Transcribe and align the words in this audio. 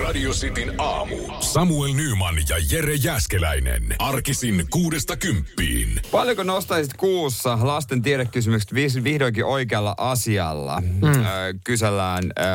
Radio 0.00 0.30
Cityn 0.30 0.74
aamu. 0.78 1.16
Samuel 1.40 1.94
Nyman 1.94 2.34
ja 2.48 2.56
Jere 2.70 2.94
Jäskeläinen. 2.94 3.82
Arkisin 3.98 4.66
kuudesta 4.70 5.16
kymppiin. 5.16 6.00
Paljonko 6.10 6.42
nostaisit 6.42 6.94
kuussa 6.94 7.58
lasten 7.62 8.02
tiedekysymykset 8.02 8.74
vihdoinkin 9.04 9.44
oikealla 9.44 9.94
asialla? 9.98 10.80
Mm. 10.80 11.04
Öö, 11.04 11.54
kysellään, 11.64 12.24
öö, 12.38 12.46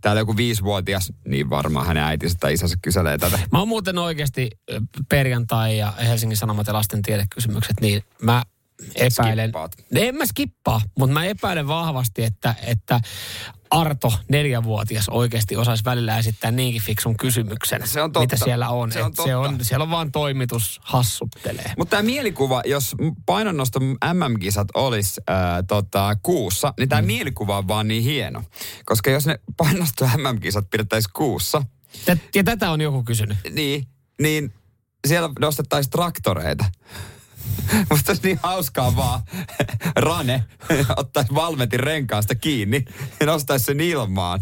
täällä 0.00 0.20
joku 0.20 0.36
viisivuotias, 0.36 1.12
niin 1.28 1.50
varmaan 1.50 1.86
hänen 1.86 2.02
äitinsä 2.02 2.36
tai 2.40 2.52
isänsä 2.52 2.76
kyselee 2.82 3.18
tätä. 3.18 3.38
Mä 3.52 3.58
oon 3.58 3.68
muuten 3.68 3.98
oikeasti 3.98 4.50
perjantai 5.08 5.78
ja 5.78 5.90
Helsingin 5.90 6.36
Sanomat 6.36 6.66
ja 6.66 6.72
lasten 6.72 7.02
tiedekysymykset, 7.02 7.80
niin 7.80 8.02
mä 8.22 8.42
epäilen. 8.94 9.48
Skippaat. 9.48 9.72
En 9.94 10.16
mä 10.16 10.26
skippaa, 10.26 10.80
mutta 10.98 11.14
mä 11.14 11.24
epäilen 11.24 11.68
vahvasti, 11.68 12.24
että, 12.24 12.54
että 12.66 13.00
Arto, 13.70 14.12
neljävuotias, 14.28 15.08
oikeasti 15.08 15.56
osaisi 15.56 15.84
välillä 15.84 16.18
esittää 16.18 16.50
niinkin 16.50 16.82
fiksun 16.82 17.16
kysymyksen, 17.16 17.88
Se 17.88 18.02
on 18.02 18.12
totta. 18.12 18.20
mitä 18.36 18.44
siellä 18.44 18.68
on. 18.68 18.92
Se 18.92 19.02
on 19.02 19.10
Et 19.10 19.16
se 19.24 19.36
on 19.36 19.50
totta. 19.50 19.64
siellä 19.64 19.82
on 19.82 19.90
vaan 19.90 20.12
toimitus 20.12 20.80
hassuttelee. 20.82 21.72
Mutta 21.78 21.90
tämä 21.96 22.02
mielikuva, 22.02 22.62
jos 22.66 22.94
painonnosto 23.26 23.80
MM-kisat 24.12 24.68
olisi 24.74 25.20
ää, 25.26 25.62
tota, 25.62 26.16
kuussa, 26.22 26.74
niin 26.78 26.88
tämä 26.88 27.02
mm. 27.02 27.06
mielikuva 27.06 27.58
on 27.58 27.68
vaan 27.68 27.88
niin 27.88 28.02
hieno. 28.02 28.42
Koska 28.84 29.10
jos 29.10 29.26
ne 29.26 29.38
painonnosto 29.56 30.04
MM-kisat 30.16 30.70
pidettäisiin 30.70 31.12
kuussa, 31.12 31.62
Tät, 32.04 32.18
ja 32.34 32.44
tätä 32.44 32.70
on 32.70 32.80
joku 32.80 33.02
kysynyt. 33.02 33.38
niin, 33.50 33.86
niin 34.22 34.54
siellä 35.06 35.30
nostettaisiin 35.40 35.90
traktoreita. 35.90 36.64
Musta 37.90 38.12
olisi 38.12 38.26
niin 38.26 38.40
hauskaa 38.42 38.96
vaan 38.96 39.20
Rane 39.96 40.44
ottaisi 40.96 41.34
Valmetin 41.34 41.80
renkaasta 41.80 42.34
kiinni 42.34 42.84
ja 43.20 43.26
nostaisi 43.26 43.64
sen 43.64 43.80
ilmaan. 43.80 44.40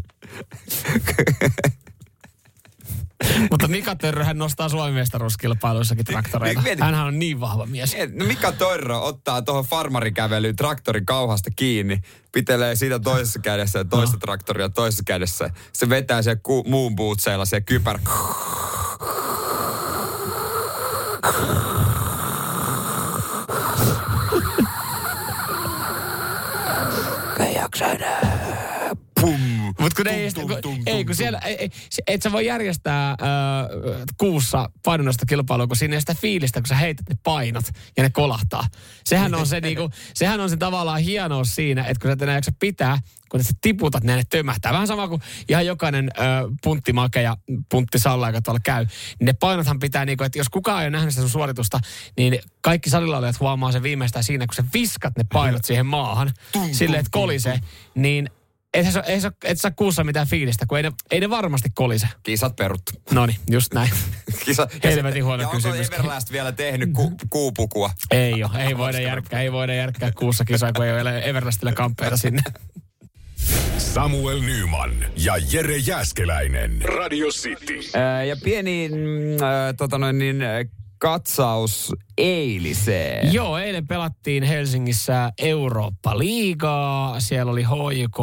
Mutta 3.50 3.68
Mika 3.68 3.96
Törröhän 3.96 4.38
nostaa 4.38 4.68
Suomen 4.68 4.94
mestaruuskilpailuissakin 4.94 6.04
traktoreita. 6.04 6.62
Hänhän 6.80 7.06
on 7.06 7.18
niin 7.18 7.40
vahva 7.40 7.66
mies. 7.66 7.96
No 8.12 8.26
Mika 8.26 8.52
Toiro 8.52 9.04
ottaa 9.04 9.42
tuohon 9.42 9.64
farmarikävelyyn 9.64 10.56
traktorin 10.56 11.06
kauhasta 11.06 11.50
kiinni, 11.56 12.00
pitelee 12.32 12.76
siitä 12.76 12.98
toisessa 12.98 13.38
kädessä 13.38 13.78
ja 13.78 13.84
toista 13.84 14.16
traktoria 14.18 14.68
toisessa 14.68 15.02
kädessä. 15.06 15.50
Se 15.72 15.88
vetää 15.88 16.22
siellä 16.22 16.40
ku, 16.42 16.64
muun 16.66 16.96
bootseilla 16.96 17.44
se 17.44 17.60
kypär. 17.60 17.98
Ei 27.40 27.54
jaksa 27.54 27.86
enää. 27.86 28.34
Mutta 29.84 30.02
kun, 30.02 30.12
ei, 30.12 30.32
Tum, 30.32 30.48
kun, 30.48 30.58
tum, 30.62 30.82
ei, 30.86 31.04
kun 31.04 31.14
siellä, 31.14 31.38
ei, 31.38 31.70
et 32.06 32.22
sä 32.22 32.32
voi 32.32 32.46
järjestää 32.46 33.10
äh, 33.10 33.16
kuussa 34.18 34.70
painonnosta 34.84 35.26
kilpailua, 35.26 35.66
kun 35.66 35.76
siinä 35.76 35.94
ei 35.94 36.00
sitä 36.00 36.14
fiilistä, 36.14 36.60
kun 36.60 36.66
sä 36.66 36.74
heität 36.74 37.08
ne 37.08 37.16
painot 37.22 37.64
ja 37.96 38.02
ne 38.02 38.10
kolahtaa. 38.10 38.66
Sehän 39.04 39.34
on 39.34 39.46
se, 39.46 39.60
niinku, 39.60 39.90
sehän 40.14 40.40
on 40.40 40.50
se 40.50 40.56
tavallaan 40.56 41.00
hienous 41.00 41.54
siinä, 41.54 41.84
että 41.84 42.00
kun 42.00 42.08
sä 42.08 42.12
et 42.12 42.22
enää 42.22 42.34
jaksa 42.34 42.52
pitää, 42.58 42.98
kun 43.28 43.44
sä 43.44 43.52
tiputat, 43.60 44.04
ne, 44.04 44.16
ne 44.16 44.22
tömähtää. 44.30 44.72
Vähän 44.72 44.86
sama 44.86 45.08
kuin 45.08 45.22
ihan 45.48 45.66
jokainen 45.66 46.10
äh, 46.18 46.24
punttimake 46.62 47.22
ja 47.22 47.36
punttisalla, 47.70 48.28
joka 48.28 48.42
tuolla 48.42 48.60
käy. 48.64 48.84
Niin 48.84 49.26
ne 49.26 49.32
painothan 49.32 49.78
pitää, 49.78 50.04
niinku, 50.04 50.24
että 50.24 50.38
jos 50.38 50.48
kukaan 50.48 50.82
ei 50.82 50.84
ole 50.84 50.90
nähnyt 50.90 51.10
sitä 51.10 51.22
sun 51.22 51.30
suoritusta, 51.30 51.80
niin 52.16 52.38
kaikki 52.60 52.90
salilla 52.90 53.18
olijat 53.18 53.40
huomaa 53.40 53.72
sen 53.72 53.82
viimeistään 53.82 54.24
siinä, 54.24 54.46
kun 54.46 54.54
sä 54.54 54.64
viskat 54.74 55.16
ne 55.16 55.24
painot 55.32 55.64
siihen 55.64 55.86
maahan, 55.86 56.32
silleen, 56.72 57.00
että 57.00 57.10
kolisee, 57.12 57.60
niin 57.94 58.30
et 58.74 58.92
sä, 58.92 59.00
ei 59.00 59.20
sä, 59.20 59.32
et 59.44 59.60
sä 59.60 59.70
kuussa 59.70 60.04
mitään 60.04 60.26
fiilistä, 60.26 60.66
kun 60.66 60.78
ei 60.78 60.82
ne, 60.82 60.92
ei 61.10 61.20
ne 61.20 61.30
varmasti 61.30 61.68
kolise. 61.74 62.08
Kisat 62.22 62.56
peruttu. 62.56 62.92
No 63.10 63.26
niin, 63.26 63.36
just 63.50 63.74
näin. 63.74 63.90
Kisa, 64.44 64.68
Helvetin 64.84 65.24
huono 65.24 65.42
ja 65.42 65.48
onko 65.48 65.56
kysymys. 65.56 65.90
Everlast 65.92 66.32
vielä 66.32 66.52
tehnyt 66.52 66.90
ku, 66.92 67.12
kuupukua? 67.30 67.90
Ei 68.10 68.44
ole, 68.44 68.64
ei 68.64 68.78
voida 68.78 69.00
järkkää, 69.00 69.40
ei 69.40 69.52
voida 69.52 69.74
järkkää 69.74 70.12
kuussa 70.12 70.44
kisaa, 70.44 70.72
kun 70.72 70.84
ei 70.86 71.00
ole 71.00 71.18
Everlastille 71.18 71.72
kamppeita 71.72 72.16
sinne. 72.16 72.42
Samuel 73.78 74.40
Nyman 74.40 75.06
ja 75.16 75.34
Jere 75.52 75.76
Jäskeläinen. 75.76 76.82
Radio 76.82 77.26
City. 77.26 77.80
Ää, 77.94 78.24
ja 78.24 78.36
pieni 78.44 78.88
mm, 78.88 79.44
ää, 79.44 79.72
tota 79.72 79.98
noin, 79.98 80.18
niin, 80.18 80.42
katsaus 80.98 81.92
eiliseen. 82.18 83.32
Joo, 83.32 83.58
eilen 83.58 83.86
pelattiin 83.86 84.42
Helsingissä 84.42 85.32
Eurooppa-liigaa. 85.38 87.20
Siellä 87.20 87.52
oli 87.52 87.62
HJK 87.64 88.18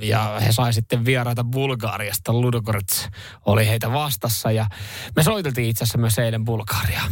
ja 0.00 0.40
he 0.46 0.52
sai 0.52 0.72
sitten 0.72 1.04
vieraita 1.04 1.44
Bulgariasta. 1.44 2.32
Ludogorets 2.32 3.08
oli 3.46 3.66
heitä 3.68 3.92
vastassa 3.92 4.50
ja 4.52 4.66
me 5.16 5.22
soiteltiin 5.22 5.68
itse 5.68 5.84
asiassa 5.84 5.98
myös 5.98 6.18
eilen 6.18 6.44
Bulgariaa. 6.44 7.06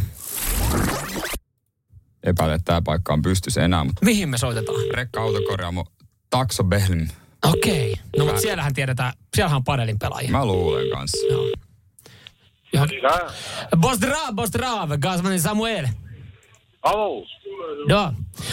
Epäilen, 2.23 2.55
että 2.55 2.65
tämä 2.65 2.81
paikka 2.81 3.13
on 3.13 3.21
pystyssä 3.21 3.65
enää, 3.65 3.83
mutta 3.83 4.05
Mihin 4.05 4.29
me 4.29 4.37
soitetaan? 4.37 4.77
rekka-autokorjaamo 4.93 5.85
Takso 6.29 6.63
Behlin. 6.63 7.09
Okei. 7.45 7.95
No 8.17 8.25
mutta 8.25 8.41
siellähän 8.41 8.73
tiedetään, 8.73 9.13
siellähän 9.35 9.55
on 9.57 9.63
padelin 9.63 9.99
pelaajia. 9.99 10.31
Mä 10.31 10.45
luulen 10.45 10.89
kanssa. 10.89 11.27
Joo. 11.27 11.45
Johon... 12.74 12.88
Pozdrav, 13.82 14.36
pozdrav, 14.36 14.88
Gazmanin 14.98 15.38
Samuel. 15.38 15.86
Alo, 16.82 17.24
Da. 17.88 18.12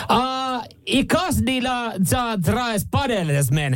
А, 0.09 0.61
и 0.85 1.07
каждый 1.07 1.61
за 1.99 2.37
трайс 2.45 2.91
паделес 2.91 3.51
мен. 3.51 3.75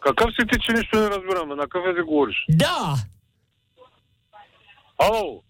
какъв 0.00 0.30
си 0.34 0.46
ти, 0.52 0.58
че 0.60 0.72
нищо 0.72 0.96
не 0.96 1.10
разбираме? 1.10 1.54
На 1.54 1.62
какъв 1.62 1.82
език 1.86 2.04
говориш? 2.04 2.36
Да. 2.48 2.96
Ало, 4.98 5.42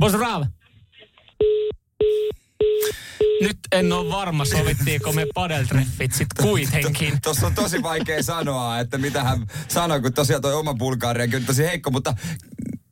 Pozdrav. 0.00 0.42
Nyt 3.41 3.57
en 3.71 3.93
ole 3.93 4.09
varma, 4.09 4.45
sovittiinko 4.45 5.11
me 5.11 5.25
padeltreffit 5.33 6.13
sit 6.13 6.27
kuitenkin. 6.41 7.21
Tuossa 7.21 7.47
on 7.47 7.55
tosi 7.55 7.83
vaikea 7.83 8.23
sanoa, 8.23 8.79
että 8.79 8.97
mitä 8.97 9.23
hän 9.23 9.47
sanoi, 9.67 10.01
kun 10.01 10.13
tosiaan 10.13 10.41
toi 10.41 10.53
oma 10.53 10.73
Bulgariakin 10.73 11.39
on 11.39 11.45
tosi 11.45 11.63
heikko, 11.63 11.91
mutta 11.91 12.13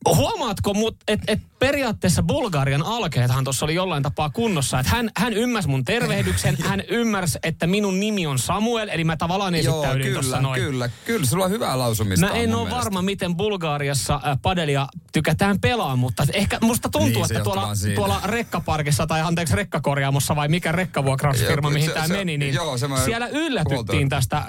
Huomaatko, 0.06 0.74
että 1.08 1.26
et 1.32 1.40
periaatteessa 1.60 2.24
Bulgarian 2.24 2.84
alkeethan 2.84 3.44
tuossa 3.44 3.66
oli 3.66 3.76
jollain 3.76 4.04
tapaa 4.04 4.30
kunnossa. 4.30 4.80
Että 4.80 4.92
hän, 4.92 5.10
hän 5.18 5.34
ymmärsi 5.34 5.70
mun 5.70 5.86
tervehdyksen, 5.86 6.58
hän 6.70 6.84
ymmärsi, 6.90 7.40
että 7.44 7.68
minun 7.68 8.00
nimi 8.00 8.28
on 8.28 8.40
Samuel, 8.40 8.90
eli 8.92 9.04
mä 9.04 9.18
tavallaan 9.18 9.56
esittäydyin 9.56 10.14
tuossa 10.14 10.30
kyllä, 10.38 10.42
noin. 10.42 10.62
kyllä, 10.62 10.90
kyllä, 11.06 11.26
sulla 11.26 11.46
on 11.46 11.52
hyvää 11.52 11.80
lausumista. 11.80 12.26
Mä 12.26 12.32
en 12.34 12.56
ole 12.56 12.70
varma, 12.70 13.02
miten 13.02 13.36
Bulgaariassa 13.38 14.14
äh, 14.26 14.38
padelia 14.42 14.88
tykätään 15.14 15.60
pelaa, 15.62 15.96
mutta 15.96 16.26
ehkä 16.34 16.58
musta 16.62 16.90
tuntuu, 16.90 17.10
Niin, 17.24 17.32
että 17.32 17.44
tuolla, 17.44 17.68
tuolla 17.96 18.22
rekkaparkissa 18.24 19.08
tai 19.08 19.22
anteeksi 19.22 19.56
rekkakorjaamossa 19.56 20.36
vai 20.36 20.48
mikä 20.48 20.72
rekkavuokrausfirma, 20.72 21.68
Joo, 21.68 21.74
mihin 21.74 21.90
se- 21.90 21.94
tämä 21.94 22.08
se- 22.08 22.14
meni, 22.14 22.38
niin 22.38 22.54
joo, 22.54 22.78
siellä 23.06 23.28
yllätyttiin 23.28 24.10
tästä 24.10 24.44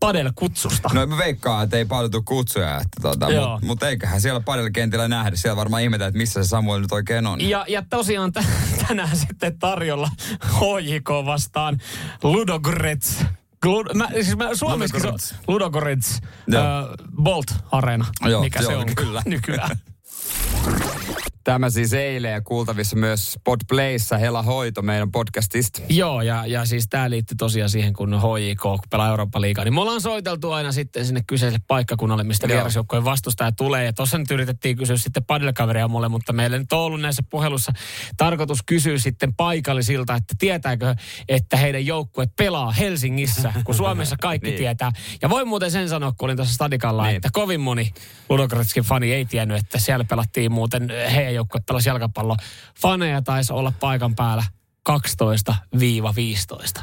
padelkutsusta. 0.00 0.90
No 0.94 1.06
mä 1.06 1.18
veikkaan, 1.18 1.64
että 1.64 1.76
ei 1.76 1.84
paljon 1.84 2.10
tule 2.10 2.22
kutsuja, 2.24 2.76
että 2.76 3.02
tota, 3.02 3.26
mutta 3.26 3.66
mut 3.66 3.82
eiköhän 3.82 4.20
siellä 4.20 4.40
padelkentillä 4.82 5.08
nähdä. 5.08 5.36
Siellä 5.36 5.56
varmaan 5.56 5.82
ihmetään, 5.82 6.08
että 6.08 6.18
missä 6.18 6.42
se 6.42 6.48
Samuel 6.48 6.80
nyt 6.80 6.92
oikein 6.92 7.26
on. 7.26 7.40
Ja, 7.40 7.64
ja 7.68 7.82
tosiaan 7.90 8.32
t- 8.32 8.46
tänään 8.88 9.16
sitten 9.16 9.58
tarjolla 9.58 10.08
HJK 10.44 11.10
vastaan 11.26 11.80
Ludogorets. 12.22 13.24
Glud, 13.62 13.86
mä, 13.94 14.08
siis 14.12 14.36
mä 14.36 14.54
suomeksi 14.54 15.00
se 15.00 15.06
on 15.06 15.12
Ludogorets. 15.12 15.34
Ludogorets 15.48 16.20
Joo. 16.46 16.62
äh, 16.62 16.84
Bolt 17.22 17.54
Arena, 17.72 18.06
Joo, 18.28 18.42
mikä 18.42 18.62
se 18.62 18.72
joo, 18.72 18.80
on 18.80 18.94
kyllä. 18.96 19.22
nykyään. 19.34 19.76
Tämä 21.44 21.70
siis 21.70 21.92
eilen 21.92 22.32
ja 22.32 22.40
kuultavissa 22.40 22.96
myös 22.96 23.38
Podplayssa 23.44 24.18
Hela 24.18 24.42
Hoito 24.42 24.82
meidän 24.82 25.12
podcastista. 25.12 25.82
Joo, 25.88 26.22
ja, 26.22 26.46
ja 26.46 26.64
siis 26.64 26.86
tämä 26.90 27.10
liittyy 27.10 27.36
tosiaan 27.36 27.70
siihen, 27.70 27.92
kun 27.92 28.14
HJK 28.20 28.60
kun 28.62 28.78
pelaa 28.90 29.08
Eurooppa-liigaa, 29.08 29.64
niin 29.64 29.74
me 29.74 29.80
ollaan 29.80 30.00
soiteltu 30.00 30.52
aina 30.52 30.72
sitten 30.72 31.06
sinne 31.06 31.22
kyseiselle 31.26 31.64
paikkakunnalle, 31.68 32.24
mistä 32.24 32.48
vierasjoukkojen 32.48 33.04
vastustaja 33.04 33.52
tulee. 33.52 33.84
Ja 33.84 33.92
tuossa 33.92 34.18
nyt 34.18 34.30
yritettiin 34.30 34.76
kysyä 34.76 34.96
sitten 34.96 35.24
padelkaveria 35.24 35.88
mulle, 35.88 36.08
mutta 36.08 36.32
meillä 36.32 36.58
nyt 36.58 36.72
on 36.72 36.78
ollut 36.78 37.00
näissä 37.00 37.22
puhelussa 37.30 37.72
tarkoitus 38.16 38.58
kysyä 38.66 38.98
sitten 38.98 39.34
paikallisilta, 39.34 40.14
että 40.14 40.34
tietääkö, 40.38 40.94
että 41.28 41.56
heidän 41.56 41.86
joukkue 41.86 42.26
pelaa 42.36 42.70
Helsingissä, 42.72 43.52
kun 43.64 43.74
Suomessa 43.74 44.16
kaikki 44.20 44.42
Niin. 44.52 44.58
tietää. 44.58 44.90
Ja 45.22 45.30
voin 45.30 45.48
muuten 45.48 45.70
sen 45.70 45.88
sanoa, 45.88 46.12
kun 46.12 46.26
olin 46.26 46.36
tuossa 46.36 46.54
stadikalla, 46.54 47.04
Niin. 47.06 47.16
että 47.16 47.28
kovin 47.32 47.60
moni 47.60 47.92
Ludogoretskin 48.28 48.82
fani 48.84 49.12
ei 49.12 49.24
tiennyt, 49.24 49.58
että 49.58 49.78
siellä 49.78 50.04
pelattiin 50.04 50.52
muuten 50.52 50.90
heidän 51.32 51.36
joukkue 51.36 51.60
pelasi 51.66 51.88
jalkapallo. 51.88 52.36
Faneja 52.80 53.22
taisi 53.22 53.52
olla 53.52 53.72
paikan 53.80 54.14
päällä 54.14 54.44
12-15, 54.90 54.94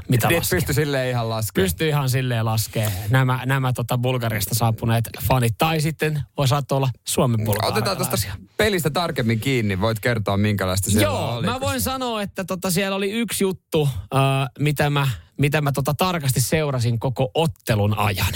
mitä 0.10 0.28
Niin, 0.28 0.42
pysty 0.50 0.74
silleen 0.74 1.10
ihan 1.10 1.30
laskemaan. 1.30 1.66
Pystyy 1.66 1.88
ihan 1.88 2.10
silleen 2.10 2.46
laskee 2.46 2.92
nämä, 3.10 3.42
nämä 3.46 3.74
tota 3.74 3.98
Bulgariasta 3.98 4.56
saapuneet 4.56 5.10
fanit. 5.28 5.54
Tai 5.58 5.82
sitten 5.82 6.22
voi 6.38 6.48
saattaa 6.48 6.76
olla 6.76 6.90
Suomen 7.08 7.40
Otetaan 7.64 7.98
tuosta 7.98 8.18
pelistä 8.58 8.90
tarkemmin 8.90 9.40
kiinni. 9.40 9.82
Voit 9.82 10.00
kertoa, 10.00 10.38
minkälaista 10.38 10.92
siellä 10.92 11.06
Joo, 11.06 11.36
oli. 11.36 11.46
mä 11.46 11.60
voin 11.60 11.82
sanoa, 11.82 12.22
että 12.22 12.44
tota 12.44 12.72
siellä 12.72 12.96
oli 12.96 13.12
yksi 13.12 13.44
juttu, 13.44 13.90
äh, 14.16 14.20
mitä 14.60 14.90
mä, 14.90 15.08
mitä 15.38 15.62
mä 15.62 15.72
tota 15.72 15.94
tarkasti 15.94 16.42
seurasin 16.42 17.00
koko 17.00 17.32
ottelun 17.34 17.98
ajan. 17.98 18.34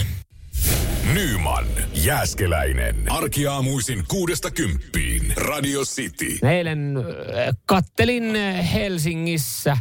Nyman, 1.04 1.66
Jääskeläinen. 1.94 2.96
Arkiaamuisin 3.10 4.04
kuudesta 4.08 4.52
kymppiin. 4.52 5.34
Radio 5.38 5.82
City. 5.82 6.48
Eilen 6.48 6.98
äh, 6.98 7.56
kattelin 7.66 8.36
äh, 8.36 8.74
Helsingissä 8.74 9.78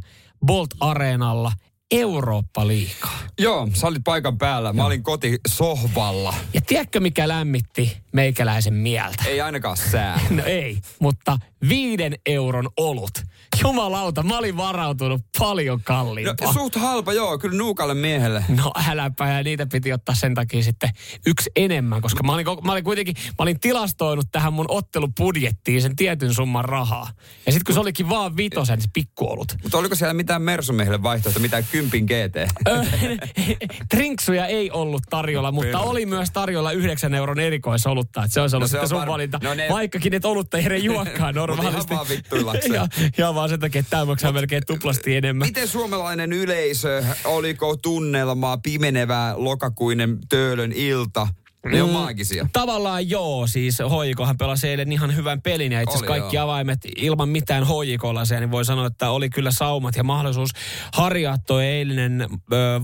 Bolt 0.47 0.71
Areenalla 0.81 1.53
Eurooppa-liigaa. 1.91 3.19
Joo, 3.41 3.69
sä 3.75 3.87
olit 3.87 4.05
paikan 4.05 4.39
päällä. 4.39 4.73
Mä 4.73 4.87
olin 4.87 5.03
kotisohvalla. 5.03 6.35
Ja 6.55 6.61
tiedätkö, 6.61 7.01
mikä 7.01 7.29
lämmitti 7.29 7.97
meikäläisen 8.13 8.75
mieltä? 8.75 9.25
Ei 9.27 9.41
ainakaan 9.41 9.77
sää. 9.77 10.21
No 10.31 10.45
ei, 10.45 10.79
mutta 10.99 11.39
viiden 11.69 12.15
euron 12.27 12.69
olut. 12.77 13.13
Jumalauta, 13.63 14.23
mä 14.23 14.39
olin 14.39 14.57
varautunut 14.57 15.21
paljon 15.39 15.81
kalliimpaa. 15.85 16.47
No, 16.47 16.53
suht 16.53 16.75
halpa, 16.77 17.13
joo, 17.13 17.39
kyllä 17.39 17.59
nuukalle 17.59 17.95
miehelle. 17.95 18.45
No 18.63 18.73
äläpä, 18.89 19.29
ja 19.29 19.43
niitä 19.43 19.67
piti 19.67 19.93
ottaa 19.93 20.15
sen 20.15 20.35
takia 20.35 20.63
sitten 20.63 20.91
yksi 21.27 21.51
enemmän, 21.57 22.03
koska 22.03 22.23
mä 22.23 22.33
olin, 22.33 22.47
mä 22.65 22.73
olin 22.73 22.85
kuitenkin, 22.85 23.15
mä 23.29 23.35
olin 23.39 23.61
tilastoinut 23.61 24.27
tähän 24.33 24.53
mun 24.53 24.67
ottelubudjettiin 24.69 25.83
sen 25.83 25.97
tietyn 25.97 26.35
summan 26.35 26.65
rahaa. 26.65 27.09
Ja 27.47 27.53
sitten 27.53 27.65
kun 27.67 27.75
se 27.75 27.81
olikin 27.81 28.09
vaan 28.09 28.37
vitosen, 28.37 28.81
se 28.81 28.89
pikkuolut. 28.93 29.55
Mutta 29.63 29.79
oliko 29.79 29.95
siellä 29.95 30.15
mitään 30.15 30.43
Mersumiehelle 30.43 31.03
vaihtoehto, 31.03 31.41
mitään 31.41 31.65
kympin 31.73 32.05
GT? 32.05 32.53
Trinksuja 33.91 34.47
ei 34.47 34.71
ollut 34.71 35.03
tarjolla, 35.11 35.53
mutta 35.53 35.71
Perkele. 35.73 35.91
oli 35.91 36.07
myös 36.07 36.31
tarjolla 36.31 36.73
9 36.73 37.15
euron 37.15 37.41
erikoisolutta. 37.41 38.25
Että 38.25 38.35
se 38.35 38.41
olisi 38.41 38.57
ollut 38.57 38.65
No 38.65 38.69
se 38.69 38.71
sitten 38.71 38.83
on 38.85 38.89
sun 38.89 38.99
var- 38.99 39.09
valinta. 39.09 39.39
no 39.43 39.55
ne- 39.55 39.67
Vaikkakin 39.71 40.15
et 40.15 40.25
olutta 40.25 40.59
ei 40.59 40.65
edes 40.67 40.83
juokkaan 40.85 41.35
normaalisti. 41.43 41.95
ihan 41.95 42.07
vaan 42.07 42.09
vittuillakseen. 42.09 42.75
ja, 42.75 42.89
ja 43.19 43.35
vaan 43.35 43.49
sen 43.53 43.61
takia, 43.61 43.79
että 43.81 43.91
tämä 43.91 44.05
maksaa 44.05 44.33
melkein 44.33 44.63
tuplasti 44.67 45.17
enemmän. 45.17 45.49
Miten 45.49 45.69
suomalainen 45.69 46.33
yleisö, 46.33 47.05
oliko 47.25 47.77
tunnelmaa, 47.77 48.57
pimenevä 48.59 49.35
lokakuinen 49.37 50.19
töölön 50.29 50.73
ilta? 50.73 51.29
Ne 51.67 51.83
on 51.83 51.89
Mm. 51.89 51.93
maagisia. 51.93 52.49
Tavallaan 52.53 53.11
joo, 53.11 53.47
siis 53.47 53.79
Hoikohan 53.91 54.39
pelasi 54.39 54.69
eilen 54.69 54.93
ihan 54.93 55.17
hyvän 55.17 55.43
pelin 55.43 55.73
ja 55.73 55.81
itse 55.81 55.91
asiassa 55.91 56.07
kaikki 56.07 56.37
joo. 56.37 56.45
avaimet 56.45 56.79
ilman 56.97 57.29
mitään 57.29 57.65
hoikolaisia, 57.65 58.41
niin 58.41 58.51
voi 58.51 58.65
sanoa, 58.65 58.87
että 58.87 59.11
oli 59.11 59.31
kyllä 59.31 59.51
saumat 59.51 59.97
ja 59.97 60.05
mahdollisuus 60.05 60.51
harjaa 60.93 61.39
tuo 61.47 61.61
eilinen 61.61 62.23
ö, 62.23 62.27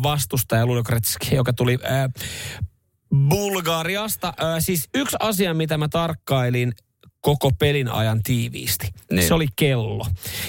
vastustaja 0.03 0.67
Ludogretski, 0.67 1.35
joka 1.35 1.53
tuli 1.53 1.79
ö, 1.85 2.21
Bulgariasta. 3.29 4.35
Ö, 4.41 4.61
siis 4.61 4.89
yksi 4.95 5.17
asia, 5.21 5.55
mitä 5.55 5.79
mä 5.79 5.89
tarkkailin 5.89 6.73
koko 7.21 7.51
pelin 7.59 7.89
ajan 7.89 8.23
tiiviisti. 8.23 8.89
Niin. 9.11 9.29
Se 9.29 9.35
oli 9.35 9.47
kello. 9.57 10.07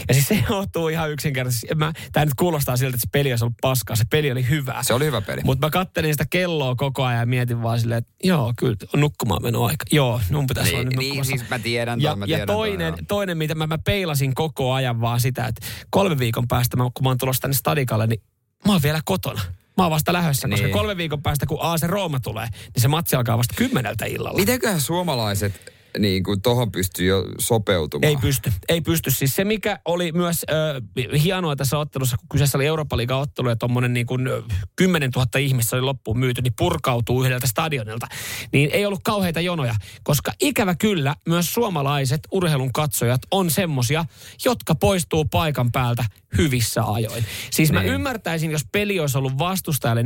Ja 0.07 0.13
siis 0.13 0.27
se 0.27 0.43
johtuu 0.49 0.87
ihan 0.87 1.11
yksinkertaisesti. 1.11 1.67
Tämä 2.11 2.25
nyt 2.25 2.33
kuulostaa 2.39 2.77
siltä, 2.77 2.95
että 2.95 3.01
se 3.01 3.09
peli 3.11 3.31
olisi 3.31 3.45
ollut 3.45 3.57
paskaa. 3.61 3.95
Se 3.95 4.03
peli 4.09 4.31
oli 4.31 4.49
hyvä. 4.49 4.83
Se 4.83 4.93
oli 4.93 5.05
hyvä 5.05 5.21
peli. 5.21 5.41
Mutta 5.43 5.67
mä 5.67 5.71
kattelin 5.71 6.13
sitä 6.13 6.25
kelloa 6.29 6.75
koko 6.75 7.03
ajan 7.03 7.19
ja 7.19 7.25
mietin 7.25 7.63
vaan 7.63 7.79
silleen, 7.79 7.97
että 7.97 8.11
joo, 8.23 8.53
kyllä 8.57 8.75
on 8.93 8.99
nukkumaan 9.01 9.43
meno 9.43 9.63
aika. 9.65 9.85
Joo, 9.91 10.21
mun 10.31 10.47
pitäisi 10.47 10.75
olla 10.75 10.83
Niin, 10.83 10.89
nyt 10.89 10.99
niin 10.99 11.25
siis 11.25 11.49
mä 11.49 11.59
tiedän 11.59 12.01
ja, 12.01 12.09
ton, 12.09 12.19
mä 12.19 12.23
ja 12.23 12.27
tiedän 12.27 12.47
ton, 12.47 12.55
toinen, 12.55 12.87
joo. 12.87 12.97
toinen, 13.07 13.37
mitä 13.37 13.55
mä, 13.55 13.67
mä 13.67 13.77
peilasin 13.77 14.35
koko 14.35 14.73
ajan 14.73 15.01
vaan 15.01 15.19
sitä, 15.19 15.45
että 15.45 15.65
kolme 15.89 16.19
viikon 16.19 16.47
päästä, 16.47 16.77
mä, 16.77 16.83
kun 16.83 17.03
mä 17.03 17.09
oon 17.09 17.17
tulossa 17.17 17.41
tänne 17.41 17.55
stadikalle, 17.55 18.07
niin 18.07 18.21
mä 18.67 18.71
oon 18.73 18.81
vielä 18.83 19.01
kotona. 19.05 19.41
Mä 19.77 19.83
oon 19.83 19.91
vasta 19.91 20.13
lähdössä, 20.13 20.47
koska 20.47 20.65
Niin. 20.65 20.73
kolme 20.77 20.97
viikon 20.97 21.21
päästä, 21.21 21.45
kun 21.45 21.57
AC 21.61 21.83
Rooma 21.83 22.19
tulee, 22.19 22.47
niin 22.75 22.81
se 22.81 22.87
matsi 22.87 23.15
alkaa 23.15 23.37
vasta 23.37 23.53
kymmeneltä 23.57 24.05
illalla. 24.05 24.39
Mitenköhän 24.39 24.81
suomalaiset 24.81 25.73
niin 26.01 26.23
kuin 26.23 26.41
tohon 26.41 26.71
pystyy 26.71 27.07
jo 27.07 27.25
sopeutumaan? 27.39 28.09
Ei 28.09 28.17
pysty, 28.17 28.51
ei 28.69 28.81
pysty. 28.81 29.11
Siis 29.11 29.35
se, 29.35 29.43
mikä 29.43 29.79
oli 29.85 30.11
myös 30.11 30.45
äh, 30.51 31.21
hienoa 31.23 31.55
tässä 31.55 31.77
ottelussa, 31.77 32.17
kun 32.17 32.27
kyseessä 32.31 32.57
oli 32.57 32.65
eurooppa 32.65 32.97
ottelu 33.21 33.49
ja 33.49 33.55
tuommoinen 33.55 33.93
niin 33.93 34.05
kuin 34.05 34.27
ö, 34.27 34.43
10 34.75 35.09
000 35.15 35.27
ihmistä 35.39 35.75
oli 35.75 35.81
loppuun 35.81 36.19
myyty, 36.19 36.41
niin 36.41 36.53
purkautuu 36.57 37.23
yhdeltä 37.23 37.47
stadionilta. 37.47 38.07
Niin 38.53 38.69
ei 38.73 38.85
ollut 38.85 38.99
kauheita 39.03 39.41
jonoja, 39.41 39.75
koska 40.03 40.31
ikävä 40.41 40.75
kyllä 40.75 41.15
myös 41.27 41.53
suomalaiset 41.53 42.19
urheilun 42.31 42.73
katsojat 42.73 43.21
on 43.31 43.51
semmosia, 43.51 44.05
jotka 44.45 44.75
poistuu 44.75 45.25
paikan 45.25 45.71
päältä 45.71 46.05
hyvissä 46.37 46.83
ajoin. 46.83 47.25
Siis 47.51 47.71
mä 47.71 47.79
Niin. 47.81 47.93
ymmärtäisin, 47.93 48.51
jos 48.51 48.65
peli 48.71 48.99
olisi 48.99 49.17
ollut 49.17 49.37
vastustajalle 49.37 50.01
4-0, 50.01 50.05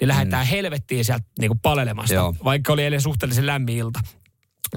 niin 0.00 0.08
lähdetään 0.08 0.46
helvettiin 0.46 1.04
sieltä 1.04 1.24
niin 1.38 1.48
kuin 1.48 1.60
palelemasta, 1.60 2.14
Joo. 2.14 2.34
vaikka 2.44 2.72
oli 2.72 2.82
eilen 2.84 3.00
suhteellisen 3.00 3.46
lämmin 3.46 3.76
ilta. 3.76 4.00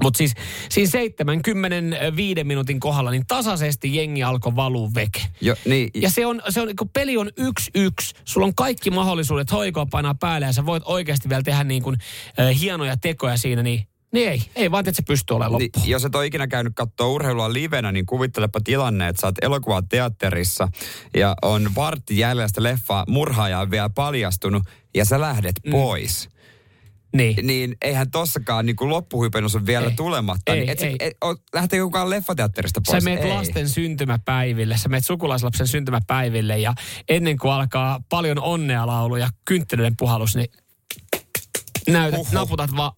Mutta 0.02 0.18
siis 0.18 0.32
siinä 0.68 0.90
75 0.90 2.44
minuutin 2.44 2.80
kohdalla, 2.80 3.10
niin 3.10 3.26
tasaisesti 3.28 3.96
jengi 3.96 4.22
alkoi 4.22 4.56
valua 4.56 4.90
veke. 4.94 5.20
Jo, 5.40 5.54
niin, 5.64 5.90
Ja 5.94 6.10
se 6.10 6.26
on, 6.26 6.42
se 6.48 6.60
on, 6.60 6.68
kun 6.78 6.88
peli 6.88 7.16
on 7.16 7.30
yksi 7.36 7.70
yksi, 7.74 8.14
sulla 8.24 8.46
on 8.46 8.54
kaikki 8.54 8.90
mahdollisuudet 8.90 9.52
hoikoa 9.52 9.86
painaa 9.86 10.14
päälle 10.14 10.46
ja 10.46 10.52
sä 10.52 10.66
voit 10.66 10.82
oikeasti 10.86 11.28
vielä 11.28 11.42
tehdä 11.42 11.64
niin 11.64 11.82
kuin, 11.82 11.96
äh, 12.40 12.60
hienoja 12.60 12.96
tekoja 12.96 13.36
siinä, 13.36 13.62
niin, 13.62 13.86
niin 14.12 14.28
ei, 14.28 14.42
ei 14.56 14.70
vaan, 14.70 14.80
että 14.80 14.92
se 14.96 15.02
pystyy 15.02 15.34
olemaan 15.34 15.52
loppuun. 15.52 15.70
Niin, 15.82 15.90
jos 15.90 16.04
et 16.04 16.14
ole 16.14 16.26
ikinä 16.26 16.46
käynyt 16.46 16.72
katsoa 16.76 17.06
urheilua 17.06 17.52
livenä, 17.52 17.92
niin 17.92 18.06
kuvittelepa 18.06 18.60
tilanne, 18.64 19.08
että 19.08 19.20
sä 19.20 19.26
oot 19.26 19.34
elokuvateatterissa 19.42 20.68
ja 21.16 21.34
on 21.42 21.74
vartti 21.74 22.18
jäljellä 22.18 22.48
sitä 22.48 22.62
leffaa, 22.62 23.04
murhaaja 23.08 23.60
on 23.60 23.70
vielä 23.70 23.90
paljastunut 23.90 24.62
ja 24.94 25.04
sä 25.04 25.20
lähdet 25.20 25.54
Mm. 25.64 25.70
pois. 25.70 26.28
Niin. 27.14 27.46
Niin 27.46 27.76
eihän 27.82 28.10
tossakaan 28.10 28.66
niin 28.66 28.76
loppuhypennus 28.80 29.54
on 29.56 29.66
vielä 29.66 29.86
Ei. 29.86 29.94
tulematta. 29.96 30.52
Ei, 30.52 30.60
niin 30.60 30.70
et, 30.70 30.78
sä- 30.78 30.86
ei. 30.86 30.96
Et, 31.00 31.16
o- 31.24 31.36
lähtee 31.54 31.80
kukaan 31.80 32.10
leffateatterista 32.10 32.80
Sä 32.86 32.92
pois? 32.92 33.04
meet 33.04 33.20
Ei. 33.20 33.28
lasten 33.28 33.68
syntymäpäiville, 33.68 34.76
sä 34.76 34.88
meet 34.88 35.04
sukulaislapsen 35.06 35.66
syntymäpäiville 35.66 36.58
ja 36.58 36.74
ennen 37.08 37.38
kuin 37.38 37.52
alkaa 37.52 38.00
paljon 38.08 38.38
onnea 38.42 38.86
laulu 38.86 39.16
ja 39.16 39.28
kynttilöiden 39.44 39.94
puhallus, 39.98 40.36
niin 40.36 40.48
näytät, 41.88 42.18
Huhhuh. 42.18 42.32
naputat 42.34 42.76
vaan, 42.76 42.92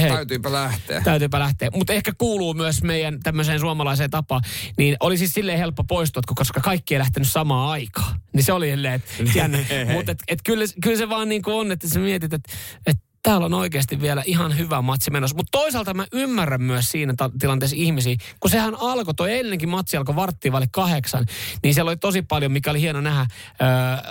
hei, 0.00 0.10
Täytyypä 0.10 0.52
lähteä. 0.52 1.00
Täytyypä 1.00 1.38
lähteä. 1.38 1.70
Mutta 1.74 1.92
ehkä 1.92 2.12
kuuluu 2.18 2.54
myös 2.54 2.82
meidän 2.82 3.20
tämmöiseen 3.22 3.60
suomalaiseen 3.60 4.10
tapaan. 4.10 4.42
Niin 4.78 4.96
oli 5.00 5.18
siis 5.18 5.32
silleen 5.32 5.58
helppo 5.58 5.84
poistua, 5.84 6.22
koska 6.34 6.60
kaikki 6.60 6.94
ei 6.94 6.98
lähtenyt 6.98 7.28
samaan 7.28 7.70
aikaan. 7.70 8.20
Niin 8.32 8.44
se 8.44 8.52
oli 8.52 8.70
silleen, 8.70 8.94
että 8.94 9.12
jännä. 9.38 9.58
Mutta 9.92 10.12
et, 10.12 10.18
et 10.28 10.38
kyllä, 10.44 10.64
kyllä 10.82 10.96
se 10.98 11.08
vaan 11.08 11.28
niin 11.28 11.42
kuin 11.42 11.54
on, 11.54 11.72
että 11.72 11.88
sä 11.88 12.00
mietit, 12.00 12.32
että 12.32 12.52
et 12.86 12.96
täällä 13.22 13.46
on 13.46 13.54
oikeasti 13.54 14.00
vielä 14.00 14.22
ihan 14.26 14.58
hyvä 14.58 14.82
matsi 14.82 15.10
menossa. 15.10 15.36
Mutta 15.36 15.58
toisaalta 15.58 15.94
mä 15.94 16.06
ymmärrän 16.12 16.62
myös 16.62 16.90
siinä 16.90 17.14
ta- 17.16 17.30
tilanteessa 17.40 17.76
ihmisiä, 17.76 18.16
kun 18.40 18.50
sehän 18.50 18.74
alkoi, 18.80 19.14
toi 19.14 19.32
eilenkin 19.32 19.68
matsi 19.68 19.96
alkoi 19.96 20.16
varttiin 20.16 20.52
vaille 20.52 20.68
kahdeksan, 20.72 21.26
niin 21.62 21.74
siellä 21.74 21.88
oli 21.88 21.96
tosi 21.96 22.22
paljon, 22.22 22.52
mikä 22.52 22.70
oli 22.70 22.80
hieno 22.80 23.00
nähdä, 23.00 23.20
ö, 23.20 23.26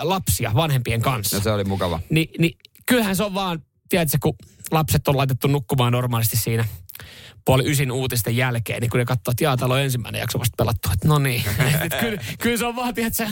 lapsia 0.02 0.54
vanhempien 0.54 1.02
kanssa. 1.02 1.36
No 1.36 1.42
se 1.42 1.52
oli 1.52 1.64
mukava. 1.64 2.00
Ni, 2.10 2.30
niin 2.38 2.58
kyllähän 2.86 3.16
se 3.16 3.24
on 3.24 3.34
vaan, 3.34 3.62
tiedätkö, 3.88 4.18
kun 4.22 4.34
lapset 4.70 5.08
on 5.08 5.16
laitettu 5.16 5.48
nukkumaan 5.48 5.92
normaalisti 5.92 6.36
siinä 6.36 6.64
puoli 7.44 7.70
ysin 7.70 7.92
uutisten 7.92 8.36
jälkeen, 8.36 8.80
niin 8.80 8.90
kun 8.90 8.98
ne 8.98 9.04
katsoo, 9.04 9.30
että 9.30 9.44
jaa, 9.44 9.56
täällä 9.56 9.74
on 9.74 9.80
ensimmäinen 9.80 10.20
jakso 10.20 10.38
vasta 10.38 10.54
pelattu, 10.56 10.88
että 10.92 11.08
no 11.08 11.18
niin. 11.18 11.44
Kyllä, 12.00 12.22
kyllä 12.38 12.56
se 12.56 12.66
on 12.66 12.76
vaan, 12.76 12.94
tiedätkö, 12.94 13.26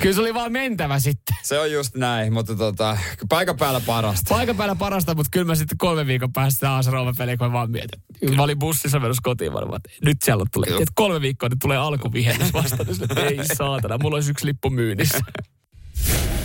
kyllä 0.00 0.14
se 0.14 0.20
oli 0.20 0.34
vaan 0.34 0.52
mentävä 0.52 0.98
sitten. 0.98 1.36
Se 1.42 1.58
on 1.58 1.72
just 1.72 1.94
näin, 1.94 2.32
mutta 2.32 2.56
tota, 2.56 2.98
paikan 3.28 3.56
päällä 3.56 3.80
parasta. 3.86 4.34
Paikan 4.34 4.56
päällä 4.56 4.74
parasta, 4.74 5.14
mutta 5.14 5.30
kyllä 5.32 5.46
mä 5.46 5.54
sitten 5.54 5.78
kolme 5.78 6.06
viikon 6.06 6.32
päästä 6.32 6.54
sitä 6.54 6.70
Aasa 6.70 6.90
Rooma 6.90 7.12
peliä, 7.18 7.36
kun 7.36 7.46
mä 7.46 7.52
vaan 7.52 7.70
mietin. 7.70 8.00
Mä 8.36 8.42
olin 8.42 8.58
bussissa 8.58 9.00
menossa 9.00 9.20
kotiin 9.24 9.52
varmaan, 9.52 9.80
että 9.84 10.06
nyt 10.06 10.16
siellä 10.24 10.44
tulee, 10.52 10.70
että 10.70 10.92
kolme 10.94 11.20
viikkoa, 11.20 11.48
niin 11.48 11.58
tulee 11.58 11.76
alkuvihennys 11.76 12.52
vasta. 12.52 12.84
Niin 12.84 13.40
Ei 13.40 13.46
saatana, 13.54 13.98
mulla 14.02 14.16
olisi 14.16 14.30
yksi 14.30 14.46
lippu 14.46 14.70
myynnissä. 14.70 15.18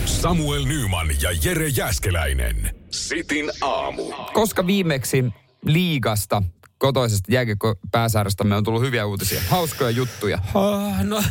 Samuel 0.04 0.64
Nyman 0.64 1.08
ja 1.22 1.30
Jere 1.44 1.68
Jäskeläinen. 1.68 2.74
Sitin 2.90 3.50
aamu. 3.60 4.02
Koska 4.32 4.66
viimeksi 4.66 5.24
liigasta, 5.66 6.42
kotoisesta 6.78 7.32
jääkiekko 7.32 7.74
pääsäärästämme 7.92 8.56
on 8.56 8.64
tullut 8.64 8.82
hyviä 8.82 9.06
uutisia. 9.06 9.40
Hauskoja 9.48 9.90
juttuja. 9.90 10.38
Oh, 10.54 11.04
no, 11.04 11.22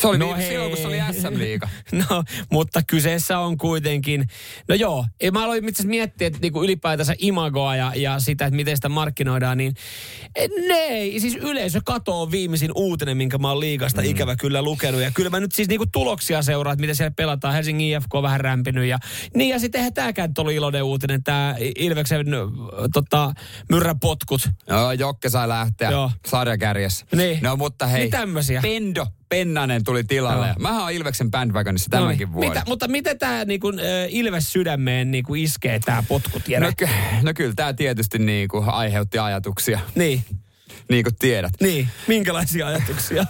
Se 0.00 0.06
oli 0.06 0.18
No 0.18 0.30
no 0.30 0.42
silloin, 0.48 0.70
kun 0.70 0.78
se 0.78 0.86
oli. 0.86 0.98
SM-liiga. 1.12 1.68
No, 2.10 2.24
mutta 2.50 2.80
kyseessä 2.86 3.38
on 3.38 3.58
kuitenkin, 3.58 4.26
no 4.68 4.74
joo, 4.74 5.06
mä 5.32 5.44
aloin 5.44 5.68
itse 5.68 5.86
miettiä, 5.86 6.26
että 6.26 6.38
niinku 6.42 6.64
ylipäätänsä 6.64 7.14
imagoa 7.18 7.76
ja, 7.76 7.92
ja 7.96 8.20
sitä, 8.20 8.46
että 8.46 8.56
miten 8.56 8.76
sitä 8.76 8.88
markkinoidaan, 8.88 9.58
niin 9.58 9.74
ne 10.68 10.74
ei, 10.74 11.20
siis 11.20 11.36
yleisö 11.36 11.80
katoo 11.84 12.30
viimeisin 12.30 12.70
uutinen, 12.74 13.16
minkä 13.16 13.38
mä 13.38 13.48
oon 13.48 13.60
liigasta 13.60 14.02
mm. 14.02 14.08
ikävä 14.08 14.36
kyllä 14.36 14.62
lukenut. 14.62 15.00
Ja 15.00 15.10
kyllä 15.10 15.30
mä 15.30 15.40
nyt 15.40 15.52
siis 15.52 15.68
niinku 15.68 15.86
tuloksia 15.92 16.42
seuraan, 16.42 16.74
että 16.74 16.80
miten 16.80 16.96
siellä 16.96 17.14
pelataan. 17.16 17.54
Helsingin 17.54 17.96
IFK 17.96 18.14
on 18.14 18.22
vähän 18.22 18.40
rämpinyt 18.40 18.84
ja 18.84 18.98
niin 19.34 19.50
ja 19.50 19.58
sitten 19.58 19.78
eihän 19.78 19.94
tääkään 19.94 20.32
ollut 20.38 20.52
iloinen 20.52 20.82
uutinen, 20.82 21.22
tämä 21.22 21.54
Ilveksen 21.78 22.26
tota, 22.92 23.32
myrräpotkut. 23.70 24.48
Joo, 24.68 24.92
Jokke 24.92 25.28
sai 25.28 25.48
lähteä 25.48 25.90
Joo. 25.90 26.10
sarjakärjessä. 26.26 27.06
Niin. 27.14 27.38
No 27.42 27.56
mutta 27.56 27.86
hei, 27.86 28.00
Niin 28.00 28.10
tämmösiä. 28.10 28.60
Pendo 28.62 29.06
Pennanen 29.30 29.84
tuli 29.84 30.04
tilalle. 30.04 30.46
Joo. 30.46 30.56
Mähän 30.58 30.82
oon 30.82 30.92
Ilveksen 30.92 31.30
bandwagonissa 31.30 31.90
tämänkin 31.90 32.32
vuoden. 32.32 32.50
Mitä, 32.50 32.62
mutta 32.66 32.88
miten 32.88 33.18
tämä 33.18 33.44
niinku, 33.44 33.72
Ilves 34.08 34.52
sydämeen 34.52 35.10
niinku 35.10 35.34
iskee 35.34 35.80
tämä 35.84 36.02
potkutiede? 36.08 36.66
No, 36.66 36.72
ky- 36.76 36.88
no 37.22 37.32
kyllä 37.34 37.52
tämä 37.56 37.72
tietysti 37.72 38.18
niinku 38.18 38.64
aiheutti 38.66 39.18
ajatuksia, 39.18 39.80
niin, 39.94 40.24
niin 40.90 41.04
kuin 41.04 41.16
tiedät. 41.18 41.52
niin. 41.60 41.88
Minkälaisia 42.06 42.66
ajatuksia? 42.66 43.26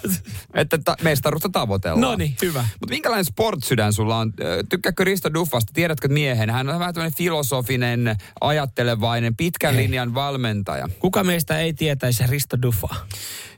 Että 0.55 0.79
ta- 0.85 0.97
mestaruutta 1.03 1.49
tavoitellaan. 1.49 2.01
no 2.01 2.17
niin, 2.17 2.37
hyvä. 2.43 2.61
Mutta 2.81 2.95
minkälainen 2.95 3.25
sportsydän 3.25 3.93
sulla 3.93 4.17
on? 4.17 4.33
Tykkääkö 4.69 5.05
Risto 5.05 5.35
Duffasta? 5.35 5.73
Tiedätkö 5.75 6.09
miehen? 6.09 6.51
Hän 6.51 6.69
on 6.69 6.79
vähän 6.79 6.95
tämmöinen 6.95 7.17
filosofinen, 7.19 8.17
ajattelevainen, 8.41 9.37
pitkän 9.37 9.75
Ei. 9.75 9.83
linjan 9.83 10.15
valmentaja. 10.15 10.89
Kuka 10.99 11.25
meistä 11.25 11.59
ei 11.59 11.73
tietäisi 11.75 12.27
Risto 12.27 12.63
Duffa? 12.63 12.89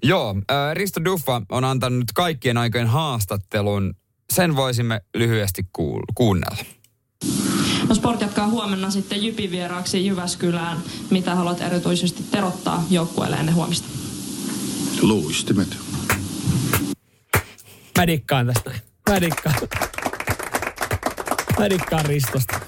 Joo, 0.02 0.34
Risto 0.74 1.04
Duffa 1.04 1.42
on 1.48 1.64
antanut 1.64 1.98
nyt 1.98 2.12
kaikkien 2.14 2.56
aikojen 2.58 2.86
haastattelun. 2.86 3.94
Sen 4.32 4.56
voisimme 4.56 5.00
lyhyesti 5.14 5.62
kuul- 5.62 6.12
kuunnella. 6.14 6.64
No 7.88 7.94
Sport 7.94 8.20
jatkaa 8.20 8.46
huomenna 8.46 8.90
sitten 8.90 9.24
Jypin 9.24 9.50
vieraaksi 9.50 10.06
Jyväskylään. 10.06 10.78
Mitä 11.10 11.34
haluat 11.34 11.60
erityisesti 11.60 12.22
terottaa 12.30 12.84
joukkueelle 12.90 13.36
ennen 13.36 13.54
huomista? 13.54 13.88
Luistimet. 15.02 15.76
Mä 17.98 18.06
dikkaan 18.06 18.46
tästä 18.46 18.70
näin. 18.70 18.82
Mä 19.10 19.20
dikkaan. 19.20 19.54
Mä 21.58 21.70
dikkaan 21.70 22.06
Ristosta. 22.06 22.60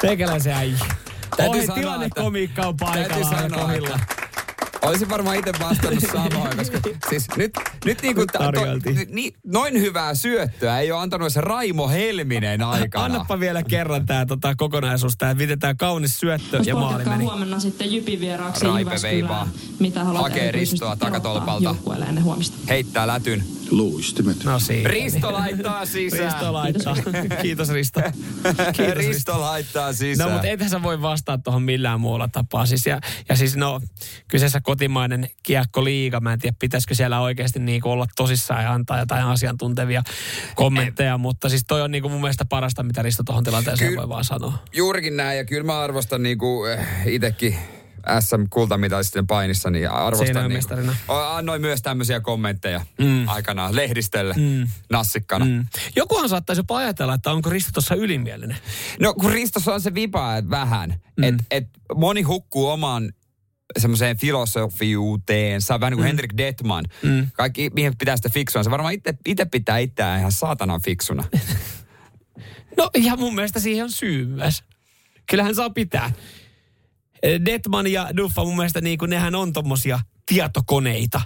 Teikäläisen 0.00 0.52
äijä. 0.52 0.78
Sanoa, 1.36 1.74
tilannekomiikka 1.74 2.66
on 2.66 2.76
paikallaan 2.76 3.52
kohilla. 3.52 3.88
että 3.88 4.31
Olisin 4.82 5.08
varmaan 5.08 5.36
itse 5.36 5.52
vastannut 5.60 6.04
samoin, 6.12 6.56
koska 6.58 6.78
siis 7.10 7.26
nyt, 7.36 7.50
nyt 7.84 8.02
niin 8.02 8.14
kuin 8.14 8.26
Tarjoiltiin. 8.26 9.08
niin, 9.10 9.34
noin 9.46 9.80
hyvää 9.80 10.14
syöttöä 10.14 10.78
ei 10.78 10.92
ole 10.92 11.00
antanut 11.00 11.32
se 11.32 11.40
Raimo 11.40 11.88
Helminen 11.88 12.62
aikana. 12.62 13.04
Annappa 13.04 13.40
vielä 13.40 13.62
kerran 13.62 14.06
tää 14.06 14.26
tota, 14.26 14.54
kokonaisuus, 14.56 15.16
tää, 15.16 15.34
miten 15.34 15.58
tää 15.58 15.74
kaunis 15.74 16.20
syöttö 16.20 16.58
No 16.58 16.64
ja 16.66 16.74
maali 16.74 17.04
meni. 17.04 17.24
huomenna 17.24 17.60
sitten 17.60 17.92
Jypin 17.92 18.20
vieraaksi. 18.20 18.66
Jyväskylään. 18.78 19.48
Mitä 19.80 20.04
haluat 20.04 20.22
Hakee 20.22 20.52
Ristoa 20.52 20.96
takatolpalta. 20.96 21.64
joukkueelle 21.64 22.04
ennen 22.04 22.24
huomista? 22.24 22.56
Heittää 22.68 23.06
lätyn. 23.06 23.44
Luistimet. 23.70 24.44
No 24.44 24.58
siinä. 24.58 24.90
Risto 24.90 25.32
laittaa 25.32 25.86
sisään. 25.86 26.32
Risto 26.32 26.52
laittaa. 26.52 26.96
Kiitos 27.42 27.68
Risto. 27.68 28.00
Kiitos 28.76 28.94
Risto 28.96 29.40
laittaa 29.40 29.92
sisään. 29.92 30.28
No 30.28 30.32
mutta 30.34 30.48
ethän 30.48 30.70
sä 30.70 30.82
voi 30.82 31.02
vastata 31.02 31.42
tuohon 31.44 31.62
millään 31.62 32.00
muulla 32.00 32.28
tapaa. 32.28 32.66
Siis 32.66 32.86
ja, 32.86 33.00
ja 33.28 33.36
siis 33.36 33.56
no, 33.56 33.80
kyseessä 34.28 34.60
kotimainen 34.72 35.28
kiekkoliiga. 35.42 36.20
Mä 36.20 36.32
en 36.32 36.38
tiedä, 36.38 36.56
pitäisikö 36.58 36.94
siellä 36.94 37.20
oikeasti 37.20 37.58
niinku 37.58 37.90
olla 37.90 38.06
tosissaan 38.16 38.64
ja 38.64 38.72
antaa 38.72 38.98
jotain 38.98 39.24
asiantuntevia 39.24 40.02
kommentteja. 40.54 41.18
mutta 41.18 41.48
siis 41.48 41.64
toi 41.68 41.82
on 41.82 41.90
niinku 41.90 42.08
mun 42.08 42.20
mielestä 42.20 42.44
parasta, 42.44 42.82
mitä 42.82 43.02
Risto 43.02 43.22
tuohon 43.22 43.44
tilanteeseen 43.44 43.88
Kyllä. 43.88 44.00
voi 44.00 44.08
vaan 44.08 44.24
sanoa. 44.24 44.58
Juurikin 44.72 45.16
näin, 45.16 45.38
ja 45.38 45.44
kyllä 45.44 45.64
mä 45.64 45.80
arvostan 45.80 46.22
niinku 46.22 46.64
äh, 46.64 47.06
itekin 47.06 47.58
SM-kultamitalistien 48.20 49.26
painissa, 49.26 49.70
niin 49.70 49.90
arvostan 49.90 50.48
niinku, 50.48 51.12
annoin 51.12 51.60
myös 51.60 51.82
tämmöisiä 51.82 52.20
kommentteja 52.20 52.80
mm. 52.98 53.28
aikanaan 53.28 53.76
lehdistölle 53.76 54.34
mm. 54.36 54.68
nassikkana. 54.90 55.44
Mm. 55.44 55.66
Jokuhan 55.96 56.28
saattaisi 56.28 56.60
jopa 56.60 56.76
ajatella, 56.76 57.14
että 57.14 57.32
onko 57.32 57.50
Risto 57.50 57.70
tuossa 57.72 57.94
ylimielinen. 57.94 58.56
No 59.00 59.14
kun 59.14 59.32
Ristossa 59.32 59.74
on 59.74 59.80
se 59.80 59.94
vipa 59.94 60.36
että 60.36 60.50
vähän, 60.50 60.94
mm. 61.16 61.24
että 61.24 61.44
et 61.50 61.68
moni 61.94 62.22
hukkuu 62.22 62.68
omaan 62.68 63.12
semmoiseen 63.78 64.18
filosofiuuteensa, 64.18 65.80
vähän 65.80 65.90
niin 65.90 65.96
kuin 65.96 66.04
mm. 66.04 66.06
Henrik 66.06 66.32
Detman. 66.36 66.84
Mm. 67.02 67.26
Kaikki, 67.32 67.70
mihin 67.74 67.96
pitää 67.98 68.16
sitä 68.16 68.28
fiksua. 68.28 68.62
Se 68.62 68.70
varmaan 68.70 68.94
itse 69.26 69.44
pitää 69.44 69.78
itseään 69.78 70.18
ihan 70.18 70.32
saatanan 70.32 70.82
fiksuna. 70.82 71.24
No 72.76 72.90
ja 72.94 73.16
mun 73.16 73.34
mielestä 73.34 73.60
siihen 73.60 73.84
on 73.84 73.90
syy 73.90 74.26
myös. 74.26 74.62
Kyllähän 75.30 75.54
saa 75.54 75.70
pitää. 75.70 76.12
Detman 77.44 77.86
ja 77.86 78.08
Duffa 78.16 78.44
mun 78.44 78.56
mielestä 78.56 78.80
niin 78.80 78.98
kuin 78.98 79.10
nehän 79.10 79.34
on 79.34 79.52
tommosia 79.52 80.00
tietokoneita. 80.26 81.20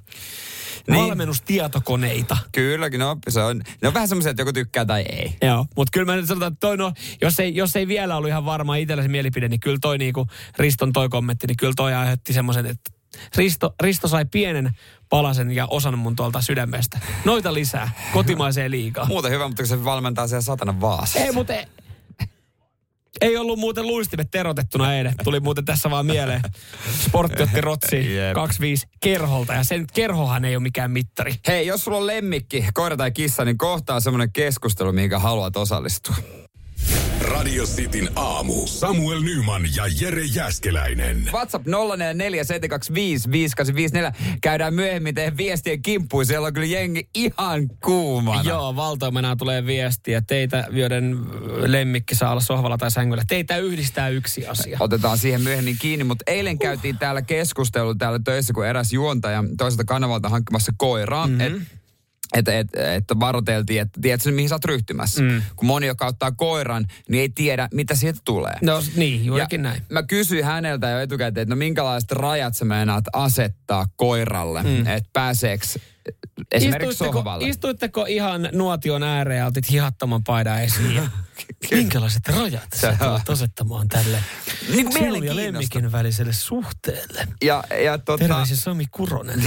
Niin. 0.91 1.05
Valmennustietokoneita. 1.05 2.37
Kylläkin, 2.53 3.01
no, 3.01 3.17
se 3.29 3.43
on, 3.43 3.63
ne 3.83 3.89
on 3.89 3.95
vähän 3.95 4.09
semmoisia, 4.09 4.31
että 4.31 4.41
joku 4.41 4.53
tykkää 4.53 4.85
tai 4.85 5.03
ei. 5.03 5.37
Joo, 5.43 5.67
mutta 5.77 5.91
kyllä 5.93 6.13
mä 6.13 6.17
nyt 6.17 6.27
sanotaan, 6.27 6.53
että 6.53 6.61
toi 6.61 6.77
no, 6.77 6.93
jos 7.21 7.41
ei, 7.41 7.57
jos 7.57 7.77
ei 7.77 7.89
vielä 7.89 8.17
ollut 8.17 8.29
ihan 8.29 8.45
varma 8.45 8.77
itsellä 8.77 9.03
se 9.03 9.09
mielipide, 9.09 9.49
niin 9.49 9.61
kyllä 9.61 9.79
toi 9.81 9.99
niinku 9.99 10.27
Riston 10.59 10.93
toi 10.93 11.09
kommentti, 11.09 11.47
niin 11.47 11.57
kyllä 11.57 11.73
toi 11.77 11.95
aiheutti 11.95 12.33
semmoisen, 12.33 12.67
että 12.67 12.91
Risto, 13.37 13.75
Risto 13.83 14.09
sai 14.09 14.25
pienen 14.25 14.71
palasen 15.09 15.51
ja 15.51 15.67
osan 15.67 15.99
mun 15.99 16.17
tuolta 16.17 16.41
sydämestä. 16.41 16.99
Noita 17.25 17.55
lisää, 17.55 17.91
kotimaiseen 18.13 18.71
liigaan. 18.71 19.09
Muuten 19.09 19.31
hyvä, 19.31 19.49
mutta 19.49 19.63
kun 19.63 19.69
se 19.69 19.85
valmentaa 19.85 20.29
siellä 20.29 20.43
satanan 20.43 20.81
vaasassa. 20.81 21.19
Ei 21.19 21.33
muuten... 21.33 21.57
Ei 21.57 21.67
ollut 23.39 23.59
muuten 23.59 23.87
luistimet 23.87 24.31
terotettuna 24.31 24.95
eilen. 24.95 25.15
Tuli 25.25 25.41
muuten 25.41 25.65
tässä 25.65 25.91
vaan 25.91 26.07
mieleen. 26.07 26.41
Sportti 27.05 27.43
otti 27.43 27.61
rotsiin 27.61 28.15
Jep. 28.17 28.37
2-5 28.37 28.41
kerholta. 29.01 29.53
Ja 29.53 29.65
sen 29.65 29.87
kerhohan 29.95 30.45
ei 30.45 30.57
ole 30.57 30.63
mikään 30.63 30.91
mittari. 30.91 31.35
Hei, 31.49 31.67
jos 31.67 31.85
sulla 31.85 31.99
on 31.99 32.07
lemmikki, 32.07 32.65
koira 32.75 32.97
tai 32.97 33.11
kissa, 33.13 33.45
niin 33.45 33.59
kohtaa 33.59 34.01
semmoinen 34.01 34.33
keskustelu, 34.33 34.93
mihinkä 34.93 35.19
haluat 35.19 35.57
osallistua. 35.57 36.17
Radio 37.37 37.65
Cityn 37.65 38.11
aamu. 38.15 38.67
Samuel 38.67 39.21
Nyman 39.21 39.63
ja 39.77 39.85
Jere 40.01 40.25
Jäskeläinen. 40.25 41.29
WhatsApp 41.33 41.67
0447255854. 41.67 41.71
Käydään 44.41 44.75
myöhemmin 44.75 45.15
teidän 45.15 45.37
viestien 45.37 45.83
kimppuun. 45.83 46.27
Siellä 46.27 46.47
on 46.47 46.53
kyllä 46.53 46.67
jengi 46.67 47.09
ihan 47.15 47.69
kuumana. 47.85 48.43
Joo, 48.43 48.77
valtoimenaan 48.77 49.37
tulee 49.37 49.67
viestiä. 49.67 50.23
Teitä, 50.27 50.67
joiden 50.71 51.19
lemmikki 51.57 52.15
saa 52.15 52.31
olla 52.31 52.41
sohvalla 52.41 52.79
tai 52.79 52.91
sängyllä. 52.91 53.23
Teitä 53.29 53.57
yhdistää 53.57 54.09
yksi 54.09 54.47
asia. 54.47 54.77
Otetaan 54.81 55.19
siihen 55.19 55.41
myöhemmin 55.41 55.77
kiinni, 55.81 56.05
mutta 56.05 56.25
eilen 56.27 56.59
käytiin 56.59 56.99
täällä 56.99 57.23
keskustelu 57.23 57.95
täällä 57.95 58.19
töissä, 58.25 58.53
kun 58.53 58.67
eräs 58.67 58.93
juontaja 58.93 59.45
toiselta 59.59 59.85
kanavalta 59.85 60.29
hankkimassa 60.29 60.73
koiraa. 60.77 61.27
Mm-hmm. 61.27 61.41
Et, 61.41 61.53
että 62.37 62.59
et, 62.59 62.69
et 62.75 63.05
varoteltiin, 63.21 63.81
että 63.81 64.01
tiedätkö 64.01 64.31
mihin 64.31 64.49
sä 64.49 64.55
oot 64.55 64.65
ryhtymässä. 64.65 65.23
Mm. 65.23 65.43
Kun 65.57 65.67
moni, 65.67 65.87
joka 65.87 66.07
ottaa 66.07 66.33
koiran, 66.33 66.87
niin 67.09 67.21
ei 67.21 67.29
tiedä, 67.29 67.69
mitä 67.73 67.95
siitä 67.95 68.21
tulee. 68.25 68.55
No 68.63 68.83
niin, 68.97 69.25
juurikin 69.25 69.63
näin. 69.63 69.83
Mä 69.89 70.03
kysyin 70.03 70.45
häneltä 70.45 70.91
jo 70.91 71.01
etukäteen, 71.01 71.43
että 71.43 71.55
no 71.55 71.59
minkälaiset 71.59 72.13
rajat 72.13 72.55
sä 72.55 72.65
meinaat 72.65 73.05
asettaa 73.13 73.87
koiralle, 73.97 74.63
mm. 74.63 74.87
että 74.87 75.11
pääseeks 75.13 75.79
esimerkiksi 76.53 76.91
Istuitteko, 76.91 77.19
sohvalle. 77.19 77.49
istuitteko 77.49 78.05
ihan 78.09 78.49
nuotion 78.53 79.03
ääreen 79.03 79.39
ja 79.39 79.47
otit 79.47 79.71
hihattoman 79.71 80.25
paidan 80.25 80.63
esiin? 80.63 81.03
Minkälaiset 81.71 82.29
rajat 82.29 82.69
sä 82.75 82.97
tulet 82.99 83.31
asettamaan 83.31 83.89
tälle 83.89 84.19
Niin 84.75 84.93
sinun 84.93 85.25
ja 85.25 85.37
lemmikin 85.37 85.93
väliselle 85.93 86.33
suhteelle? 86.33 87.29
Ja, 87.43 87.65
ja 87.85 87.99
tota, 87.99 88.19
Terveisiä 88.19 88.57
Sami 88.57 88.87
Kuronen. 88.91 89.43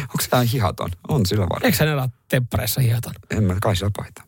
onko 0.00 0.24
tämä 0.30 0.42
hihaton? 0.42 0.90
On 1.08 1.26
sillä 1.26 1.40
varmaan. 1.40 1.64
Eikö 1.66 1.78
hänellä 1.80 2.02
ole 2.02 2.10
temppareissa 2.28 2.80
hihaton? 2.80 3.12
En 3.30 3.44
mä, 3.44 3.56
kai 3.62 3.76
sillä 3.76 3.90
paita. 3.96 4.22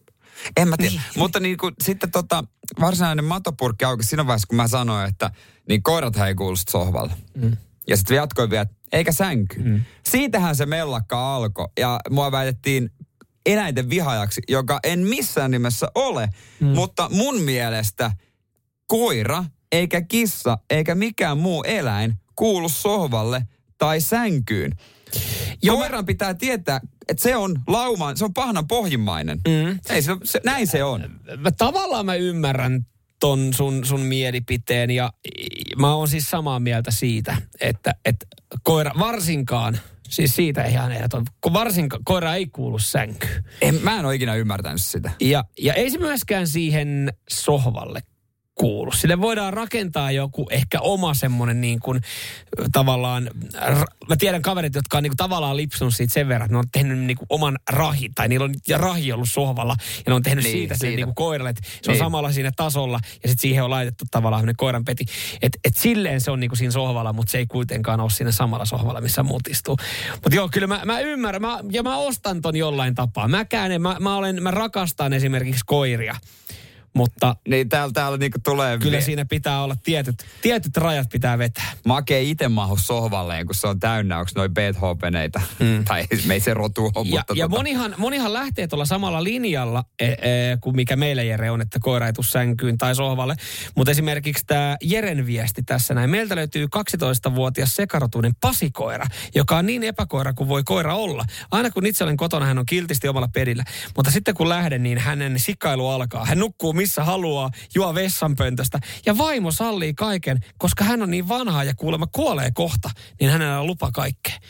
En 0.56 0.68
mä 0.68 0.76
tiedä. 0.76 0.90
Niin. 0.90 1.02
Mutta 1.16 1.40
niin 1.40 1.56
kuin, 1.56 1.74
sitten 1.82 2.10
tota, 2.10 2.44
varsinainen 2.80 3.24
matopurkki 3.24 3.84
auki 3.84 4.04
siinä 4.04 4.26
vaiheessa, 4.26 4.46
kun 4.46 4.56
mä 4.56 4.68
sanoin, 4.68 5.08
että 5.08 5.30
niin 5.68 5.82
koirat 5.82 6.16
ei 6.16 6.34
kuulu 6.34 6.56
sit 6.56 6.68
sohvalle. 6.68 7.12
Mm. 7.34 7.56
Ja 7.88 7.96
sitten 7.96 8.16
jatkoin 8.16 8.50
vielä, 8.50 8.66
eikä 8.92 9.12
sänky. 9.12 9.62
Mm. 9.62 9.80
Siitähän 10.08 10.56
se 10.56 10.66
mellakka 10.66 11.36
alkoi. 11.36 11.68
Ja 11.78 12.00
mua 12.10 12.32
väitettiin 12.32 12.90
eläinten 13.46 13.90
vihajaksi, 13.90 14.42
joka 14.48 14.80
en 14.82 14.98
missään 14.98 15.50
nimessä 15.50 15.88
ole. 15.94 16.28
Mm. 16.60 16.66
Mutta 16.66 17.08
mun 17.12 17.40
mielestä 17.40 18.12
koira, 18.86 19.44
eikä 19.72 20.02
kissa, 20.02 20.58
eikä 20.70 20.94
mikään 20.94 21.38
muu 21.38 21.62
eläin 21.62 22.14
kuulu 22.36 22.68
sohvalle 22.68 23.46
tai 23.78 24.00
sänkyyn. 24.00 24.72
Joo, 25.62 25.76
Koiran 25.76 26.06
pitää 26.06 26.34
tietää, 26.34 26.80
että 27.08 27.22
se 27.22 27.36
on 27.36 27.60
lauman, 27.66 28.16
se 28.16 28.24
on 28.24 28.34
pahnan 28.34 28.68
pohjimmainen. 28.68 29.40
Mm. 29.48 29.78
Ei, 29.90 30.02
se, 30.02 30.16
se, 30.24 30.40
näin 30.44 30.66
se 30.66 30.84
on. 30.84 31.20
mä, 31.36 31.50
tavallaan 31.50 32.06
mä 32.06 32.14
ymmärrän 32.14 32.86
ton 33.24 33.54
sun, 33.54 33.84
sun 33.84 34.00
mielipiteen 34.00 34.90
ja 34.90 35.12
mä 35.78 35.94
oon 35.94 36.08
siis 36.08 36.30
samaa 36.30 36.60
mieltä 36.60 36.90
siitä, 36.90 37.36
että, 37.60 37.94
että 38.04 38.26
koira, 38.62 38.92
varsinkaan 38.98 39.78
Siis 40.08 40.36
siitä 40.36 40.64
ihan 40.64 40.92
ehdoton. 40.92 41.24
Kun 41.40 41.52
varsinkaan 41.52 42.04
koira 42.04 42.34
ei 42.34 42.46
kuulu 42.46 42.78
sänkyyn. 42.78 43.44
En, 43.60 43.80
mä 43.82 43.98
en 43.98 44.06
ole 44.06 44.14
ikinä 44.14 44.34
ymmärtänyt 44.34 44.82
sitä. 44.82 45.10
Ja, 45.20 45.44
ja 45.58 45.74
ei 45.74 45.90
se 45.90 45.98
myöskään 45.98 46.46
siihen 46.46 47.12
sohvalle 47.30 48.02
kuulu. 48.64 48.92
Sille 48.92 49.20
voidaan 49.20 49.52
rakentaa 49.52 50.10
joku 50.10 50.46
ehkä 50.50 50.80
oma 50.80 51.14
semmoinen 51.14 51.60
niin 51.60 51.80
kuin 51.80 52.00
tavallaan, 52.72 53.30
mä 54.08 54.16
tiedän 54.18 54.42
kaverit, 54.42 54.74
jotka 54.74 54.96
on 54.96 55.02
niin 55.02 55.10
kuin 55.10 55.16
tavallaan 55.16 55.56
lipsunut 55.56 55.94
siitä 55.94 56.12
sen 56.14 56.28
verran, 56.28 56.44
että 56.46 56.54
ne 56.54 56.58
on 56.58 56.64
tehnyt 56.72 56.98
niin 56.98 57.16
kuin 57.16 57.26
oman 57.28 57.58
rahi, 57.70 58.10
tai 58.14 58.28
niillä 58.28 58.44
on 58.44 58.54
ja 58.68 58.78
rahi 58.78 59.12
ollut 59.12 59.28
sohvalla, 59.30 59.76
ja 59.96 60.02
ne 60.10 60.14
on 60.14 60.22
tehnyt 60.22 60.44
Niin, 60.44 60.52
siitä, 60.52 60.74
siitä. 60.74 60.96
Niin 60.96 61.04
kuin 61.06 61.14
koiralle, 61.14 61.50
että 61.50 61.62
se 61.82 61.90
on 61.90 61.92
Niin. 61.92 61.98
samalla 62.04 62.32
siinä 62.32 62.50
tasolla, 62.56 63.00
ja 63.22 63.28
sitten 63.28 63.38
siihen 63.42 63.64
on 63.64 63.70
laitettu 63.70 64.04
tavallaan 64.10 64.54
koiran 64.56 64.84
peti. 64.84 65.04
Että 65.42 65.58
et 65.64 65.76
silleen 65.76 66.20
se 66.20 66.30
on 66.30 66.40
niin 66.40 66.50
kuin 66.50 66.58
siinä 66.58 66.70
sohvalla, 66.72 67.12
mutta 67.12 67.30
se 67.30 67.38
ei 67.38 67.46
kuitenkaan 67.46 68.00
ole 68.00 68.10
siinä 68.10 68.32
samalla 68.32 68.64
sohvalla, 68.64 69.00
missä 69.00 69.22
muut 69.22 69.48
istuu. 69.48 69.76
Mutta 70.12 70.34
joo, 70.36 70.48
kyllä 70.52 70.66
mä, 70.66 70.80
mä 70.84 71.00
ymmärrän, 71.00 71.42
mä, 71.42 71.58
ja 71.70 71.82
mä 71.82 71.96
ostan 71.96 72.40
ton 72.42 72.56
jollain 72.56 72.94
tapaa. 72.94 73.28
Mäkään, 73.28 73.72
en- 73.72 73.82
mä, 73.82 73.96
mä, 74.00 74.16
olen, 74.16 74.42
mä 74.42 74.50
rakastan 74.50 75.12
esimerkiksi 75.12 75.62
koiria, 75.66 76.14
mutta 76.94 77.36
Niin 77.48 77.68
täällä, 77.68 77.92
täällä 77.92 78.18
niinku 78.18 78.38
tulee 78.44 78.78
Kyllä 78.78 78.92
vie- 78.92 79.00
siinä 79.00 79.24
pitää 79.24 79.62
olla 79.62 79.76
tietyt, 79.82 80.24
tietyt 80.42 80.76
rajat 80.76 81.08
pitää 81.08 81.38
vetää. 81.38 81.72
Make 81.86 82.22
itse 82.22 82.48
mahu 82.48 82.76
sohvalleen, 82.76 83.46
kun 83.46 83.54
se 83.54 83.66
on 83.66 83.80
täynnä, 83.80 84.18
onko 84.18 84.30
noin 84.34 84.54
Beethoveneita. 84.54 85.40
Mm. 85.58 85.84
tai 85.88 86.04
me 86.26 86.34
ei 86.34 86.40
se 86.40 86.54
rotu 86.54 86.90
ole, 86.94 87.08
Ja, 87.08 87.18
mutta 87.18 87.34
ja 87.36 87.44
tota, 87.48 87.56
monihan, 87.56 87.94
monihan 87.98 88.32
lähtee 88.32 88.66
tuolla 88.66 88.84
samalla 88.84 89.24
linjalla 89.24 89.84
e, 89.98 90.06
e, 90.06 90.16
kuin 90.60 90.76
mikä 90.76 90.96
meillä 90.96 91.22
Jere 91.22 91.50
on, 91.50 91.60
että 91.60 91.78
koira 91.82 92.06
ei 92.06 92.12
tuu 92.12 92.24
sänkyyn 92.24 92.78
tai 92.78 92.94
sohvalle. 92.94 93.36
Mutta 93.76 93.90
esimerkiksi 93.90 94.44
tämä 94.46 94.76
Jeren 94.82 95.26
viesti 95.26 95.62
tässä 95.62 95.94
näin. 95.94 96.10
Meiltä 96.10 96.36
löytyy 96.36 96.66
12-vuotias 96.76 97.76
sekarotuinen 97.76 98.32
pasikoira, 98.40 99.06
joka 99.34 99.56
on 99.56 99.66
niin 99.66 99.82
epäkoira 99.82 100.32
kuin 100.32 100.48
voi 100.48 100.62
koira 100.64 100.94
olla. 100.94 101.24
Aina 101.50 101.70
kun 101.70 101.86
itse 101.86 102.04
olen 102.04 102.16
kotona, 102.16 102.46
hän 102.46 102.58
on 102.58 102.66
kiltisti 102.66 103.08
omalla 103.08 103.28
pedillä. 103.28 103.64
Mutta 103.96 104.10
sitten 104.10 104.34
kun 104.34 104.48
lähden, 104.48 104.82
niin 104.82 104.98
hänen 104.98 105.38
sikkailu 105.38 105.88
alkaa. 105.88 106.24
Hän 106.24 106.38
nukkuu 106.38 106.72
missä 106.84 107.04
haluaa, 107.04 107.50
juo 107.74 107.94
vessanpöntöstä. 107.94 108.80
Ja 109.06 109.18
vaimo 109.18 109.50
sallii 109.50 109.94
kaiken, 109.94 110.40
koska 110.58 110.84
hän 110.84 111.02
on 111.02 111.10
niin 111.10 111.28
vanha 111.28 111.64
ja 111.64 111.74
kuulemma 111.74 112.06
kuolee 112.06 112.50
kohta, 112.54 112.90
niin 113.20 113.30
hänellä 113.30 113.60
on 113.60 113.66
lupa 113.66 113.90
kaikkeen. 113.92 114.40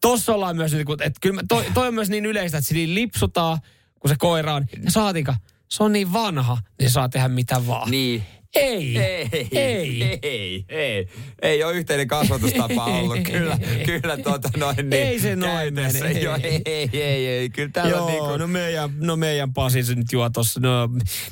Tossa 0.00 0.34
ollaan 0.34 0.56
myös, 0.56 0.72
niin 0.72 0.86
että 0.90 1.18
kyllä 1.20 1.42
toi, 1.48 1.64
toi 1.74 1.88
on 1.88 1.94
myös 1.94 2.10
niin 2.10 2.26
yleistä, 2.26 2.58
että 2.58 2.68
siinä 2.68 2.94
lipsutaan, 2.94 3.58
kun 3.98 4.08
se 4.08 4.16
koira 4.18 4.54
on. 4.54 4.66
Ja 4.84 4.90
saatika, 4.90 5.36
se 5.68 5.82
on 5.82 5.92
niin 5.92 6.12
vanha, 6.12 6.58
niin 6.78 6.88
se 6.88 6.92
saa 6.92 7.08
tehdä 7.08 7.28
mitä 7.28 7.66
vaan. 7.66 7.90
Niin. 7.90 8.24
Ei. 8.58 8.98
Ei, 8.98 9.48
Ei. 9.52 10.18
ei, 10.22 10.64
ei. 10.68 11.08
Ei 11.42 11.64
ole 11.64 11.72
yhteinen 11.72 12.08
kasvatustapa 12.08 12.84
ollut. 12.84 13.18
Kyllä, 13.32 13.58
kyllä 13.86 14.16
tuota 14.16 14.50
noin 14.56 14.76
niin. 14.76 14.92
Ei 14.92 15.20
se 15.20 15.36
noin 15.36 15.74
mene, 15.74 15.98
ei. 15.98 16.26
Ei, 16.42 16.62
ei, 16.64 17.02
ei, 17.02 17.26
ei. 17.26 17.50
Kyllä 17.50 17.70
täällä 17.72 17.90
Joo, 17.90 18.06
on 18.06 18.12
niin 18.12 18.24
kuin, 18.24 18.40
no, 18.40 18.46
meidän, 18.46 18.90
no 18.96 19.16
meidän 19.16 19.52
Pasi 19.52 19.82
se 19.82 19.94
nyt 19.94 20.12
juo 20.12 20.30
tossa. 20.30 20.60
No, 20.60 20.86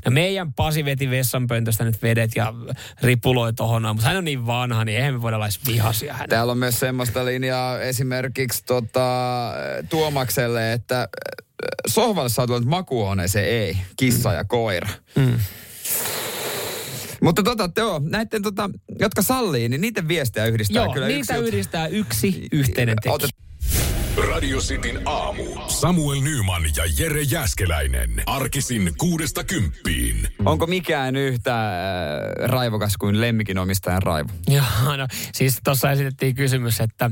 no 0.05 0.11
meidän 0.11 0.53
Pasi 0.53 0.85
veti 0.85 1.11
vessanpöntöstä 1.11 1.85
nyt 1.85 2.03
vedet 2.03 2.31
ja 2.37 2.55
ripuloi 3.03 3.53
tohon 3.53 3.83
mutta 3.83 4.09
hän 4.09 4.17
on 4.17 4.25
niin 4.25 4.47
vanha, 4.47 4.85
niin 4.85 4.99
eihän 4.99 5.15
me 5.15 5.23
voida 5.23 5.37
olla 5.37 5.47
edes 5.47 5.61
vihaisia 5.67 6.13
hänen. 6.13 6.29
Täällä 6.29 6.51
on 6.51 6.59
myös 6.59 6.81
semmoista 6.81 7.25
linjaa 7.25 7.81
esimerkiksi 7.81 8.65
tota, 8.65 9.53
Tuomakselle, 9.89 10.73
että 10.73 11.01
äh, 11.01 11.09
sohvalle 11.87 12.29
saa 12.29 12.47
tulla, 12.47 12.61
makuuhuoneeseen 12.61 13.47
ei. 13.47 13.77
Kissa 13.97 14.33
ja 14.33 14.45
koira. 14.45 14.89
Mm. 15.15 15.39
Mutta 17.23 17.43
tota, 17.43 17.71
joo, 17.77 18.01
näiden, 18.05 18.43
tota, 18.43 18.71
jotka 19.01 19.23
sallii, 19.23 19.69
niin 19.69 19.81
niiden 19.81 20.09
viestejä 20.09 20.47
yhdistää 20.47 20.85
Joo, 20.85 20.93
kyllä 20.93 21.07
niitä 21.07 21.37
yksi 21.37 21.49
yhdistää 21.49 21.87
yksi 21.87 22.49
yhteinen 22.53 22.97
tekijä. 23.03 23.15
Otet- 23.15 23.47
Radio 24.33 24.59
Cityn 24.59 25.01
aamu. 25.09 25.43
Samuel 25.69 26.21
Nyman 26.21 26.63
ja 26.77 26.85
Jere 26.99 27.23
Jäskeläinen. 27.23 28.23
Arkisin 28.27 28.93
kuudesta 28.99 29.45
kymppiin. 29.45 30.29
Onko 30.45 30.67
mikään 30.67 31.17
yhtä 31.17 31.55
äh, 31.55 32.49
raivokas 32.49 32.97
kuin 32.97 33.21
lemmikin 33.21 33.59
omistajan 33.59 34.03
raivo? 34.03 34.29
Joo, 34.49 34.97
no 34.97 35.07
siis 35.35 35.59
tuossa 35.65 35.91
esitettiin 35.91 36.35
kysymys, 36.35 36.81
että 36.81 37.11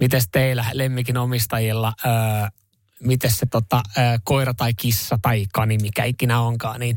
miten 0.00 0.20
teillä 0.32 0.64
lemmikin 0.72 1.16
omistajilla, 1.16 1.92
öö, 2.06 2.12
miten 3.04 3.30
se 3.30 3.46
tota, 3.46 3.82
koira 4.24 4.54
tai 4.54 4.74
kissa 4.74 5.18
tai 5.22 5.46
kani, 5.52 5.78
mikä 5.78 6.04
ikinä 6.04 6.40
onkaan, 6.40 6.80
niin 6.80 6.96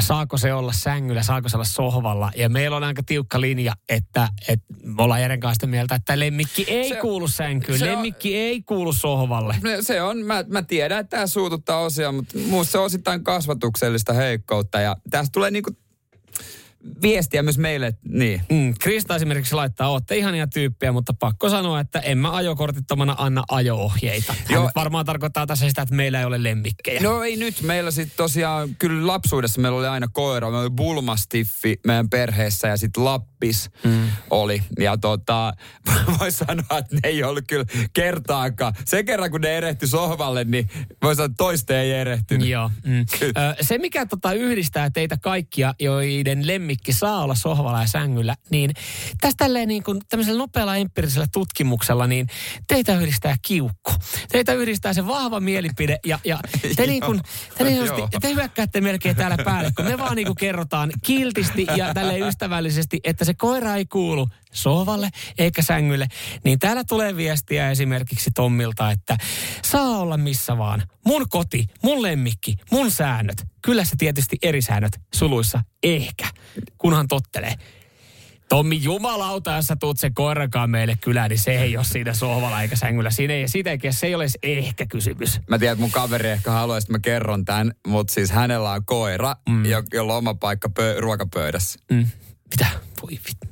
saako 0.00 0.38
se 0.38 0.54
olla 0.54 0.72
sängyllä, 0.72 1.22
saako 1.22 1.48
se 1.48 1.56
olla 1.56 1.64
sohvalla. 1.64 2.30
Ja 2.36 2.48
meillä 2.48 2.76
on 2.76 2.84
aika 2.84 3.02
tiukka 3.02 3.40
linja, 3.40 3.72
että, 3.88 4.28
että 4.48 4.66
me 4.82 5.02
ollaan 5.02 5.20
Jeren 5.20 5.40
kanssa 5.40 5.54
sitä 5.54 5.66
mieltä, 5.66 5.94
että 5.94 6.18
lemmikki 6.18 6.64
ei 6.68 6.88
Se- 6.88 6.96
kuulu 7.00 7.28
sänkyyn, 7.28 7.78
se 7.78 7.84
on- 7.84 7.90
lemmikki 7.90 8.36
ei 8.36 8.62
kuulu 8.62 8.92
sohvalle. 8.92 9.56
No, 9.62 9.70
Se 9.80 10.02
on, 10.02 10.18
mä, 10.18 10.44
mä 10.48 10.62
tiedän, 10.62 11.00
että 11.00 11.16
tämä 11.16 11.26
suututtaa 11.26 11.78
osia, 11.78 12.12
mutta 12.12 12.38
muussa 12.38 12.72
se 12.72 12.78
on 12.78 12.84
osittain 12.84 13.24
kasvatuksellista 13.24 14.12
heikkoutta. 14.12 14.80
Ja 14.80 14.96
tästä 15.10 15.32
tulee 15.32 15.50
niinku 15.50 15.70
viestiä 17.02 17.42
myös 17.42 17.58
meille, 17.58 17.94
niin. 18.08 18.42
Mm, 18.50 18.74
Krista 18.80 19.16
esimerkiksi 19.16 19.54
laittaa, 19.54 19.88
ootte 19.88 20.16
ihania 20.16 20.46
tyyppiä, 20.46 20.92
mutta 20.92 21.14
pakko 21.18 21.50
sanoa, 21.50 21.80
että 21.80 22.00
en 22.00 22.18
mä 22.18 22.36
ajokortittomana 22.36 23.14
anna 23.18 23.44
ajo-ohjeita. 23.50 24.32
Hän 24.32 24.54
Joo. 24.54 24.70
varmaan 24.74 25.06
tarkoittaa 25.06 25.46
tässä 25.46 25.68
sitä, 25.68 25.82
että 25.82 25.94
meillä 25.94 26.18
ei 26.18 26.24
ole 26.24 26.42
lemmikkejä. 26.42 27.00
No 27.00 27.22
ei 27.22 27.36
nyt. 27.36 27.62
Meillä 27.62 27.90
sitten 27.90 28.16
tosiaan, 28.16 28.76
kyllä 28.78 29.06
lapsuudessa 29.06 29.60
meillä 29.60 29.78
oli 29.78 29.86
aina 29.86 30.08
koira. 30.12 30.50
Meillä 30.50 30.62
oli 30.62 30.70
Bulmastiffi 30.70 31.76
meidän 31.86 32.10
perheessä 32.10 32.68
ja 32.68 32.76
sitten 32.76 33.04
Lappis 33.36 33.70
mm. 33.84 34.08
oli. 34.30 34.62
Ja 34.78 34.96
tota, 34.96 35.52
voi 36.20 36.32
sanoa, 36.32 36.78
että 36.78 36.94
ne 36.94 37.00
ei 37.04 37.24
ollut 37.24 37.44
kyllä 37.48 37.64
kertaakaan. 37.92 38.74
Se 38.84 39.02
kerran, 39.02 39.30
kun 39.30 39.40
ne 39.40 39.56
erehty 39.56 39.86
sohvalle, 39.86 40.44
niin 40.44 40.70
voi 41.02 41.16
sanoa, 41.16 41.26
että 41.26 41.36
toiste 41.36 41.80
ei 41.80 41.92
erehtynyt. 41.92 42.48
Joo. 42.48 42.70
Mm. 42.84 43.06
Se, 43.60 43.78
mikä 43.78 44.06
tota 44.06 44.32
yhdistää 44.32 44.90
teitä 44.90 45.16
kaikkia, 45.16 45.74
joiden 45.80 46.46
lemmikki 46.46 46.92
saa 46.92 47.22
olla 47.22 47.34
sohvalla 47.34 47.80
ja 47.80 47.86
sängyllä, 47.86 48.34
niin 48.50 48.70
tästä 49.20 49.44
tälleen 49.44 49.68
niin 49.68 49.82
kuin 49.82 50.00
tämmöisellä 50.08 50.38
nopealla 50.38 50.76
empiirisellä 50.76 51.26
tutkimuksella, 51.32 52.06
niin 52.06 52.26
teitä 52.68 52.98
yhdistää 52.98 53.36
kiukku. 53.42 53.92
Teitä 54.32 54.52
yhdistää 54.52 54.92
se 54.92 55.06
vahva 55.06 55.40
mielipide 55.40 55.98
ja, 56.06 56.18
ja 56.24 56.38
te, 56.76 56.86
niin 56.96 57.02
kuin, 57.02 57.20
te, 57.58 57.64
niin 57.64 57.78
te 58.20 58.34
hyökkäätte 58.34 58.80
melkein 58.80 59.16
täällä 59.16 59.36
päälle, 59.44 59.70
kun 59.76 59.84
me 59.84 59.98
vaan 59.98 60.16
niin 60.16 60.26
kuin 60.26 60.36
kerrotaan 60.36 60.90
kiltisti 61.02 61.66
ja 61.76 61.94
tälleen 61.94 62.28
ystävällisesti, 62.28 63.00
että 63.04 63.25
se 63.26 63.34
koira 63.34 63.76
ei 63.76 63.86
kuulu 63.86 64.28
sohvalle 64.52 65.08
eikä 65.38 65.62
sängylle, 65.62 66.06
niin 66.44 66.58
täällä 66.58 66.84
tulee 66.84 67.16
viestiä 67.16 67.70
esimerkiksi 67.70 68.30
Tommilta, 68.34 68.90
että 68.90 69.16
saa 69.62 69.98
olla 69.98 70.16
missä 70.16 70.58
vaan. 70.58 70.82
Mun 71.04 71.28
koti, 71.28 71.66
mun 71.82 72.02
lemmikki, 72.02 72.56
mun 72.70 72.90
säännöt. 72.90 73.44
Kyllä 73.62 73.84
se 73.84 73.96
tietysti 73.98 74.36
eri 74.42 74.62
säännöt, 74.62 75.00
suluissa 75.14 75.62
ehkä, 75.82 76.28
kunhan 76.78 77.08
tottelee. 77.08 77.54
Tommi, 78.48 78.82
jumalauta, 78.82 79.56
jos 79.56 79.66
sä 79.66 79.76
tuut 79.76 79.98
sen 79.98 80.14
koirakaan 80.14 80.70
meille 80.70 80.96
kylään, 81.00 81.30
niin 81.30 81.38
se 81.38 81.50
ei 81.50 81.76
ole 81.76 81.84
siinä 81.84 82.14
sohvalla 82.14 82.62
eikä 82.62 82.76
sängyllä. 82.76 83.10
Siinä 83.10 83.34
ei, 83.34 83.48
siitä 83.48 83.70
ei, 83.70 83.78
se 83.90 84.06
ei 84.06 84.14
ole 84.14 84.26
ehkä 84.42 84.86
kysymys. 84.86 85.40
Mä 85.48 85.58
tiedän, 85.58 85.72
että 85.72 85.80
mun 85.80 85.90
kaveri 85.90 86.28
ehkä 86.28 86.50
haluaisi, 86.50 86.84
että 86.84 86.92
mä 86.92 86.98
kerron 86.98 87.44
tämän, 87.44 87.72
mutta 87.86 88.12
siis 88.12 88.30
hänellä 88.30 88.70
on 88.70 88.84
koira, 88.84 89.36
mm. 89.48 89.64
jolla 89.92 90.12
on 90.12 90.18
oma 90.18 90.34
paikka 90.34 90.68
pö- 90.68 91.00
ruokapöydässä. 91.00 91.78
Mm. 91.90 92.06
Mitä? 92.50 92.66
Voi 93.02 93.10
vittu. 93.12 93.46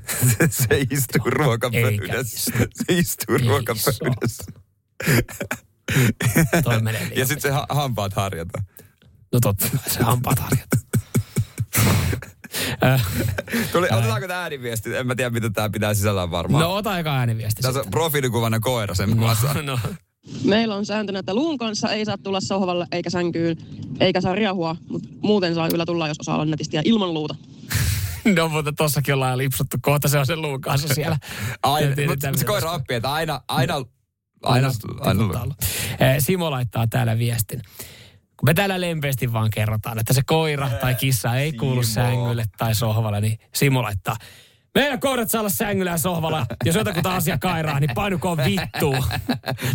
se 0.69 0.87
istuu 0.91 1.23
ruokapöydässä. 1.31 2.53
Se 2.59 2.85
istuu 2.89 3.37
Ei 3.37 3.47
ruokapöydässä. 3.49 4.45
Toi 6.65 6.83
menee 6.83 7.01
liian 7.01 7.19
Ja 7.19 7.27
sitten 7.27 7.43
se 7.43 7.51
ha- 7.51 7.67
hampaat 7.69 8.13
harjata. 8.13 8.63
No 9.33 9.41
totta 9.41 9.67
kai, 9.71 9.91
se 9.95 10.03
hampaat 10.03 10.39
harjata. 10.39 10.77
Ö, 12.85 12.99
Tuli, 13.73 13.87
otetaanko 13.91 14.29
tämä 14.29 14.43
ääniviesti? 14.43 14.97
En 14.97 15.07
mä 15.07 15.15
tiedä, 15.15 15.31
mitä 15.31 15.51
tämä 15.51 15.71
pitää 15.71 15.95
sisällään 15.95 16.31
varmaan. 16.31 16.63
no 16.63 16.75
ota 16.75 16.91
aika 16.93 17.17
ääniviesti 17.19 17.63
Tässä 17.63 17.81
on 17.81 17.87
profiilikuvana 17.91 18.61
koira 18.61 18.95
sen 18.95 19.17
muassa. 19.19 19.55
No, 19.63 19.79
Meillä 20.45 20.75
on 20.75 20.87
sääntönä, 20.87 21.19
että 21.19 21.35
luun 21.35 21.59
kanssa 21.59 21.93
ei 21.93 22.05
saa 22.05 22.19
tulla 22.19 22.41
sohvalle 22.41 22.87
eikä 22.93 23.11
sänkyyn, 23.11 23.57
eikä 24.01 24.21
saa 24.21 24.35
riahua, 24.35 24.77
mutta 24.89 25.09
muuten 25.21 25.55
saa 25.55 25.69
kyllä 25.69 25.87
tulla, 25.87 26.09
jos 26.09 26.21
osaa 26.21 26.35
olla 26.35 26.45
netisti 26.45 26.77
ja 26.77 26.83
ilman 26.85 27.15
luuta. 27.15 27.35
No 28.37 28.49
mutta 28.49 28.73
tossakin 28.73 29.15
ollaan 29.15 29.39
lipsuttu. 29.39 29.77
Kohta 29.83 30.09
se 30.09 30.19
on 30.19 30.27
sen 30.27 30.43
luun 30.43 30.61
kanssa 30.61 30.95
siellä. 30.95 31.17
Aina, 31.63 31.89
mutta 32.09 32.39
se 32.39 32.45
koira 32.45 32.71
oppii, 32.73 32.97
että 32.97 33.13
aina, 33.13 33.41
aina, 33.49 33.75
aina, 33.75 33.87
Aina, 34.43 34.69
aina, 35.01 35.25
aina 35.25 35.41
aina 35.41 35.55
Eh, 36.01 36.17
Simo 36.19 36.51
laittaa 36.51 36.87
täällä 36.87 37.19
viestin. 37.19 37.63
Kun 38.37 38.49
me 38.49 38.55
täällä 38.55 38.81
lempeästi 38.81 39.33
vaan 39.33 39.51
kerrotaan, 39.51 39.99
että 39.99 40.13
se 40.13 40.23
koira 40.27 40.71
tai 40.81 40.95
kissa 40.95 41.37
ei 41.37 41.53
kuulu 41.53 41.83
Simo. 41.83 41.95
sängylle 41.95 42.45
tai 42.59 42.75
sohvalle, 42.75 43.21
niin 43.21 43.39
Simo 43.55 43.83
laittaa. 43.83 44.17
Meidän 44.75 45.01
koirat 45.01 45.31
saa 45.31 45.41
olla 45.41 45.51
sängyllä 45.51 45.91
ja 45.91 45.99
sohvalla. 45.99 46.47
Jos 46.65 46.77
jotakuta 46.77 47.15
asia 47.17 47.39
kairaa, 47.39 47.81
niin 47.81 47.91
painukoon 47.95 48.39
vittuun. 48.39 49.05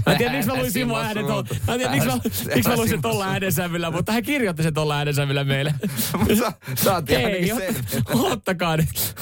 Mä 0.06 0.12
en 0.12 0.18
tiedä, 0.18 0.32
miksi 0.34 0.50
mä 0.50 0.56
luin 0.58 0.72
Simo 0.72 0.98
äänen 0.98 1.26
tuolla. 1.26 1.46
Mä 1.68 1.74
en 1.74 1.80
tiedä, 1.80 1.94
miksi 1.94 2.08
mä, 2.08 2.18
miksi 2.56 2.70
mä 2.70 2.76
luin 2.76 2.90
sen 2.90 3.02
tuolla 3.02 3.26
äänensävyllä, 3.26 3.92
mutta 3.92 4.12
hän 4.12 4.24
kirjoitti 4.24 4.64
sen 4.64 4.74
tuolla 4.74 4.98
äänensävyllä 4.98 5.44
meille. 5.44 5.74
Sa- 6.40 6.54
Saatiin 6.76 7.20
Ei, 7.20 7.26
ainakin 7.26 7.56
sen. 7.56 7.76
ottakaa 8.14 8.78
nyt. 8.78 9.16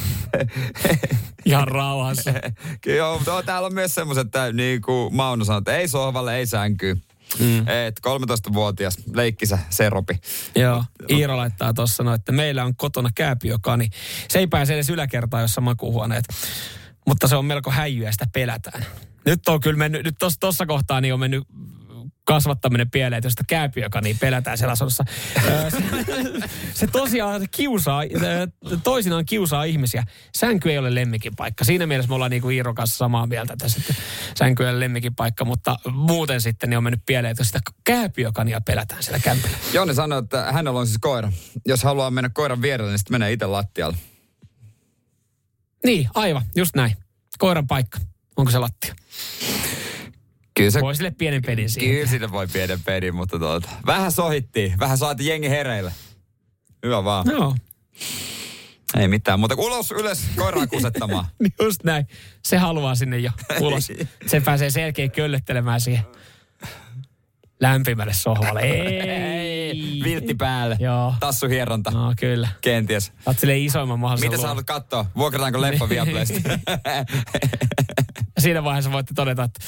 Ihan 1.46 1.68
rauhassa. 1.68 2.34
Kyllä 2.82 2.98
joo, 2.98 3.18
mutta 3.18 3.44
täällä 3.44 3.66
on 3.66 3.74
myös 3.74 3.96
semmoiset, 3.96 4.26
että 4.26 4.52
niin 4.54 4.82
kuin 4.82 5.16
Mauno 5.16 5.46
sanoi, 5.46 5.58
että 5.58 5.78
ei 5.78 5.88
sohvalle, 5.88 6.36
ei 6.38 6.46
sänkyy. 6.46 6.98
Mm. 7.40 7.60
Et 7.68 8.00
13-vuotias 8.08 8.98
leikkisä 9.14 9.60
seropi. 9.70 10.20
Joo, 10.56 10.84
Iiro 11.10 11.38
laittaa 11.38 11.74
tuossa 11.74 12.04
no, 12.04 12.14
että 12.14 12.32
meillä 12.32 12.64
on 12.64 12.76
kotona 12.76 13.10
kääpiökani. 13.16 13.90
Se 14.30 14.40
ei 14.40 14.48
pääse 14.48 14.74
edes 14.74 14.90
yläkertaan, 14.90 15.42
jossa 15.42 15.62
makuuhuoneet. 15.62 16.26
Mutta 17.08 17.28
se 17.28 17.36
on 17.36 17.46
melko 17.46 17.72
häijyä, 17.72 18.12
sitä 18.12 18.26
pelätään. 18.34 18.86
Nyt 19.26 19.48
on 19.48 19.60
kyllä 19.60 19.78
mennyt, 19.78 20.04
nyt 20.04 20.16
tuossa 20.40 20.66
kohtaa 20.66 21.02
niin 21.02 21.14
on 21.14 21.20
mennyt 21.20 21.44
kasvattaminen 22.28 22.92
pieleen, 22.92 23.18
että 23.18 23.30
sitä 23.30 23.44
kääpiökania 23.48 24.16
pelätään 24.20 24.58
siellä 24.58 24.72
asunnossa. 24.72 25.04
Ö, 25.46 25.70
se, 25.70 25.78
se 26.74 26.88
tosiaan 26.88 27.48
kiusaa, 27.52 28.02
toisinaan 28.84 29.26
kiusaa 29.26 29.64
ihmisiä. 29.64 30.04
Sänky 30.38 30.72
ei 30.72 30.78
ole 30.78 30.96
lemmikin 30.96 31.36
paikka. 31.36 31.64
Siinä 31.64 31.86
mielessä 31.86 32.10
me 32.10 32.16
ollaan 32.16 32.32
niin 32.32 32.42
kuin 32.42 32.56
Iiron 32.56 32.76
kanssa 32.76 32.98
samaa 32.98 33.28
mieltä, 33.28 33.54
että 33.54 33.66
sänky 34.36 34.64
ei 34.64 34.70
ole 34.70 34.80
lemmikin 34.80 35.16
paikka, 35.16 35.46
mutta 35.46 35.78
muuten 35.92 36.42
sitten 36.42 36.70
niin 36.70 36.78
on 36.78 36.84
mennyt 36.84 37.02
pieleen, 37.06 37.32
että 37.32 37.44
sitä 37.44 37.60
kääpiökania 37.84 38.62
pelätään 38.62 39.04
siellä 39.04 39.20
kämpillä. 39.20 39.58
Jonni 39.74 39.94
sanoi, 39.94 40.20
että 40.20 40.52
hänellä 40.52 40.80
on 40.80 40.88
siis 40.88 41.00
koira. 41.02 41.32
Jos 41.66 41.84
haluaa 41.84 42.12
mennä 42.12 42.30
koiran 42.30 42.62
vierelle, 42.62 42.92
niin 42.92 43.00
sitten 43.00 43.14
menee 43.14 43.32
itse 43.32 43.46
lattialle. 43.46 43.98
Niin, 45.86 46.10
aivan, 46.14 46.44
just 46.56 46.76
näin. 46.76 46.98
Koiran 47.38 47.68
paikka. 47.68 48.00
Onko 48.38 48.52
se 48.52 48.60
lattia? 48.60 48.96
Kyllä 50.58 50.72
se, 50.72 50.82
Voi 50.82 50.96
sille 50.96 51.12
pienen 51.12 51.42
pedin 51.42 51.70
siihen. 51.70 51.96
kyllä 51.96 52.08
sinne 52.10 52.32
voi 52.32 52.48
pienen 52.48 52.80
pedin, 52.86 53.16
mutta 53.16 53.40
tuota, 53.40 53.70
vähän 53.86 54.12
sohittiin. 54.12 54.80
Vähän 54.80 54.98
saatiin 54.98 55.30
jengi 55.30 55.50
hereille. 55.50 55.92
Hyvä 56.86 57.04
vaan. 57.04 57.26
Joo, 57.32 57.56
Ei 58.98 59.08
mitään, 59.08 59.40
mutta 59.40 59.56
ulos 59.58 59.92
ylös 59.92 60.24
koiraa 60.36 60.68
kusettamaan. 60.74 61.26
niin 61.42 61.54
just 61.62 61.84
näin. 61.84 62.08
Se 62.46 62.58
haluaa 62.58 62.96
sinne 62.96 63.18
jo 63.18 63.32
ulos. 63.60 63.88
Se 64.28 64.42
pääsee 64.42 64.70
selkeä 64.70 65.08
köllöttelemään 65.10 65.82
siihen 65.82 66.04
lämpimälle 67.62 68.14
sohvalle. 68.14 68.62
Ei. 68.62 70.02
Viltti 70.04 70.36
päälle. 70.36 70.78
Joo. 70.80 71.14
Tassuhieronta. 71.20 71.92
No 71.92 72.14
kyllä. 72.20 72.48
Kenties. 72.62 73.14
Oot 73.26 73.40
silleen 73.40 73.60
isoimman 73.62 74.00
mahdollisen 74.00 74.30
Mitä 74.32 74.42
sä 74.42 74.48
haluat 74.48 74.66
katsoa? 74.66 75.06
Vuokrataanko 75.18 75.62
leffa 75.62 75.90
Viaplaysta? 75.90 76.40
Ja 78.38 78.42
Siinä 78.42 78.64
vaiheessa 78.64 78.92
voitte 78.92 79.14
todeta, 79.14 79.44
että 79.44 79.60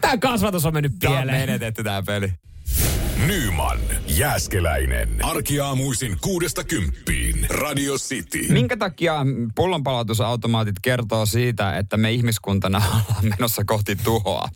tämä 0.00 0.18
kasvatus 0.18 0.66
on 0.66 0.74
mennyt 0.74 0.92
Tämä 0.98 1.14
on 1.14 1.18
pieleen. 1.18 1.40
menetetty 1.40 1.84
tää 1.84 2.02
peli. 2.02 2.32
Nyman, 3.26 3.78
Jääskeläinen. 4.06 5.08
Arkiaamuisin 5.22 6.16
kuudesta 6.20 6.64
kymppiin. 6.64 7.46
Radio 7.50 7.94
City. 7.98 8.52
Minkä 8.52 8.76
takia 8.76 9.14
pullonpalautusautomaatit 9.54 10.74
kertoo 10.82 11.26
siitä, 11.26 11.76
että 11.78 11.96
me 11.96 12.12
ihmiskuntana 12.12 12.78
ollaan 12.86 13.24
menossa 13.38 13.62
kohti 13.66 13.96
tuhoa? 13.96 14.48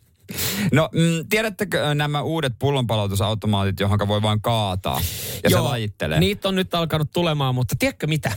No, 0.73 0.89
mm, 0.93 1.29
tiedättekö 1.29 1.95
nämä 1.95 2.23
uudet 2.23 2.53
pullonpalautusautomaatit, 2.59 3.81
johon 3.81 4.09
voi 4.09 4.23
vain 4.23 4.43
kaataa 4.43 5.01
ja 5.45 5.51
se 5.51 5.59
lajittelee? 5.59 6.21
Niitä 6.21 6.49
on 6.49 6.55
nyt 6.55 6.75
alkanut 6.75 7.11
tulemaan, 7.13 7.55
mutta 7.55 7.75
tiedätkö 7.79 8.07
mitä? 8.07 8.33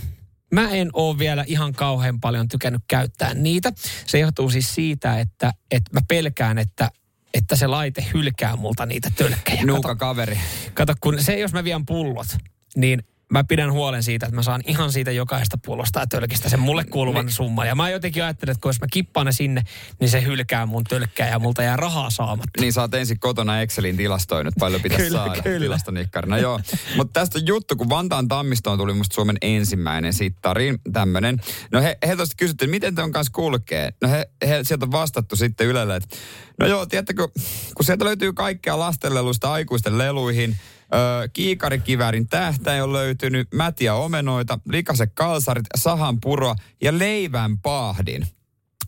Mä 0.51 0.69
en 0.69 0.89
ole 0.93 1.17
vielä 1.17 1.43
ihan 1.47 1.73
kauhean 1.73 2.19
paljon 2.19 2.47
tykännyt 2.47 2.81
käyttää 2.87 3.33
niitä. 3.33 3.71
Se 4.05 4.19
johtuu 4.19 4.49
siis 4.49 4.75
siitä, 4.75 5.19
että, 5.19 5.53
että 5.71 5.91
mä 5.93 5.99
pelkään, 6.07 6.57
että, 6.57 6.91
että 7.33 7.55
se 7.55 7.67
laite 7.67 8.05
hylkää 8.13 8.55
multa 8.55 8.85
niitä 8.85 9.11
tölkkejä. 9.15 9.65
Nuuka 9.65 9.95
kaveri. 9.95 10.39
kato, 10.73 10.93
kun 11.01 11.23
se 11.23 11.39
jos 11.39 11.53
mä 11.53 11.63
vien 11.63 11.85
pullot, 11.85 12.27
niin 12.75 13.03
mä 13.31 13.43
pidän 13.43 13.71
huolen 13.71 14.03
siitä, 14.03 14.25
että 14.25 14.35
mä 14.35 14.43
saan 14.43 14.61
ihan 14.67 14.91
siitä 14.91 15.11
jokaista 15.11 15.57
pullosta 15.65 15.99
ja 15.99 16.07
tölkistä 16.07 16.49
sen 16.49 16.59
mulle 16.59 16.83
kuuluvan 16.83 17.31
summan. 17.31 17.67
Ja 17.67 17.75
mä 17.75 17.89
jotenkin 17.89 18.23
ajattelen, 18.23 18.51
että 18.51 18.61
kun 18.61 18.69
jos 18.69 18.81
mä 18.81 18.87
kippaan 18.91 19.25
ne 19.25 19.31
sinne, 19.31 19.63
niin 19.99 20.09
se 20.09 20.23
hylkää 20.23 20.65
mun 20.65 20.83
tölkkää 20.83 21.29
ja 21.29 21.39
multa 21.39 21.63
jää 21.63 21.77
rahaa 21.77 22.09
saamatta. 22.09 22.61
Niin 22.61 22.73
sä 22.73 22.81
oot 22.81 22.93
ensin 22.93 23.19
kotona 23.19 23.61
Excelin 23.61 23.97
tilastoinut, 23.97 24.53
paljon 24.59 24.81
pitäisi 24.81 25.03
Kyllä, 25.03 25.17
saada 25.17 25.41
kyllä. 25.41 25.59
tilastonikkarina. 25.59 26.37
Joo, 26.37 26.59
mutta 26.95 27.19
tästä 27.19 27.39
juttu, 27.45 27.75
kun 27.75 27.89
Vantaan 27.89 28.27
Tammistoon 28.27 28.77
tuli 28.77 28.93
musta 28.93 29.13
Suomen 29.13 29.37
ensimmäinen 29.41 30.13
sittari, 30.13 30.75
tämmönen. 30.93 31.37
No 31.71 31.81
he, 31.81 31.97
he 32.07 32.15
tuosta 32.15 32.35
kysyttiin, 32.37 32.69
miten 32.69 32.95
te 32.95 33.01
on 33.01 33.11
kanssa 33.11 33.33
kulkee? 33.33 33.93
No 34.01 34.09
he, 34.09 34.29
he 34.47 34.59
sieltä 34.63 34.85
on 34.85 34.91
vastattu 34.91 35.35
sitten 35.35 35.67
Ylelle, 35.67 35.95
että 35.95 36.15
no 36.59 36.67
joo, 36.67 36.85
tiedättekö, 36.85 37.27
kun 37.75 37.85
sieltä 37.85 38.05
löytyy 38.05 38.33
kaikkea 38.33 38.79
lastenleluista 38.79 39.51
aikuisten 39.51 39.97
leluihin, 39.97 40.57
Öö, 40.93 41.27
kiikarikiväärin 41.33 42.27
tähtäin 42.27 42.83
on 42.83 42.93
löytynyt, 42.93 43.47
mätiä 43.53 43.93
omenoita, 43.95 44.59
likaset 44.69 45.11
kalsarit, 45.13 45.65
sahanpuroa 45.77 46.55
ja 46.81 46.99
leivän 46.99 47.57
paahdin. 47.57 48.27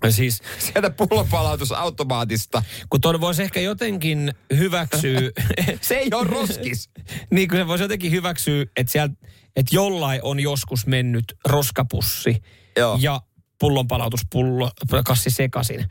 Siis 0.09 0.41
Sieltä 0.59 0.89
pullonpalautusautomaatista. 0.89 2.63
kun 2.89 3.01
tuon 3.01 3.21
voisi 3.21 3.43
ehkä 3.43 3.59
jotenkin 3.59 4.33
hyväksyä... 4.57 5.19
Se 5.81 5.95
ei 5.95 6.09
ole 6.13 6.27
roskis. 6.27 6.89
niin 7.31 7.47
kuin 7.47 7.59
se 7.59 7.67
voisi 7.67 7.83
jotenkin 7.83 8.11
hyväksyä, 8.11 8.65
että, 8.77 8.91
sieltä, 8.91 9.15
että 9.55 9.75
jollain 9.75 10.19
on 10.23 10.39
joskus 10.39 10.87
mennyt 10.87 11.35
roskapussi 11.45 12.43
Joo. 12.77 12.97
ja 13.01 13.21
pullonpalautuspullo 13.59 14.71
kassi 15.05 15.29
sekaisin. 15.29 15.85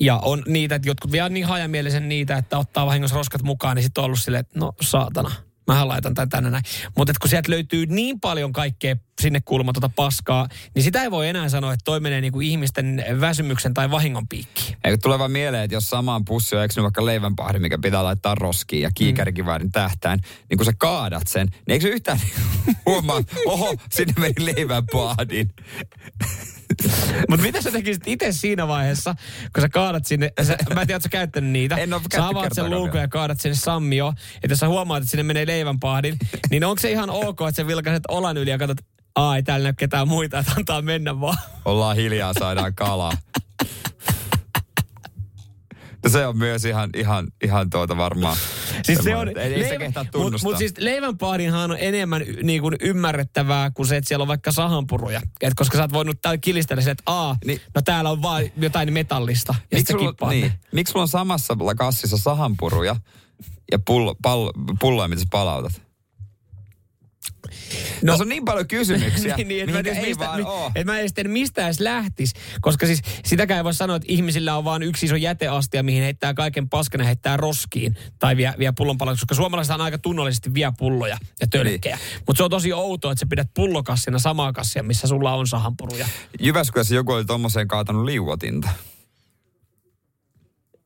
Ja 0.00 0.16
on 0.16 0.42
niitä, 0.46 0.74
että 0.74 0.88
jotkut 0.88 1.12
vielä 1.12 1.28
niin 1.28 1.46
hajamielisen 1.46 2.08
niitä, 2.08 2.36
että 2.36 2.58
ottaa 2.58 2.86
vahingossa 2.86 3.16
roskat 3.16 3.42
mukaan, 3.42 3.76
niin 3.76 3.84
sitten 3.84 4.02
on 4.02 4.04
ollut 4.04 4.20
silleen, 4.20 4.40
että 4.40 4.58
no 4.58 4.72
saatana, 4.82 5.30
mähän 5.66 5.88
laitan 5.88 6.14
tämän 6.14 6.28
tänne 6.28 6.50
näin. 6.50 6.64
Mutta 6.96 7.12
kun 7.20 7.30
sieltä 7.30 7.52
löytyy 7.52 7.86
niin 7.86 8.20
paljon 8.20 8.52
kaikkea 8.52 8.96
sinne 9.20 9.40
kuulumatonta 9.44 9.88
paskaa, 9.88 10.48
niin 10.74 10.82
sitä 10.82 11.02
ei 11.02 11.10
voi 11.10 11.28
enää 11.28 11.48
sanoa, 11.48 11.72
että 11.72 11.84
toi 11.84 12.00
menee 12.00 12.20
niinku 12.20 12.40
ihmisten 12.40 13.04
väsymyksen 13.20 13.74
tai 13.74 13.90
vahingon 13.90 14.28
piikkiin. 14.28 14.76
Eikö 14.84 14.98
tule 15.02 15.18
vaan 15.18 15.30
mieleen, 15.30 15.64
että 15.64 15.76
jos 15.76 15.90
samaan 15.90 16.24
pussi 16.24 16.56
on 16.56 16.64
eksynyt 16.64 16.82
vaikka 16.82 17.06
leivänpahdi, 17.06 17.58
mikä 17.58 17.78
pitää 17.78 18.04
laittaa 18.04 18.34
roskiin 18.34 18.82
ja 18.82 18.90
kiikarikiväärin 18.94 19.72
tähtäin, 19.72 20.20
niin 20.50 20.58
kun 20.58 20.64
sä 20.64 20.72
kaadat 20.78 21.26
sen, 21.26 21.46
niin 21.46 21.72
eikö 21.72 21.82
se 21.82 21.88
yhtään 21.88 22.20
huomaa, 22.86 23.22
oho, 23.46 23.74
sinne 23.90 24.14
meni 24.18 24.54
leivänpahdin. 24.56 25.50
Mutta 27.30 27.42
mitä 27.46 27.62
sä 27.62 27.70
tekisit 27.70 28.02
itse 28.06 28.32
siinä 28.32 28.68
vaiheessa, 28.68 29.14
kun 29.54 29.62
sä 29.62 29.68
kaadat 29.68 30.06
sinne, 30.06 30.32
sä, 30.42 30.56
mä 30.74 30.80
en 30.80 30.86
tiedä, 30.86 31.00
sä 31.00 31.08
käyttänyt 31.08 31.50
niitä. 31.50 31.76
En 31.76 31.94
oo 31.94 32.00
sä 32.14 32.26
avaat 32.26 32.52
sen 32.52 32.70
luukun 32.70 33.00
ja 33.00 33.08
kaadat 33.08 33.40
sinne 33.40 33.54
sammio, 33.54 34.12
että 34.34 34.52
jos 34.52 34.58
sä 34.58 34.68
huomaat, 34.68 35.02
että 35.02 35.10
sinne 35.10 35.22
menee 35.22 35.46
leivänpahdin, 35.46 36.16
niin 36.50 36.64
onko 36.64 36.80
se 36.80 36.90
ihan 36.90 37.10
ok, 37.10 37.40
että 37.48 37.62
sä 37.62 37.66
vilkaiset 37.66 38.02
olan 38.08 38.36
yli 38.36 38.50
ja 38.50 38.58
katsot, 38.58 38.78
aa, 39.16 39.36
ei 39.36 39.42
täällä 39.42 39.64
näy 39.64 39.72
ketään 39.78 40.08
muita, 40.08 40.38
että 40.38 40.52
antaa 40.56 40.82
mennä 40.82 41.20
vaan. 41.20 41.38
Ollaan 41.64 41.96
hiljaa, 41.96 42.32
saadaan 42.38 42.74
kalaa. 42.74 43.12
Se 46.08 46.26
on 46.26 46.38
myös 46.38 46.64
ihan, 46.64 46.90
ihan, 46.96 47.26
ihan 47.44 47.70
tuota 47.70 47.96
varmaan. 47.96 48.36
Siis 48.82 48.98
se 49.04 49.16
on, 49.16 49.28
ei, 49.28 49.54
ei 49.54 49.68
se 49.68 49.78
Mutta 50.18 50.38
mut 50.42 50.58
siis 50.58 50.74
leivänpahdinhan 50.78 51.70
on 51.70 51.76
enemmän 51.80 52.22
y- 52.22 52.42
niin 52.42 52.62
kuin 52.62 52.76
ymmärrettävää 52.80 53.70
kuin 53.70 53.86
se, 53.86 53.96
että 53.96 54.08
siellä 54.08 54.22
on 54.22 54.28
vaikka 54.28 54.52
sahanpuruja. 54.52 55.20
Et 55.40 55.54
koska 55.54 55.76
sä 55.76 55.82
oot 55.82 55.92
voinut 55.92 56.18
täällä 56.22 56.38
kilistellä 56.38 56.82
se, 56.82 56.90
että 56.90 57.02
aa, 57.06 57.36
Niin. 57.44 57.60
no 57.74 57.82
täällä 57.82 58.10
on 58.10 58.22
vaan 58.22 58.44
jotain 58.56 58.92
metallista. 58.92 59.54
Ja 59.70 59.78
Miksi 59.78 59.92
sulla, 59.92 60.30
niin, 60.30 60.52
miksi 60.72 60.92
sulla 60.92 61.02
on 61.02 61.08
samassa 61.08 61.56
kassissa 61.76 62.16
sahanpuruja 62.16 62.96
ja 63.72 63.78
pullo, 63.86 64.14
pall, 64.22 64.50
pulloja, 64.80 65.08
mitä 65.08 65.20
sä 65.20 65.26
palautat? 65.30 65.85
No, 68.02 68.12
Tässä 68.12 68.24
on 68.24 68.28
niin 68.28 68.44
paljon 68.44 68.68
kysymyksiä, 68.68 69.36
niin, 69.36 69.48
niin, 69.48 69.72
mä, 69.72 69.82
tiedä, 69.82 69.98
ei 69.98 70.06
mistä, 70.06 70.24
vaan 70.24 70.40
mi, 70.40 70.46
et 70.74 70.86
mä 70.86 70.94
en 70.94 71.00
edes 71.00 71.12
tiedä, 71.12 71.28
mistä 71.28 71.64
edes 71.64 71.80
lähtis. 71.80 72.32
Koska 72.60 72.86
siis 72.86 73.02
sitäkään 73.24 73.58
ei 73.58 73.64
voi 73.64 73.74
sanoa, 73.74 73.96
että 73.96 74.06
ihmisillä 74.08 74.56
on 74.56 74.64
vain 74.64 74.82
yksi 74.82 75.06
iso 75.06 75.16
jäteastia, 75.16 75.82
mihin 75.82 76.02
heittää 76.02 76.34
kaiken 76.34 76.68
paskana 76.68 77.04
heittää 77.04 77.36
roskiin. 77.36 77.96
Tai 78.18 78.36
vie, 78.36 78.54
vie 78.58 78.72
pullonpalautus, 78.76 79.20
koska 79.20 79.34
suomalaiset 79.34 79.74
on 79.74 79.80
aika 79.80 79.98
tunnollisesti 79.98 80.54
vie 80.54 80.72
pulloja 80.78 81.18
ja 81.40 81.46
tölkkejä. 81.46 81.96
Niin. 81.96 82.22
Mutta 82.26 82.36
se 82.36 82.42
on 82.44 82.50
tosi 82.50 82.72
outoa, 82.72 83.12
että 83.12 83.20
sä 83.20 83.26
pidät 83.30 83.48
pullokassina 83.54 84.18
samaa 84.18 84.52
kassia, 84.52 84.82
missä 84.82 85.06
sulla 85.06 85.34
on 85.34 85.46
sahanpuruja. 85.46 86.08
Jyväskylässä 86.40 86.94
joku 86.94 87.12
oli 87.12 87.24
tommoseen 87.24 87.68
kaatanut 87.68 88.04
liuotinta. 88.04 88.68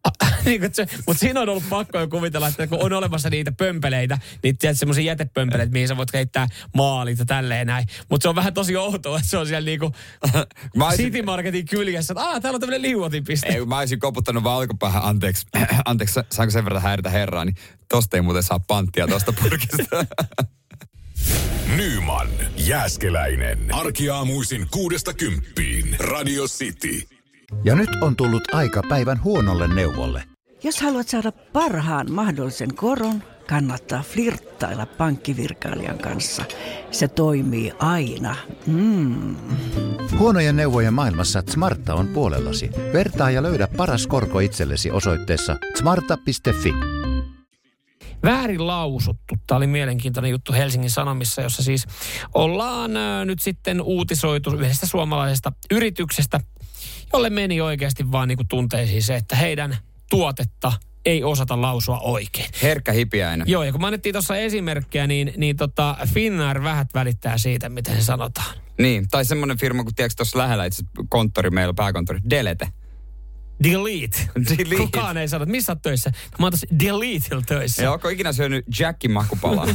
niin, 0.45 0.61
mutta 1.07 1.21
siinä 1.21 1.41
on 1.41 1.49
ollut 1.49 1.69
pakko 1.71 1.99
jo 1.99 2.09
kuvitella, 2.09 2.49
että 2.49 2.67
kun 2.67 2.83
on 2.83 2.93
olemassa 2.93 3.31
niitä 3.31 3.53
pömpeleitä, 3.53 4.19
niin 4.43 4.59
tiedät 4.59 4.79
semmoisia 4.79 5.05
jätepömpeleitä, 5.05 5.73
mihin 5.73 5.89
sä 5.89 5.97
voit 5.97 6.13
heittää 6.13 6.47
maalit 6.75 7.19
ja 7.19 7.25
tälleen 7.25 7.67
näin. 7.67 7.87
Mutta 8.11 8.23
se 8.23 8.29
on 8.29 8.35
vähän 8.35 8.55
tosi 8.55 8.77
outoa, 8.77 9.17
että 9.17 9.31
se 9.31 9.39
on 9.39 9.47
siellä 9.47 9.67
niinku 9.67 9.93
Mä 10.77 10.87
olisin, 10.87 11.05
City 11.05 11.23
Marketin 11.23 11.67
kyljessä, 11.67 12.13
että 12.13 12.23
aah, 12.23 12.41
täällä 12.41 12.57
on 12.57 12.61
tämmöinen 12.61 12.83
liuotinpiste. 12.83 13.49
ei, 13.49 13.65
mä 13.65 13.79
olisin 13.79 14.01
koputtanut 14.01 14.45
vaan 14.45 14.57
alkupäähän, 14.57 15.05
anteeksi, 15.05 15.47
anteeksi, 15.85 16.13
sa- 16.15 16.25
saanko 16.33 16.51
sen 16.51 16.65
verran 16.65 16.83
häiritä 16.83 17.11
herraa, 17.11 17.45
niin 17.45 17.57
tosta 17.89 18.17
ei 18.17 18.23
muuten 18.23 18.43
saa 18.43 18.61
panttia 18.61 19.07
tosta 19.07 19.33
purkista. 19.33 20.07
Nyman, 21.77 22.29
Jääskeläinen. 22.57 23.75
Arkiaamuisin 23.75 24.67
kuudesta 24.71 25.15
kymppiin. 25.15 25.97
Radio 25.99 26.45
City. 26.45 27.20
Ja 27.65 27.75
nyt 27.75 27.91
on 28.01 28.17
tullut 28.17 28.55
aika 28.55 28.83
päivän 28.89 29.23
huonolle 29.25 29.75
neuvolle. 29.75 30.25
Jos 30.63 30.81
haluat 30.81 31.09
saada 31.09 31.33
parhaan 31.33 32.13
mahdollisen 32.13 32.75
koron, 32.75 33.23
kannattaa 33.49 34.03
flirttailla 34.03 34.87
pankkivirkailijan 34.87 35.99
kanssa. 35.99 36.45
Se 36.91 37.09
toimii 37.09 37.73
aina. 37.79 38.37
Mm. 38.67 39.37
Huonojen 40.19 40.57
neuvojen 40.57 40.95
maailmassa 40.95 41.43
Smarta 41.49 41.95
on 41.95 42.09
puolellasi. 42.09 42.71
Vertaa 42.93 43.31
ja 43.31 43.43
löydä 43.43 43.69
paras 43.77 44.07
korko 44.07 44.41
itsellesi 44.41 44.91
osoitteessa 44.91 45.57
smarta.fi. 45.79 46.73
Väärin 48.25 48.67
lausuttu. 48.67 49.35
Tämä 49.47 49.57
oli 49.57 49.67
mielenkiintoinen 49.67 50.31
juttu 50.31 50.53
Helsingin 50.53 50.91
Sanomissa, 50.91 51.43
jossa 51.43 51.63
siis 51.63 51.87
ollaan 52.35 52.91
nyt 53.25 53.39
sitten 53.39 53.83
uutisoitu 53.83 54.51
yhdestä 54.51 54.87
suomalaisesta 54.87 55.53
yrityksestä, 55.71 56.41
jolle 57.13 57.31
meni 57.31 57.61
oikeasti 57.61 58.13
vaan 58.13 58.29
niin 58.29 58.37
kuin 58.37 58.49
tunteisiin 58.49 59.03
se, 59.03 59.17
että 59.17 59.37
heidän 59.37 59.77
tuotetta 60.11 60.73
ei 61.05 61.25
osata 61.25 61.61
lausua 61.61 61.99
oikein. 61.99 62.51
Herkkä 62.63 62.93
hipiäinen. 62.93 63.49
Joo, 63.49 63.63
ja 63.63 63.73
kun 63.73 63.81
mainittiin 63.81 64.13
tuossa 64.13 64.37
esimerkkejä, 64.37 65.07
niin, 65.07 65.33
niin 65.37 65.57
tota 65.57 65.97
Finnair 66.15 66.63
vähät 66.63 66.89
välittää 66.95 67.39
siitä, 67.39 67.69
miten 67.69 67.97
se 67.97 68.03
sanotaan. 68.03 68.57
Niin, 68.79 69.09
tai 69.11 69.25
semmoinen 69.25 69.59
firma, 69.59 69.85
kun 69.85 69.95
tiedätkö 69.95 70.17
tuossa 70.17 70.39
lähellä 70.39 70.65
itse 70.65 70.85
konttori 71.09 71.51
meillä, 71.51 71.75
pääkonttori, 71.75 72.21
Delete. 72.31 72.69
Delete. 73.63 74.29
Delete. 74.49 74.77
Kukaan 74.77 75.17
ei 75.17 75.29
sano, 75.29 75.43
että 75.43 75.51
missä 75.51 75.73
olet 75.73 75.83
töissä. 75.83 76.11
Mä 76.39 76.47
oon 76.47 76.53
Deleteillä 76.85 77.45
töissä. 77.47 77.83
Ja 77.83 77.93
onko 77.93 78.09
ikinä 78.09 78.33
syönyt 78.33 78.65
Jackin 78.79 79.11
makupalaa? 79.11 79.67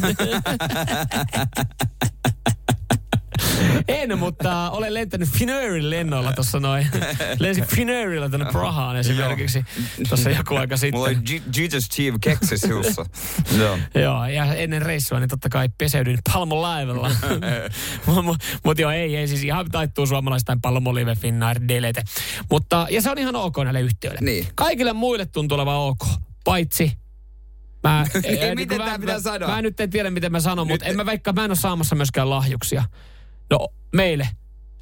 En, 3.88 4.20
mutta 4.20 4.70
olen 4.72 4.94
lentänyt 4.94 5.30
Finnairin 5.30 5.90
lennoilla 5.90 6.34
tuossa 6.34 6.60
noin. 6.60 6.88
Lensin 7.40 7.66
Finnairilla 7.68 8.30
tänne 8.30 8.52
Prahaan 8.52 8.98
esimerkiksi 8.98 9.66
tuossa 10.10 10.30
joku 10.30 10.56
aika 10.56 10.78
sitten. 10.78 11.00
Mulla 11.00 11.08
oli 11.10 11.42
Jesus 11.58 11.90
Chief 11.90 12.16
keksi 12.22 12.58
siussa. 12.58 13.06
Joo. 13.60 13.78
Joo, 13.96 14.26
ja 14.26 14.54
ennen 14.54 14.82
reissua 14.82 15.20
niin 15.20 15.30
totta 15.30 15.50
kai 15.50 15.70
peseydyin 15.78 16.20
Palmolivella. 16.34 17.12
Mutta 18.06 18.46
mut 18.66 18.80
joo, 18.80 18.92
ei, 18.92 19.16
ei 19.16 19.28
siis 19.28 19.44
ihan 19.44 19.72
taittuu 19.72 20.06
suomalaistain 20.08 20.62
Palmolive, 20.62 21.16
Finnair, 21.16 21.60
Delete. 21.68 22.04
Mutta, 22.52 22.88
ja 22.90 23.02
se 23.02 23.12
on 23.12 23.18
ihan 23.18 23.36
ok 23.36 23.58
näille 23.64 23.82
yhtiöille. 23.82 24.20
Niin. 24.22 24.48
Kaikille 24.56 24.94
muille 24.94 25.26
tuntuu 25.26 25.56
olevan 25.56 25.76
ok, 25.76 26.00
paitsi 26.44 26.92
Mä, 27.84 28.06
Niin, 28.24 28.40
eh, 28.44 28.56
miten 28.56 28.78
mä- 28.78 28.86
tää 28.86 29.00
pitää 29.00 29.16
mä, 29.16 29.22
sanoa? 29.22 29.50
Mä 29.50 29.62
nyt 29.62 29.80
en 29.80 29.90
tiedä, 29.90 30.10
miten 30.10 30.32
mä 30.32 30.40
sanon, 30.40 30.68
Nyt- 30.68 30.74
mutta 30.74 30.86
en 30.86 30.96
mä 30.96 31.06
vaikka 31.06 31.34
mä 31.34 31.46
en 31.46 31.52
ole 31.52 31.56
saamassa 31.56 31.96
myöskään 31.96 32.30
lahjuksia. 32.30 32.84
No, 33.52 33.68
meille. 33.96 34.30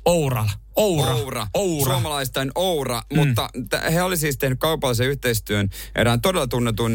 Ouralla. 0.06 0.52
Oura. 0.76 1.13
Oura. 1.13 1.47
Oura. 1.54 1.93
Suomalaistain 1.93 2.52
Oura, 2.56 3.02
mm. 3.13 3.19
mutta 3.19 3.49
he 3.91 4.02
oli 4.02 4.17
siis 4.17 4.38
tehnyt 4.38 4.60
kaupallisen 4.60 5.08
yhteistyön 5.08 5.69
erään 5.95 6.21
todella 6.21 6.47
tunnetun 6.47 6.91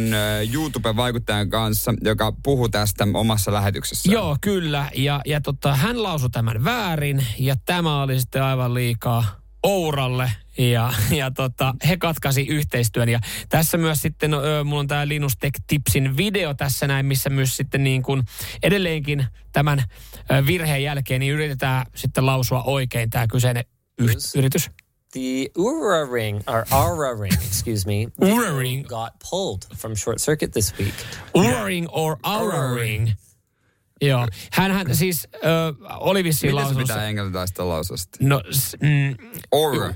YouTube-vaikuttajan 0.52 1.50
kanssa, 1.50 1.94
joka 2.02 2.32
puhuu 2.42 2.68
tästä 2.68 3.06
omassa 3.14 3.52
lähetyksessään. 3.52 4.12
Joo, 4.12 4.36
kyllä. 4.40 4.90
Ja, 4.94 5.20
ja 5.26 5.40
tota, 5.40 5.74
hän 5.74 6.02
lausui 6.02 6.30
tämän 6.30 6.64
väärin 6.64 7.26
ja 7.38 7.56
tämä 7.64 8.02
oli 8.02 8.20
sitten 8.20 8.42
aivan 8.42 8.74
liikaa 8.74 9.24
Ouralle. 9.62 10.32
Ja, 10.58 10.92
ja 11.10 11.30
tota, 11.30 11.74
he 11.88 11.96
katkasi 11.96 12.42
yhteistyön. 12.46 13.08
Ja 13.08 13.18
tässä 13.48 13.78
myös 13.78 14.02
sitten, 14.02 14.34
ö, 14.34 14.64
mulla 14.64 14.80
on 14.80 14.86
tämä 14.86 15.08
Linus 15.08 15.32
Tech 15.40 15.60
Tipsin 15.66 16.16
video 16.16 16.54
tässä 16.54 16.86
näin, 16.86 17.06
missä 17.06 17.30
myös 17.30 17.56
sitten 17.56 17.84
niin 17.84 18.02
kuin 18.02 18.22
edelleenkin 18.62 19.26
tämän 19.52 19.84
virheen 20.46 20.82
jälkeen 20.82 21.20
niin 21.20 21.32
yritetään 21.32 21.86
sitten 21.94 22.26
lausua 22.26 22.62
oikein 22.62 23.10
tämä 23.10 23.26
kyseinen 23.26 23.64
yh- 23.98 24.16
yritys. 24.36 24.70
The 25.12 25.46
Oura 25.58 26.12
ring, 26.12 26.40
or 26.46 26.64
Aura 26.70 27.20
ring, 27.20 27.34
excuse 27.34 27.86
me, 27.86 28.28
Oura 28.30 28.58
ring. 28.58 28.86
got 28.88 29.12
pulled 29.30 29.62
from 29.76 29.96
short 29.96 30.18
circuit 30.18 30.52
this 30.52 30.74
week. 30.78 30.94
Oura 31.34 31.64
ring 31.64 31.86
or 31.90 32.16
Aura 32.22 32.74
ring. 32.74 33.10
Joo. 34.02 34.26
Hänhän 34.52 34.96
siis 34.96 35.28
ö, 35.34 35.38
oli 36.00 36.24
vissiin 36.24 36.50
Miten 36.54 36.60
se 36.60 36.64
lausunut... 36.64 36.88
pitää 36.88 37.08
englantilaista 37.08 37.68
lausua 37.68 37.96
sitten? 37.96 38.28
No, 38.28 38.42
s- 38.50 38.76
mm, 38.82 39.28
Aura. 39.52 39.94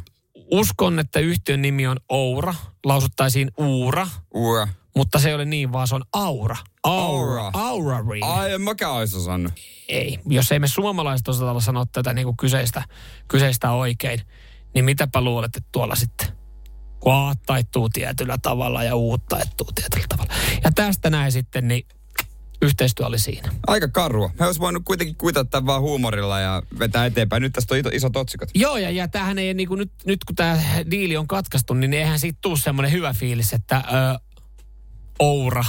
uskon, 0.52 0.98
että 0.98 1.20
yhtiön 1.20 1.62
nimi 1.62 1.86
on 1.86 1.96
Oura. 2.08 2.54
Lausuttaisiin 2.84 3.50
Uura, 3.58 4.08
Ura. 4.34 4.68
mutta 4.96 5.18
se 5.18 5.28
ei 5.28 5.34
ole 5.34 5.44
niin, 5.44 5.72
vaan 5.72 5.88
se 5.88 5.94
on 5.94 6.02
Aura. 6.12 6.56
Aura. 6.82 7.42
Aura. 7.44 7.50
Aura 7.54 8.04
ring. 8.10 8.24
Ai, 8.24 8.52
en 8.52 8.62
mäkään 8.62 8.92
olisi 8.92 9.16
osannut. 9.16 9.52
ei. 9.88 10.18
Jos 10.26 10.52
ei 10.52 10.58
me 10.58 10.68
suomalaiset 10.68 11.28
osata 11.28 11.60
sanoa 11.60 11.84
tätä 11.92 12.12
niin 12.12 12.24
kuin 12.24 12.36
kyseistä, 12.36 12.82
kyseistä 13.28 13.70
oikein, 13.70 14.20
niin 14.74 14.84
mitäpä 14.84 15.20
luulet, 15.20 15.56
että 15.56 15.68
tuolla 15.72 15.94
sitten 15.94 16.26
kun 17.00 17.14
A 17.14 17.32
taittuu 17.46 17.88
tietyllä 17.88 18.38
tavalla 18.42 18.82
ja 18.84 18.96
U 18.96 19.18
taittuu 19.18 19.66
tietyllä 19.74 20.06
tavalla. 20.08 20.32
Ja 20.64 20.70
tästä 20.74 21.10
näin 21.10 21.32
sitten, 21.32 21.68
niin 21.68 21.86
yhteistyö 22.62 23.06
oli 23.06 23.18
siinä. 23.18 23.48
Aika 23.66 23.88
karua. 23.88 24.30
He 24.40 24.46
olisi 24.46 24.60
voinut 24.60 24.82
kuitenkin 24.84 25.16
kuitata 25.16 25.50
tämän 25.50 25.66
vaan 25.66 25.82
huumorilla 25.82 26.40
ja 26.40 26.62
vetää 26.78 27.06
eteenpäin. 27.06 27.42
Nyt 27.42 27.52
tästä 27.52 27.74
on 27.74 27.80
isot 27.92 28.16
otsikot. 28.16 28.48
Joo, 28.54 28.76
ja, 28.76 28.90
ja 28.90 29.08
tämähän 29.08 29.38
ei 29.38 29.54
niin 29.54 29.68
kuin 29.68 29.78
nyt, 29.78 29.92
nyt 30.06 30.24
kun 30.24 30.36
tämä 30.36 30.58
diili 30.90 31.16
on 31.16 31.26
katkaistu, 31.26 31.74
niin 31.74 31.94
eihän 31.94 32.18
siitä 32.18 32.38
tuu 32.40 32.56
semmoinen 32.56 32.92
hyvä 32.92 33.12
fiilis, 33.12 33.52
että 33.52 33.76
ö, 33.76 34.18
Oura, 35.18 35.64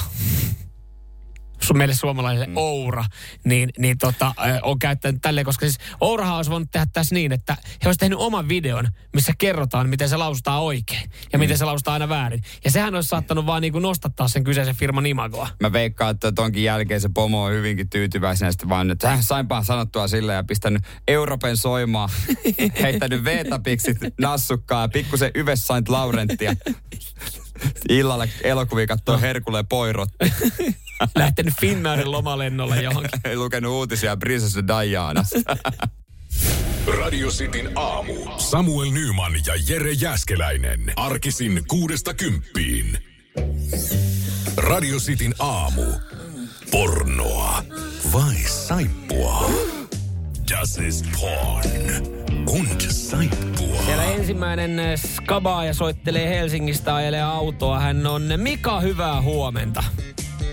meille 1.77 1.95
suomalaisille 1.95 2.47
mm. 2.47 2.57
Oura, 2.57 3.05
niin, 3.43 3.69
niin 3.77 3.97
tota, 3.97 4.33
on 4.61 4.79
käyttänyt 4.79 5.21
tälleen, 5.21 5.45
koska 5.45 5.65
siis 5.65 5.77
Ourahan 6.01 6.35
olisi 6.35 6.51
voinut 6.51 6.71
tehdä 6.71 6.87
tässä 6.93 7.15
niin, 7.15 7.31
että 7.31 7.57
he 7.83 7.89
olisi 7.89 7.99
tehnyt 7.99 8.19
oman 8.19 8.49
videon, 8.49 8.87
missä 9.13 9.33
kerrotaan, 9.37 9.89
miten 9.89 10.09
se 10.09 10.17
lausutaan 10.17 10.61
oikein 10.61 11.09
ja 11.33 11.37
mm. 11.37 11.39
miten 11.39 11.57
se 11.57 11.65
lausutaan 11.65 11.93
aina 11.93 12.09
väärin. 12.09 12.41
Ja 12.63 12.71
sehän 12.71 12.95
olisi 12.95 13.09
saattanut 13.09 13.45
vaan 13.45 13.61
niin 13.61 13.73
kuin 13.73 13.81
nostattaa 13.81 14.27
sen 14.27 14.43
kyseisen 14.43 14.75
firman 14.75 15.05
imagoa. 15.05 15.47
Mä 15.59 15.71
veikkaan, 15.71 16.11
että 16.11 16.31
tonkin 16.31 16.63
jälkeen 16.63 17.01
se 17.01 17.09
pomo 17.13 17.43
on 17.43 17.51
hyvinkin 17.51 17.89
tyytyväisenä 17.89 18.51
sitten 18.51 18.69
vaan, 18.69 18.91
että 18.91 19.11
äh, 19.11 19.21
sainpa 19.21 19.63
sanottua 19.63 20.07
sillä 20.07 20.33
ja 20.33 20.43
pistänyt 20.43 20.83
Europen 21.07 21.57
soimaan, 21.57 22.09
heittänyt 22.81 23.23
veetapiksit 23.23 23.97
nassukkaa 24.21 24.81
ja 24.81 24.87
pikkusen 24.87 25.31
Yves 25.35 25.67
Saint 25.67 25.89
Laurenttia. 25.89 26.55
Illalla 27.89 28.27
elokuvia 28.43 28.87
kattoo 28.87 29.19
Herkuleen 29.19 29.67
poirotti. 29.67 30.17
Lähtenyt 31.15 31.53
Finnairin 31.61 32.11
lomalennolle 32.11 32.81
johonkin. 32.81 33.19
Ei 33.23 33.37
lukenut 33.37 33.71
uutisia 33.71 34.17
Princess 34.17 34.55
Dianasta. 34.55 35.57
Radio 37.01 37.29
Cityn 37.29 37.69
aamu. 37.75 38.13
Samuel 38.37 38.91
Nyman 38.91 39.33
ja 39.45 39.53
Jere 39.67 39.91
Jäskeläinen. 39.91 40.93
Arkisin 40.95 41.63
kuudesta 41.67 42.13
kymppiin. 42.13 42.97
Radio 44.57 44.97
Cityn 44.97 45.35
aamu. 45.39 45.85
Pornoa 46.71 47.63
vai 48.13 48.35
saippua? 48.35 49.51
Das 50.51 50.77
ist 50.77 51.05
porn. 51.21 52.23
Und 52.47 52.81
saippua. 52.91 53.83
Siellä 53.85 54.03
ensimmäinen 54.03 54.79
äh, 54.79 54.99
skabaaja 54.99 55.73
soittelee 55.73 56.29
Helsingistä, 56.29 56.95
ajelee 56.95 57.21
autoa. 57.21 57.79
Hän 57.79 58.07
on 58.07 58.21
Mika, 58.37 58.79
hyvää 58.79 59.21
huomenta. 59.21 59.83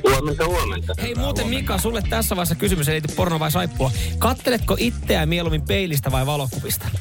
Huomenta, 0.08 0.46
huomenta. 0.46 0.94
Hei 1.02 1.14
muuten 1.14 1.48
Mika, 1.48 1.78
sulle 1.78 2.02
tässä 2.10 2.36
vaiheessa 2.36 2.54
kysymys, 2.54 2.88
ei 2.88 2.94
liity 2.94 3.14
porno 3.14 3.38
vai 3.38 3.50
saippua. 3.50 3.90
Katteletko 4.18 4.76
itseään 4.78 5.28
mieluummin 5.28 5.62
peilistä 5.62 6.10
vai 6.10 6.26
valokuvista? 6.26 6.86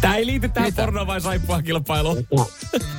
Tämä 0.00 0.16
ei 0.16 0.26
liity 0.26 0.48
tähän 0.48 0.74
porno 0.74 1.06
vai 1.06 1.20
saippua 1.20 1.62
kilpailuun. 1.62 2.26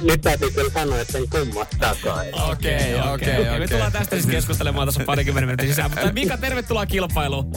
Nyt 0.01 0.21
täytyy 0.21 0.51
kyllä 0.51 0.71
sanoa, 0.73 0.99
että 0.99 1.17
en 1.17 1.29
kummastakaan. 1.29 2.25
Okei, 2.51 2.95
okei, 3.13 3.39
okei. 3.39 3.59
Me 3.59 3.67
tullaan 3.67 3.91
tästä 3.91 4.15
siis 4.15 4.27
keskustelemaan 4.27 4.87
tässä 4.87 5.03
parikymmenen 5.05 5.47
minuutin 5.47 5.69
sisään. 5.69 5.91
Mutta 5.91 6.13
Mika, 6.13 6.37
tervetuloa 6.37 6.85
kilpailuun. 6.85 7.51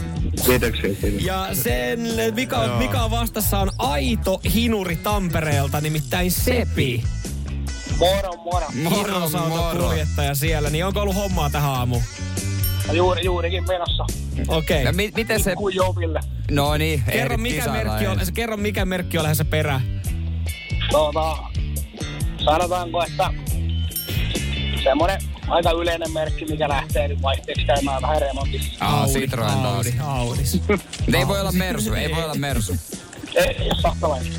Kiitoksia. 0.46 0.90
Ja 1.20 1.48
sen 1.52 2.00
Mika, 2.34 2.76
Mika 2.78 3.10
vastassa 3.10 3.58
on 3.58 3.70
aito 3.78 4.40
hinuri 4.54 4.96
Tampereelta, 4.96 5.80
nimittäin 5.80 6.30
Sepi. 6.30 7.04
Moro, 7.98 8.32
moro. 8.36 8.66
Hirosautokuljettaja 8.96 10.34
siellä. 10.34 10.70
Niin 10.70 10.84
onko 10.86 11.00
ollut 11.00 11.14
hommaa 11.16 11.50
tähän 11.50 11.70
aamuun? 11.70 12.02
Juuri, 12.92 13.24
juurikin 13.24 13.64
menossa. 13.68 14.04
Okei. 14.48 14.84
Ja 14.84 14.92
mi- 14.92 15.12
miten 15.16 15.42
se... 15.42 15.54
Joville. 15.74 16.20
No 16.50 16.76
niin, 16.76 17.02
Kerro 17.12 17.36
mikä, 17.36 17.70
merkki 17.72 18.06
on, 18.06 18.18
kerro 18.34 18.56
mikä 18.56 18.84
merkki 18.84 19.18
on 19.18 19.22
lähdössä 19.22 19.44
perään. 19.44 20.02
Tuota, 20.90 21.36
sanotaanko, 22.44 23.04
että 23.04 23.30
semmoinen 24.82 25.20
aika 25.48 25.70
yleinen 25.70 26.12
merkki, 26.12 26.44
mikä 26.44 26.68
lähtee 26.68 27.08
nyt 27.08 27.22
vaihteeksi 27.22 27.66
käymään 27.66 28.02
vähän 28.02 28.20
remontissa. 28.22 28.84
Aa, 28.84 29.06
Citroen 29.06 29.52
taas. 29.52 29.64
Audi, 29.86 29.92
Audis. 30.00 30.60
Ei 31.14 31.26
voi 31.28 31.40
olla 31.40 31.52
Mersu, 31.52 31.94
ei 31.94 32.14
voi 32.14 32.24
olla 32.24 32.34
Mersu. 32.34 32.76
Ei, 33.34 33.70
saksalainen. 33.82 34.32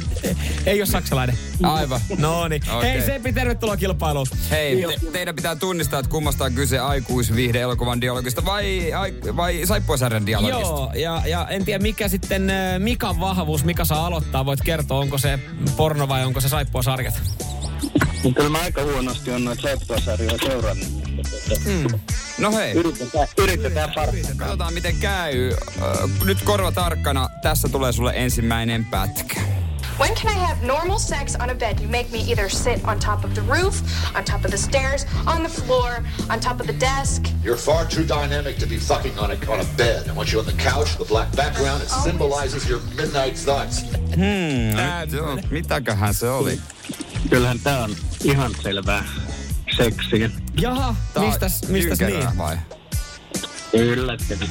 Ei 0.65 0.79
ole 0.79 0.85
saksalainen. 0.85 1.37
Aivan. 1.63 2.01
No 2.17 2.47
niin. 2.47 2.61
Okei. 2.75 2.91
Hei 2.91 3.01
Seppi, 3.01 3.33
tervetuloa 3.33 3.77
kilpailuun. 3.77 4.27
Hei, 4.49 4.85
te, 4.87 5.11
teidän 5.11 5.35
pitää 5.35 5.55
tunnistaa, 5.55 5.99
että 5.99 6.09
kummasta 6.09 6.43
on 6.43 6.53
kyse 6.53 6.79
aikuisviihde 6.79 7.61
elokuvan 7.61 8.01
dialogista 8.01 8.45
vai, 8.45 8.93
ai, 8.93 9.13
vai 9.35 9.61
saippuasarjan 9.65 10.25
dialogista. 10.25 10.59
Joo, 10.59 10.91
ja, 10.95 11.21
ja 11.25 11.47
en 11.49 11.65
tiedä 11.65 11.81
mikä 11.81 12.07
sitten 12.07 12.49
äh, 12.49 12.79
Mikan 12.79 13.19
vahvuus, 13.19 13.63
Mika 13.63 13.85
saa 13.85 14.05
aloittaa. 14.05 14.45
Voit 14.45 14.61
kertoa, 14.61 14.99
onko 14.99 15.17
se 15.17 15.39
porno 15.77 16.07
vai 16.07 16.25
onko 16.25 16.41
se 16.41 16.49
saippua 16.49 16.83
sarjat? 16.83 17.21
Kyllä 18.35 18.49
mä 18.49 18.57
aika 18.57 18.83
huonosti 18.83 19.31
on 19.31 19.45
noita 19.45 19.67
Lepposarjoja 19.67 20.37
seurannut. 20.45 21.04
Mm. 21.65 21.99
No 22.37 22.51
hei. 22.51 22.71
Yritetään, 22.71 23.27
yritetään 23.37 23.91
parhaan. 23.95 24.37
Katsotaan 24.37 24.73
miten 24.73 24.95
käy. 24.95 25.51
Nyt 26.25 26.41
korva 26.41 26.71
tarkkana. 26.71 27.29
Tässä 27.41 27.67
tulee 27.69 27.91
sulle 27.91 28.13
ensimmäinen 28.15 28.85
pätkä. 28.85 29.41
When 29.99 30.13
can 30.13 30.27
I 30.27 30.35
have 30.35 30.67
normal 30.67 30.99
sex 30.99 31.35
on 31.39 31.49
a 31.49 31.55
bed? 31.55 31.79
You 31.79 31.87
make 31.87 32.11
me 32.11 32.19
either 32.19 32.49
sit 32.49 32.83
on 32.83 32.99
top 32.99 33.23
of 33.23 33.33
the 33.33 33.41
roof, 33.41 33.81
on 34.13 34.25
top 34.25 34.43
of 34.43 34.51
the 34.51 34.57
stairs, 34.57 35.05
on 35.25 35.41
the 35.41 35.61
floor, 35.61 36.03
on 36.29 36.39
top 36.39 36.59
of 36.59 36.67
the 36.67 36.73
desk. 36.73 37.21
You're 37.43 37.55
far 37.55 37.85
too 37.85 38.03
dynamic 38.03 38.57
to 38.57 38.67
be 38.67 38.77
fucking 38.77 39.17
on 39.19 39.31
a, 39.31 39.37
on 39.47 39.61
a 39.61 39.65
bed. 39.77 40.09
I 40.09 40.11
want 40.11 40.33
you 40.33 40.39
on 40.39 40.45
the 40.45 40.63
couch, 40.63 40.97
the 40.97 41.05
black 41.05 41.33
background. 41.35 41.81
It 41.81 41.89
symbolizes 41.89 42.69
your 42.69 42.81
midnight 42.95 43.35
thoughts. 43.45 43.85
Hmm, 44.15 45.15
joo, 45.15 45.37
mitäköhän 45.51 46.13
se 46.13 46.29
oli? 46.29 46.59
Kyllähän 47.29 47.59
tää 47.59 47.83
on 47.83 47.95
ihan 48.23 48.51
selvää 48.63 49.03
seksiä. 49.77 50.29
Jaha, 50.61 50.95
Tää 51.13 51.23
on 51.23 51.29
mistäs, 51.29 51.67
mistäs 51.67 51.99
niin? 51.99 52.37
Vai? 52.37 52.57
Yllättävän. 53.73 54.47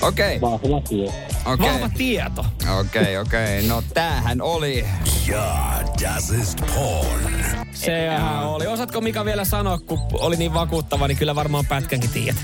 Okei. 0.00 0.40
Vahva 0.40 0.80
tie. 0.88 1.12
Okei. 1.44 1.72
Vahva 1.72 1.88
tieto. 1.88 2.44
Okei, 2.80 3.18
okei. 3.18 3.66
No 3.66 3.82
tämähän 3.94 4.42
oli... 4.42 4.84
Ja, 5.26 5.74
das 6.02 6.30
ist 6.30 6.60
porn. 6.74 7.44
Sehän 7.72 8.46
oli. 8.46 8.66
Osaatko 8.66 9.00
Mika 9.00 9.24
vielä 9.24 9.44
sanoa, 9.44 9.78
kun 9.78 9.98
oli 10.12 10.36
niin 10.36 10.54
vakuuttava, 10.54 11.08
niin 11.08 11.18
kyllä 11.18 11.34
varmaan 11.34 11.66
pätkänkin 11.66 12.10
tiedät. 12.10 12.42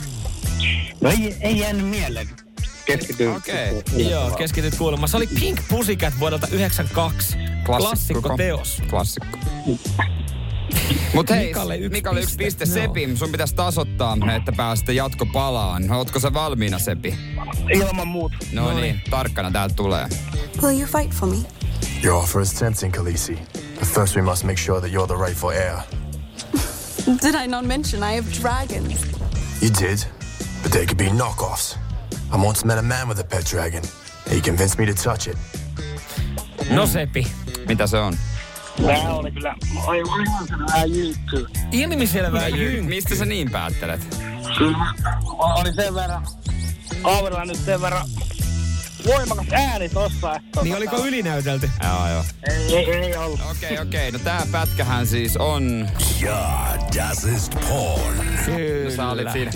No 1.01 1.11
ei, 1.11 1.37
ei 1.41 1.59
jäänyt 1.59 1.87
mieleen. 1.87 2.29
Keskityin. 2.85 3.37
Okei. 3.37 3.83
Joo, 4.11 4.31
keskityt 4.31 4.75
kuulemaan. 4.75 5.09
Se 5.09 5.17
oli 5.17 5.27
Pink 5.27 5.61
Pussycat 5.69 6.15
vuodelta 6.21 6.49
92. 6.53 7.37
Klassikko 7.65 8.37
teos. 8.37 8.83
Klassikko. 8.91 9.39
Mut 11.15 11.31
hei, 11.31 11.47
Mikalle 11.47 11.77
yksi 11.77 11.89
Mikalle 11.89 12.21
yksi 12.21 12.37
piste. 12.37 12.65
piste. 12.65 12.81
Sepi, 12.81 13.17
sun 13.17 13.33
pitäisi 13.33 13.55
tasoittaa, 13.55 14.17
että 14.37 14.53
päästä 14.53 14.93
jatkopalaan. 14.93 15.91
Ootko 15.91 16.21
sä 16.21 16.33
valmiina, 16.33 16.79
Sepi? 16.79 17.19
Ilman 17.75 18.09
muuta. 18.09 18.37
No 18.53 18.75
niin, 18.75 19.01
tarkkana 19.11 19.51
täältä 19.51 19.75
tulee. 19.75 20.09
Will 20.63 20.81
you 20.81 20.89
fight 20.89 21.15
for 21.15 21.29
me? 21.29 21.37
Your 22.05 22.23
offer 22.23 22.43
is 22.43 22.53
tempting, 22.53 22.93
Khaleesi. 22.95 23.39
But 23.79 23.89
first 23.89 24.17
we 24.17 24.23
must 24.23 24.45
make 24.45 24.57
sure 24.57 24.81
that 24.81 24.91
you're 24.91 25.07
the 25.07 25.25
rightful 25.27 25.51
heir. 25.51 25.77
Did 27.23 27.35
I 27.45 27.47
not 27.47 27.65
mention 27.65 28.03
I 28.13 28.17
have 28.17 28.27
dragons? 28.43 28.95
You 29.63 29.71
did, 29.81 29.99
but 30.63 30.73
they 30.73 30.87
could 30.87 30.99
be 30.99 31.05
knockoffs. 31.11 31.77
I 32.33 32.37
once 32.47 32.65
met 32.67 32.79
a 32.79 32.83
man 32.83 33.09
with 33.09 33.21
a 33.21 33.25
pet 33.25 33.45
dragon. 33.53 33.83
He 34.31 34.41
convinced 34.41 34.79
me 34.79 34.87
to 34.95 35.03
touch 35.11 35.27
it. 35.27 35.37
No 36.71 36.87
Sepi. 36.87 37.27
Mitä 37.69 37.87
se 37.87 37.99
on? 37.99 38.15
Tää 38.87 39.15
oli 39.15 39.31
kyllä 39.31 39.55
aivan 39.87 40.27
vähän 40.69 40.91
jyykkyä. 40.91 41.49
Ilmiselvää 41.73 42.49
jyn. 42.49 42.85
Mistä 42.85 43.15
sä 43.15 43.25
niin 43.25 43.51
päättelet? 43.51 44.17
Kyllä. 44.59 44.95
Oli 45.39 45.75
sen 45.75 45.95
verran, 45.95 46.27
kaverilla 47.03 47.45
nyt 47.45 47.57
sen 47.57 47.81
verran 47.81 48.07
voimakas 49.07 49.47
ääni 49.53 49.89
tossa. 49.89 50.35
Että 50.37 50.63
Niin 50.63 50.77
oliko 50.77 50.97
ylinäytelty? 51.07 51.71
Joo, 51.85 52.09
joo. 52.11 52.25
Ei, 52.49 52.77
ei, 52.77 52.95
ei 52.95 53.17
ollut. 53.17 53.41
Okei, 53.51 53.79
okei. 53.79 54.11
No 54.11 54.19
tää 54.19 54.47
pätkähän 54.53 55.07
siis 55.07 55.37
on... 55.37 55.89
Ja, 56.21 56.69
das 56.97 57.25
ist 57.25 57.55
porn. 57.69 58.27
Kyllä, 58.45 58.85
No 58.85 58.97
sä 58.97 59.09
olit 59.09 59.33
siinä 59.33 59.51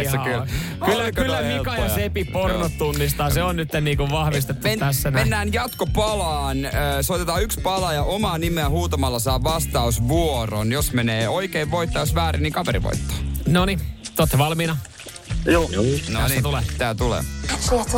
ihan. 0.00 0.24
kyllä. 0.24 0.46
Kyllä, 0.84 1.02
Oliko 1.02 1.22
kyllä 1.22 1.42
Mika 1.42 1.76
ja? 1.76 1.94
Sepi 1.94 2.24
pornot 2.24 2.78
tunnistaa. 2.78 3.30
Se 3.30 3.42
on 3.42 3.56
nyt 3.56 3.68
niinku 3.80 4.10
vahvistettu 4.10 4.68
Men, 4.68 4.78
tässä 4.78 5.10
näin. 5.10 5.22
mennään 5.26 5.52
jatkopalaan. 5.52 6.56
Soitetaan 7.02 7.42
yksi 7.42 7.60
pala 7.60 7.92
ja 7.92 8.02
omaa 8.02 8.38
nimeä 8.38 8.68
huutamalla 8.68 9.18
saa 9.18 9.44
vastausvuoron. 9.44 10.72
Jos 10.72 10.92
menee 10.92 11.28
oikein 11.28 11.70
voittaa, 11.70 12.02
jos 12.02 12.14
väärin, 12.14 12.42
niin 12.42 12.52
kaveri 12.52 12.82
voittaa. 12.82 13.16
Noniin, 13.46 13.80
te 14.30 14.38
valmiina? 14.38 14.76
Joo. 15.48 15.68
No 16.08 16.20
Tässä 16.20 16.28
niin, 16.28 16.42
tulee. 16.42 16.62
tää 16.78 16.94
tulee. 16.94 17.22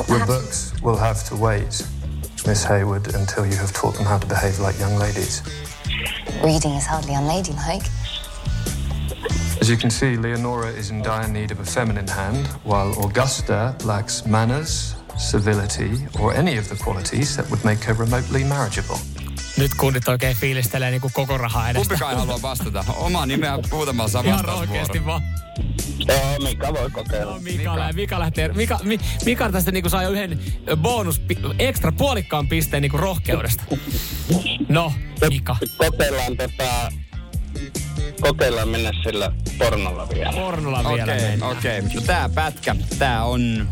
Your 0.09 0.27
books 0.27 0.73
will 0.83 0.97
have 0.97 1.21
to 1.29 1.37
wait, 1.37 1.85
Miss 2.47 2.65
Hayward, 2.65 3.15
until 3.15 3.45
you 3.45 3.57
have 3.57 3.73
taught 3.73 3.97
them 3.97 4.07
how 4.07 4.19
to 4.19 4.27
behave 4.27 4.59
like 4.67 4.79
young 4.81 4.99
ladies. 4.99 5.43
Reading 6.43 6.77
is 6.79 6.87
hardly 6.87 7.15
unladylike. 7.15 7.87
As 9.61 9.69
you 9.69 9.77
can 9.77 9.91
see, 9.91 10.17
Leonora 10.17 10.69
is 10.69 10.91
in 10.91 11.03
dire 11.03 11.29
need 11.29 11.51
of 11.53 11.61
a 11.61 11.65
feminine 11.65 12.09
hand, 12.09 12.47
while 12.65 12.95
Augusta 13.05 13.75
lacks 13.85 14.25
manners, 14.27 14.95
civility, 15.19 15.91
or 16.21 16.33
any 16.35 16.59
of 16.59 16.69
the 16.69 16.77
qualities 16.77 17.37
that 17.37 17.51
would 17.51 17.65
make 17.65 17.85
her 17.85 17.95
remotely 17.95 18.45
marriageable. 18.45 18.99
Nyt 19.57 19.75
kundit 19.75 20.09
oikein 20.09 20.37
fiilistelee 20.37 20.91
niinku 20.91 21.11
koko 21.13 21.39
rahaa 21.39 21.71
edestä. 21.71 21.89
Kumpikaan 21.89 22.13
ei 22.13 22.19
halua 22.19 22.43
vastata. 22.43 22.85
Omaa 22.97 23.27
nimeä 23.27 23.59
huutamalla 23.73 24.11
saa 24.11 24.23
Ihan 24.23 24.49
oikeesti 24.51 25.05
vaan. 25.07 25.23
Joo, 26.09 26.39
Mika 26.43 26.73
voi 26.75 26.91
kokeilla. 26.91 27.33
No, 27.35 27.41
Mika, 27.41 27.75
Mika. 27.75 27.93
Mika 27.93 28.21
lähtee. 28.21 28.49
Mika, 28.49 28.79
Mi, 28.83 28.99
Mika 29.25 29.53
tästä 29.53 29.71
niinku 29.73 29.89
saa 29.89 30.03
jo 30.03 30.11
yhden 30.11 30.41
bonus, 30.77 31.21
ekstra 31.59 31.93
puolikkaan 31.93 32.49
pisteen 32.49 32.83
niinku 32.83 32.97
rohkeudesta. 32.97 33.63
No, 34.69 34.93
Mika. 35.31 35.57
Kokeillaan 35.79 36.37
tota... 36.37 36.93
Kokeillaan 38.21 38.69
mennä 38.69 38.91
sillä 39.03 39.33
pornolla 39.59 40.09
vielä. 40.09 40.33
Pornolla 40.33 40.85
vielä 40.89 41.03
Okei, 41.13 41.29
mennään. 41.29 41.53
okei. 41.59 41.83
No 41.83 42.01
tää 42.01 42.29
pätkä, 42.29 42.77
tää 42.99 43.25
on... 43.25 43.69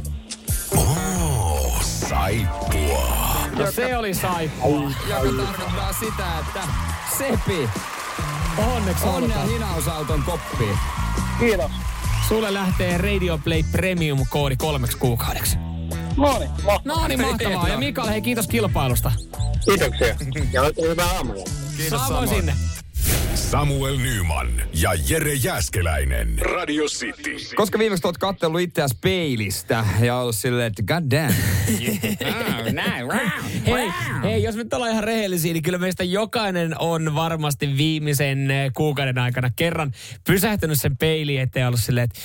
Oh, 0.77 1.83
saippua. 1.83 3.17
No 3.59 3.73
se 3.73 3.97
oli 3.97 4.14
saippua. 4.14 4.90
Joka 5.09 5.44
tarkoittaa 5.47 5.92
sitä, 5.92 6.38
että 6.38 6.61
Sepi, 7.18 7.68
Onneksi 8.75 9.05
onnea 9.05 9.40
hinausauton 9.40 10.23
koppiin. 10.23 10.79
Kiitos. 11.38 11.71
Sulle 12.29 12.55
lähtee 12.55 12.99
Radio 12.99 13.38
Play 13.44 13.62
Premium-koodi 13.73 14.57
kolmeksi 14.57 14.99
kuukaudeksi. 14.99 15.57
No 16.16 16.38
niin, 16.38 16.51
No 16.85 17.07
niin, 17.09 17.21
mahtavaa. 17.21 17.68
Ja 17.68 17.79
Mikael, 17.79 18.09
hei 18.09 18.23
kiitos 18.23 18.47
kilpailusta. 18.47 19.12
Kiitoksia. 19.64 20.16
Ja 20.53 20.62
hyvää 20.88 21.07
aamuja. 21.07 21.44
Kiitos 21.77 22.01
Samoin 22.01 22.29
sinne. 22.29 22.55
Samuel 23.50 23.96
Nyman 23.96 24.62
ja 24.74 24.90
Jere 25.08 25.34
Jäskeläinen. 25.34 26.38
Radio 26.38 26.84
City. 26.84 27.37
Koska 27.56 27.78
viimeksi 27.78 28.06
oot 28.06 28.18
kattellut 28.18 28.61
itseäsi 28.61 28.96
peilistä 29.00 29.84
ja 30.00 30.16
ollut 30.16 30.37
silleen, 30.37 30.66
että 30.66 30.82
god 30.82 31.11
damn. 31.11 31.34
Oh, 32.26 32.72
näin, 32.72 33.06
wow. 33.06 33.18
Hei, 33.66 33.92
hei, 34.22 34.42
jos 34.42 34.56
nyt 34.56 34.72
ollaan 34.72 34.92
ihan 34.92 35.04
rehellisiä, 35.04 35.52
niin 35.52 35.62
kyllä 35.62 35.78
meistä 35.78 36.04
jokainen 36.04 36.78
on 36.78 37.14
varmasti 37.14 37.76
viimeisen 37.76 38.48
kuukauden 38.76 39.18
aikana 39.18 39.50
kerran 39.56 39.92
pysähtynyt 40.26 40.80
sen 40.80 40.96
peiliin 40.96 41.40
eteen 41.40 41.62
ja 41.62 41.68
ollut 41.68 41.80
silleen, 41.80 42.04
että 42.04 42.20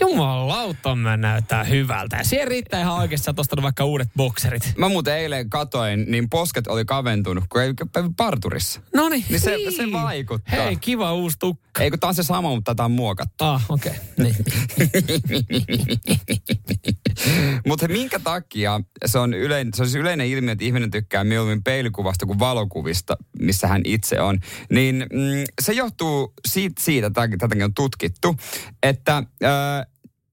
jumalauta 0.00 0.94
mä 0.94 1.16
näyttää 1.16 1.64
hyvältä. 1.64 2.16
Ja 2.16 2.24
siihen 2.24 2.48
riittää 2.48 2.80
ihan 2.80 2.94
oikeasti, 2.94 3.24
sä 3.24 3.34
oot 3.36 3.62
vaikka 3.62 3.84
uudet 3.84 4.08
bokserit. 4.16 4.72
Mä 4.76 4.88
muuten 4.88 5.16
eilen 5.16 5.50
katoin, 5.50 6.04
niin 6.08 6.30
posket 6.30 6.66
oli 6.66 6.84
kaventunut, 6.84 7.44
kun 7.48 7.62
ei 7.62 7.72
parturissa. 8.16 8.80
No 8.94 9.08
niin, 9.08 9.24
Niin 9.28 9.40
se, 9.40 9.56
se 9.76 9.92
vaikuttaa. 9.92 10.64
Hei, 10.64 10.76
kiva 10.76 11.14
uusi 11.14 11.36
tukka. 11.38 11.82
Ei 11.82 11.90
kun 11.90 12.00
tää 12.00 12.08
on 12.08 12.14
se 12.14 12.22
sama, 12.22 12.54
mutta 12.54 12.74
tätä 12.74 12.84
on 12.84 12.90
muokattu. 12.90 13.44
Ah, 13.44 13.64
okei. 13.68 13.92
Okay. 13.92 14.24
Niin. 14.24 14.36
Mutta 17.66 17.88
minkä 17.88 18.18
takia 18.18 18.80
se 19.06 19.18
on, 19.18 19.34
ylein, 19.34 19.68
se 19.74 19.82
on 19.82 19.88
siis 19.88 20.00
yleinen 20.00 20.26
ilmiö, 20.26 20.52
että 20.52 20.64
ihminen 20.64 20.90
tykkää 20.90 21.24
mieluummin 21.24 21.62
peilikuvasta 21.62 22.26
kuin 22.26 22.38
valokuvista, 22.38 23.16
missä 23.38 23.68
hän 23.68 23.82
itse 23.84 24.20
on. 24.20 24.38
Niin 24.70 25.06
mm, 25.12 25.44
se 25.62 25.72
johtuu 25.72 26.32
siitä, 26.48 26.82
siitä 26.82 27.10
tää- 27.10 27.28
tätäkin 27.38 27.64
on 27.64 27.74
tutkittu, 27.74 28.36
että 28.82 29.22
ö, 29.42 29.46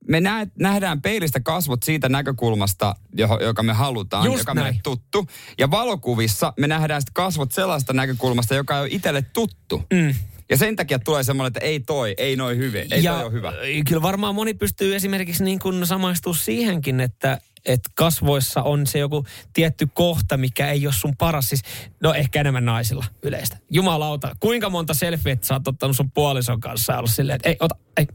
me 0.07 0.21
nä, 0.21 0.47
nähdään 0.59 1.01
peilistä 1.01 1.39
kasvot 1.39 1.83
siitä 1.83 2.09
näkökulmasta, 2.09 2.95
johon, 3.13 3.41
joka 3.41 3.63
me 3.63 3.73
halutaan, 3.73 4.25
Just 4.25 4.37
joka 4.39 4.53
näin. 4.53 4.65
meille 4.65 4.79
tuttu. 4.83 5.27
Ja 5.57 5.71
valokuvissa 5.71 6.53
me 6.59 6.67
nähdään 6.67 7.01
sitten 7.01 7.13
kasvot 7.13 7.51
sellaista 7.51 7.93
näkökulmasta, 7.93 8.55
joka 8.55 8.75
ei 8.75 8.81
ole 8.81 8.89
itselle 8.91 9.21
tuttu. 9.21 9.83
Mm. 9.93 10.15
Ja 10.49 10.57
sen 10.57 10.75
takia 10.75 10.99
tulee 10.99 11.23
semmoinen, 11.23 11.47
että 11.47 11.59
ei 11.59 11.79
toi, 11.79 12.13
ei 12.17 12.35
noin 12.35 12.57
hyvin, 12.57 12.93
ei 12.93 13.03
ja 13.03 13.13
toi 13.13 13.23
ole 13.23 13.31
hyvä. 13.31 13.53
Kyllä 13.87 14.01
varmaan 14.01 14.35
moni 14.35 14.53
pystyy 14.53 14.95
esimerkiksi 14.95 15.43
niin 15.43 15.59
kuin 15.59 15.87
samaistumaan 15.87 16.39
siihenkin, 16.39 16.99
että 16.99 17.39
että 17.65 17.89
kasvoissa 17.95 18.63
on 18.63 18.87
se 18.87 18.99
joku 18.99 19.25
tietty 19.53 19.87
kohta, 19.93 20.37
mikä 20.37 20.71
ei 20.71 20.87
ole 20.87 20.93
sun 20.93 21.17
paras. 21.17 21.49
Siis, 21.49 21.61
no 22.03 22.13
ehkä 22.13 22.39
enemmän 22.39 22.65
naisilla 22.65 23.05
yleistä. 23.23 23.57
Jumalauta, 23.71 24.35
kuinka 24.39 24.69
monta 24.69 24.93
selfieä 24.93 25.37
sä 25.41 25.53
oot 25.53 25.67
ottanut 25.67 25.95
sun 25.95 26.11
puolison 26.11 26.59
kanssa 26.59 26.93
ja 26.93 26.99
ollut 26.99 27.11
silleen, 27.11 27.35
että 27.35 27.49
ei, 27.49 27.55
ota, 27.59 27.75
ei, 27.97 28.07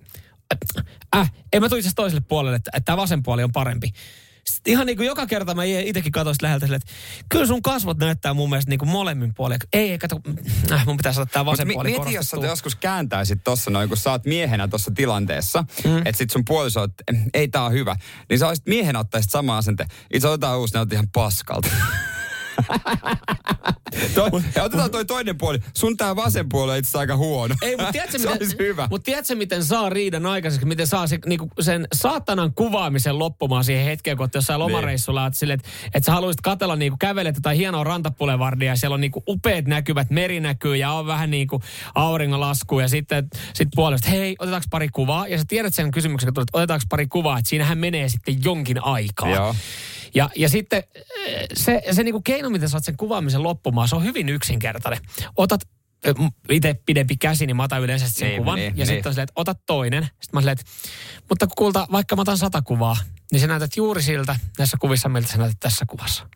äh, 1.17 1.33
ei 1.53 1.61
mä 1.61 1.69
tuin 1.69 1.79
itse 1.79 1.91
toiselle 1.97 2.25
puolelle, 2.29 2.57
että, 2.57 2.71
että 2.75 2.85
tämä 2.85 2.97
vasen 2.97 3.23
puoli 3.23 3.43
on 3.43 3.53
parempi. 3.53 3.93
Sitten 4.47 4.73
ihan 4.73 4.87
niin 4.87 4.97
kuin 4.97 5.07
joka 5.07 5.27
kerta 5.27 5.55
mä 5.55 5.65
itsekin 5.65 6.13
katsoin 6.13 6.35
sitä 6.35 6.47
läheltä 6.47 6.67
että 6.67 6.93
kyllä 7.29 7.47
sun 7.47 7.63
kasvot 7.63 7.99
näyttää 7.99 8.35
mun 8.35 8.51
mielestä 8.51 8.71
niin 8.71 8.79
kuin 8.79 8.89
molemmin 8.89 9.35
puolin. 9.35 9.59
Ei, 9.73 9.91
ei, 9.91 9.99
kato, 9.99 10.21
äh, 10.73 10.87
mun 10.87 10.97
pitää 10.97 11.13
saada 11.13 11.31
tämä 11.31 11.45
Mut 11.45 11.53
vasen 11.53 11.67
mi- 11.67 11.75
puoli 11.75 11.91
mieti, 11.91 12.15
jos 12.15 12.31
sä 12.31 12.37
joskus 12.37 12.75
kääntäisit 12.75 13.45
tossa 13.45 13.71
noin, 13.71 13.89
kun 13.89 13.99
sä 13.99 14.11
oot 14.11 14.25
miehenä 14.25 14.69
tossa 14.69 14.91
tilanteessa, 14.95 15.65
mm. 15.85 15.99
että 15.99 16.13
sit 16.19 16.31
sun 16.31 16.45
puoliso, 16.45 16.85
että 16.85 17.05
ei 17.35 17.49
tää 17.49 17.65
on 17.65 17.73
hyvä, 17.73 17.97
niin 18.29 18.39
sä 18.39 18.49
olisit 18.49 18.67
miehenä 18.67 18.99
ottaisit 18.99 19.31
sama 19.31 19.59
asente. 19.59 19.87
Itse 20.15 20.29
otetaan 20.29 20.59
uusi, 20.59 20.75
ne 20.75 20.81
on 20.81 20.89
ihan 20.93 21.09
paskalta. 21.13 21.69
toi, 24.15 24.31
ja 24.55 24.63
otetaan 24.63 24.91
toi 24.91 25.05
toinen 25.05 25.39
puoli. 25.39 25.59
Sun 25.75 25.97
tää 25.97 26.17
vasen 26.17 26.49
puoli 26.49 26.73
on 26.73 26.79
itse 26.79 26.99
aika 26.99 27.17
huono. 27.17 27.55
Ei, 27.63 27.77
mutta 27.77 27.93
tiedätkö, 27.93 28.19
miten, 28.33 28.49
hyvä. 28.59 28.89
Mutta 28.91 29.05
tiedätkö, 29.05 29.35
miten 29.35 29.65
saa 29.65 29.91
riidan 29.91 30.27
aikaiseksi, 30.27 30.67
miten 30.67 30.87
saa 30.87 31.07
se, 31.07 31.19
niinku, 31.27 31.49
sen 31.61 31.87
saatanan 31.95 32.55
kuvaamisen 32.55 33.19
loppumaan 33.19 33.65
siihen 33.65 33.85
hetkeen, 33.85 34.17
kun 34.17 34.25
oot 34.25 34.35
jossain 34.35 34.59
lomareissulla, 34.59 35.27
että, 35.27 35.39
sille, 35.39 35.53
että, 35.53 35.69
että 35.95 36.07
sä 36.07 36.13
haluaisit 36.13 36.41
katella, 36.41 36.77
niinku, 36.77 36.97
kävelet 37.01 37.37
jotain 37.37 37.57
hienoa 37.57 37.85
rantapulevardia, 37.85 38.73
ja 38.73 38.77
siellä 38.77 38.95
on 38.95 39.01
niinku, 39.01 39.23
upeat 39.29 39.65
näkyvät, 39.65 40.11
meri 40.11 40.41
näkyy, 40.41 40.77
ja 40.77 40.93
on 40.93 41.07
vähän 41.07 41.31
niinku 41.31 41.61
auringonlasku, 41.95 42.81
ja 42.81 42.89
sitten 42.89 43.29
sit 43.55 43.69
puolesta, 43.75 44.09
hei, 44.09 44.37
otetaanko 44.39 44.67
pari 44.71 44.89
kuvaa? 44.89 45.27
Ja 45.27 45.39
sä 45.39 45.45
tiedät 45.49 45.75
sen 45.75 45.91
kysymyksen, 45.91 46.35
tulet, 46.35 46.49
otetaanko 46.53 46.85
pari 46.89 47.07
kuvaa, 47.07 47.39
että 47.39 47.49
siinähän 47.49 47.79
menee 47.79 48.09
sitten 48.09 48.45
jonkin 48.45 48.85
aikaa. 48.85 49.31
Joo. 49.31 49.55
Ja, 50.15 50.31
ja 50.37 50.49
sitten 50.49 50.83
eh, 50.95 51.47
se, 51.55 51.83
se 51.93 52.03
niinku 52.03 52.21
keino, 52.21 52.51
miten 52.51 52.69
saat 52.69 52.85
sen 52.85 52.97
kuvaamisen 52.97 53.43
loppumaan, 53.43 53.89
se 53.89 53.97
on 53.97 54.05
hyvin 54.05 54.29
yksinkertainen. 54.29 55.01
Otat 55.37 55.61
itse 56.51 56.75
pidempi 56.87 57.17
käsi, 57.17 57.47
niin 57.47 57.57
mä 57.57 57.63
otan 57.63 57.83
yleensä 57.83 58.09
sen 58.09 58.29
Niin, 58.29 58.39
kuvan. 58.39 58.57
niin, 58.57 58.69
ja 58.69 58.75
niin. 58.77 58.87
sitten 58.87 59.11
on 59.11 59.15
silleen, 59.15 59.25
että 59.25 59.33
ota 59.41 59.55
toinen. 59.67 60.03
Sitten 60.05 60.29
mä 60.33 60.41
silleen, 60.41 60.57
että, 60.61 60.73
mutta 61.29 61.47
kulta, 61.47 61.87
vaikka 61.93 62.17
mä 62.17 62.23
otan 62.23 62.39
sata 62.39 62.63
kuvaa, 62.63 62.97
niin 63.33 63.41
sä 63.41 63.47
näytät 63.47 63.77
juuri 63.77 64.03
siltä 64.03 64.37
näissä 64.59 64.77
kuvissa, 64.81 65.09
miltä 65.09 65.29
sä 65.29 65.39
näytät 65.39 65.57
tässä 65.61 65.85
kuvassa. 65.89 66.27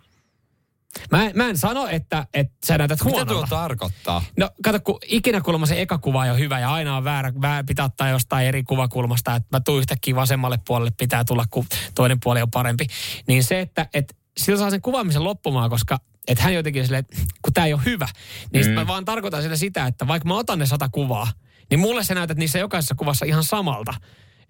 Mä, 1.10 1.30
mä 1.34 1.48
en 1.48 1.58
sano, 1.58 1.88
että, 1.88 2.26
että 2.34 2.54
sä 2.66 2.78
näytät 2.78 2.98
Mitä 3.04 3.10
huonolta. 3.10 3.46
tuo 3.48 3.58
tarkoittaa? 3.58 4.22
No 4.38 4.50
kato, 4.64 4.80
kun 4.80 4.98
ikinä 5.06 5.40
kuulemma 5.40 5.66
se 5.66 5.80
eka 5.80 5.98
kuva 5.98 6.24
ei 6.24 6.30
ole 6.30 6.38
hyvä 6.38 6.58
ja 6.60 6.72
aina 6.72 6.96
on 6.96 7.04
väärä, 7.04 7.32
väärä 7.40 7.64
pitää 7.64 7.84
ottaa 7.84 8.08
jostain 8.08 8.46
eri 8.46 8.62
kuvakulmasta, 8.62 9.34
että 9.34 9.48
mä 9.52 9.60
tuun 9.60 9.78
yhtäkkiä 9.78 10.14
vasemmalle 10.14 10.58
puolelle, 10.66 10.92
pitää 10.98 11.24
tulla, 11.24 11.44
kun 11.50 11.66
toinen 11.94 12.20
puoli 12.22 12.42
on 12.42 12.50
parempi. 12.50 12.86
Niin 13.28 13.44
se, 13.44 13.60
että, 13.60 13.86
että 13.94 14.14
sillä 14.36 14.58
saa 14.58 14.70
sen 14.70 14.82
kuvaamisen 14.82 15.24
loppumaan, 15.24 15.70
koska 15.70 15.98
että 16.28 16.44
hän 16.44 16.54
jotenkin 16.54 16.84
silleen, 16.84 17.04
että 17.10 17.32
kun 17.42 17.52
tämä 17.52 17.66
ei 17.66 17.74
ole 17.74 17.82
hyvä, 17.84 18.08
niin 18.52 18.64
mm. 18.66 18.70
Mm. 18.70 18.74
mä 18.74 18.86
vaan 18.86 19.04
tarkoitan 19.04 19.42
sillä 19.42 19.56
sitä, 19.56 19.86
että 19.86 20.06
vaikka 20.06 20.28
mä 20.28 20.38
otan 20.38 20.58
ne 20.58 20.66
sata 20.66 20.88
kuvaa, 20.88 21.28
niin 21.70 21.80
mulle 21.80 22.04
sä 22.04 22.14
näytät 22.14 22.38
niissä 22.38 22.58
jokaisessa 22.58 22.94
kuvassa 22.94 23.26
ihan 23.26 23.44
samalta. 23.44 23.94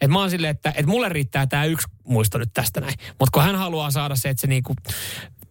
Et 0.01 0.11
mä 0.11 0.19
oon 0.19 0.31
silleen, 0.31 0.51
että, 0.51 0.71
että 0.71 0.87
mulle 0.87 1.09
riittää 1.09 1.47
tämä 1.47 1.65
yksi 1.65 1.87
muisto 2.05 2.39
nyt 2.39 2.53
tästä 2.53 2.81
näin. 2.81 2.95
Mutta 3.09 3.31
kun 3.33 3.43
hän 3.43 3.57
haluaa 3.57 3.91
saada 3.91 4.17
se, 4.17 4.29
että 4.29 4.41
se 4.41 4.47
niinku 4.47 4.75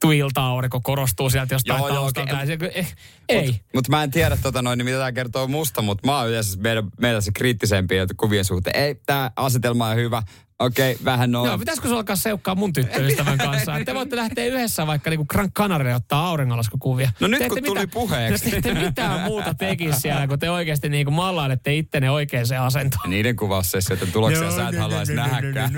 tuilta 0.04 0.46
aurinko 0.46 0.82
korostuu 0.82 1.30
sieltä 1.30 1.56
jostain 1.56 1.80
Joo, 1.80 1.88
joo, 1.88 2.06
okei. 2.06 2.26
ja 2.28 2.46
se, 2.46 2.58
eh, 2.74 2.96
ei. 3.30 3.60
Mutta 3.76 3.92
mä 3.92 4.04
en 4.04 4.12
tiedä 4.12 4.38
tota 4.38 4.62
noin, 4.62 4.78
niin 4.78 4.86
mitä 4.86 4.98
tämä 4.98 5.12
kertoo 5.12 5.48
musta, 5.48 5.82
mutta 5.82 6.08
mä 6.08 6.18
oon 6.20 6.30
yleensä 6.30 6.60
meidän, 6.60 6.84
meidän 7.02 7.22
se 7.22 7.32
kriittisempi 7.32 7.96
kuvien 8.18 8.46
suhteen. 8.46 8.76
Ei, 8.76 8.96
tämä 9.06 9.32
asetelma 9.36 9.88
on 9.88 9.96
hyvä. 9.96 10.24
Okei, 10.60 10.98
vähän 11.06 11.32
no. 11.32 11.46
Joo, 11.46 11.58
pitäisikö 11.58 11.88
sulla 11.88 12.00
alkaa 12.00 12.16
seukkaa 12.16 12.56
mun 12.56 12.74
tyttöystävän 12.74 13.38
kanssa? 13.38 13.72
Te 13.86 13.96
voitte 13.96 14.16
lähteä 14.16 14.46
yhdessä 14.46 14.88
vaikka 14.88 15.10
niinku 15.10 15.26
Gran 15.26 15.52
Canaria 15.52 15.96
ottaa 15.96 16.28
auringonlaskukuvia. 16.28 17.12
No 17.20 17.28
nyt 17.28 17.40
Te 17.40 17.50
kun 17.50 17.64
tuli 17.64 17.88
puheeksi. 17.88 18.50
Te 18.52 18.58
ette 18.58 18.74
mitään 18.74 19.22
muuta 19.22 19.54
tekisi 19.54 20.00
siellä, 20.00 20.28
kun 20.28 20.40
te 20.40 20.50
oikeasti 20.50 20.90
niinku 20.90 21.12
mallailette 21.12 21.78
ittenne 21.78 22.12
oikeaan 22.12 22.46
asentoon. 22.60 23.10
Niiden 23.10 23.36
kuvaussessioiden 23.36 24.12
tuloksia 24.12 24.52
sä 24.52 24.70
et 24.70 24.80
haluaisi 24.80 25.14
nähdäkään. 25.14 25.74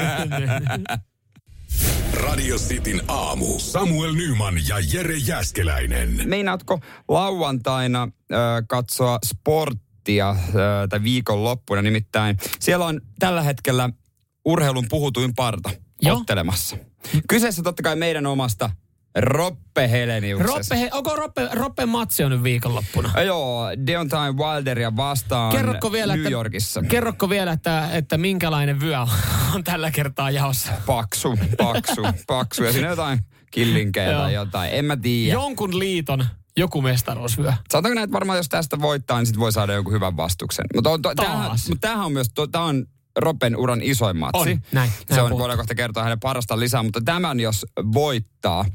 Radio 2.16 2.58
Cityn 2.58 3.02
aamu. 3.08 3.60
Samuel 3.60 4.14
Nyman 4.14 4.56
ja 4.68 4.76
Jere 4.94 5.18
Jäskeläinen. 5.18 6.22
Meinaatko 6.26 6.80
lauantaina 7.08 8.02
äh, 8.04 8.40
katsoa 8.68 9.20
sporttia 9.26 10.36
tai 10.90 11.04
viikonloppuna? 11.04 11.82
Nimittäin 11.82 12.38
siellä 12.60 12.86
on 12.86 13.02
tällä 13.20 13.42
hetkellä 13.42 13.90
urheilun 14.46 14.86
puhutuin 14.90 15.36
parta 15.36 15.70
Joo. 16.02 16.18
ottelemassa. 16.18 16.78
Kyseessä 17.30 17.64
totta 17.64 17.84
kai 17.84 17.96
meidän 17.96 18.26
omasta 18.26 18.70
Roppe 19.16 19.90
Heleniuksesta. 19.92 20.58
Roppe, 20.58 20.80
he, 20.80 20.90
onko 20.92 21.16
Roppe, 21.16 21.50
Roppe 21.54 21.86
matsi 21.86 22.24
on 22.24 22.32
nyt 22.32 22.44
viikonloppuna? 22.44 23.12
Äh, 23.18 23.26
Joo, 23.26 23.68
Deontay 23.88 24.34
Wilderia 24.34 24.96
vastaan 24.96 25.52
Kerrokko 25.52 25.92
vielä, 25.92 26.14
New 26.14 26.22
että, 26.22 26.34
Yorkissa. 26.34 26.82
Kerrokko 26.82 27.30
vielä, 27.30 27.52
että, 27.52 27.90
että 27.92 28.18
minkälainen 28.18 28.80
vyö 28.80 29.00
on 29.56 29.64
tällä 29.64 29.92
kertaa 29.92 30.32
jaossa? 30.32 30.72
Paksu, 30.86 31.40
paksu, 31.58 32.02
paksu. 32.28 32.64
Ja 32.64 32.74
siinä 32.74 32.88
jotain 32.88 33.20
killinkejä 33.52 34.12
tai 34.12 34.34
jotain. 34.34 34.74
En 34.74 34.86
mä 34.86 34.98
tiedä. 34.98 35.34
Jonkun 35.34 35.80
liiton 35.80 36.26
joku 36.58 36.82
mestaruusvyö. 36.82 37.54
Sanotaanko 37.72 37.96
näin, 37.96 38.04
että 38.04 38.14
varmaan 38.14 38.38
jos 38.38 38.50
tästä 38.50 38.82
voittaa, 38.82 39.18
niin 39.18 39.26
sit 39.26 39.40
voi 39.40 39.52
saada 39.52 39.74
jonkun 39.74 39.94
hyvän 39.94 40.18
vastuksen. 40.18 40.66
Mutta 40.76 40.90
on, 40.90 41.02
to, 41.02 41.16
tämähän, 41.16 41.52
mutta 41.70 41.88
tämähän 41.88 42.06
on 42.06 42.14
myös, 42.14 42.28
to, 42.36 42.48
tämä 42.48 42.64
on 42.64 42.86
Roppen 43.18 43.58
uran 43.58 43.82
isoin 43.84 44.18
matsi. 44.18 44.40
On, 44.40 44.46
näin, 44.48 44.62
näin 44.72 44.92
Se 45.14 45.22
on, 45.22 45.32
voidaan 45.32 45.58
kohta 45.58 45.76
kertoa 45.76 46.04
hänen 46.04 46.20
parasta 46.20 46.60
lisää, 46.60 46.84
mutta 46.84 47.02
tämän 47.06 47.40
jos 47.40 47.66
voittaa. 47.94 48.66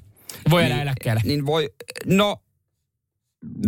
Voi 0.51 0.63
niin, 0.65 0.81
eläkkeelle. 0.81 1.21
Niin 1.25 1.47
voi, 1.47 1.71
no, 2.07 2.37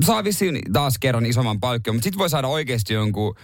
saa 0.05 0.25
vissiin 0.25 0.59
taas 0.73 0.99
kerran 0.99 1.27
isomman 1.27 1.61
palkkion, 1.61 1.97
mutta 1.97 2.05
sitten 2.05 2.19
voi 2.19 2.31
saada 2.31 2.49
oikeasti 2.49 2.95
jonkun 2.95 3.35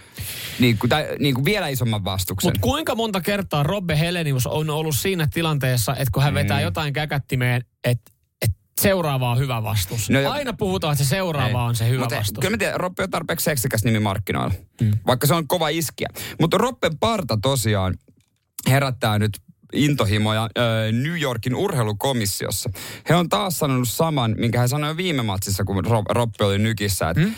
niin 0.59 0.77
kuin, 0.77 0.89
tai, 0.89 1.05
niin 1.19 1.35
kuin 1.35 1.45
vielä 1.45 1.67
isomman 1.67 2.03
vastuksen. 2.05 2.47
Mutta 2.47 2.61
kuinka 2.61 2.95
monta 2.95 3.21
kertaa 3.21 3.63
Robbe 3.63 3.99
Helenius 3.99 4.47
on 4.47 4.69
ollut 4.69 4.95
siinä 4.95 5.27
tilanteessa, 5.33 5.91
että 5.91 6.09
kun 6.13 6.23
hän 6.23 6.33
vetää 6.33 6.57
Mm. 6.59 6.63
jotain 6.63 6.93
käkättimeen, 6.93 7.63
että 7.83 8.11
et 8.41 8.51
seuraava 8.81 9.31
on 9.31 9.37
hyvä 9.37 9.63
vastus. 9.63 10.09
No 10.09 10.19
jo- 10.19 10.31
Aina 10.31 10.53
puhutaan, 10.53 10.93
että 10.93 11.03
se 11.05 11.09
seuraava 11.09 11.47
Ei. 11.63 11.67
on 11.69 11.75
se 11.75 11.89
hyvä 11.89 12.03
Mut 12.03 12.11
he- 12.11 12.17
vastus. 12.17 12.39
Kyllä 12.41 12.53
mä 12.53 12.57
tiedän, 12.57 12.79
Roppe 12.79 13.03
on 13.03 13.09
tarpeeksi 13.09 13.43
seksikäs 13.43 13.83
nimi 13.83 13.99
markkinoilla. 13.99 14.53
Mm. 14.81 14.91
Vaikka 15.07 15.27
se 15.27 15.33
on 15.33 15.47
kova 15.47 15.69
iskiä. 15.69 16.07
Mutta 16.39 16.57
Roppen 16.57 16.99
parta 16.99 17.37
tosiaan 17.41 17.95
herättää 18.69 19.19
nyt 19.19 19.31
intohimoja 19.73 20.49
New 21.03 21.21
Yorkin 21.21 21.55
urheilukomissiossa. 21.55 22.69
He 23.09 23.15
on 23.15 23.29
taas 23.29 23.59
sanonut 23.59 23.89
saman, 23.89 24.35
minkä 24.37 24.61
he 24.61 24.67
sanoi 24.67 24.97
viime 24.97 25.21
matsissa, 25.23 25.63
kun 25.63 25.85
Ro- 25.85 26.03
Roppe 26.09 26.45
oli 26.45 26.57
nykissä, 26.57 27.09
että 27.09 27.23
mm? 27.23 27.33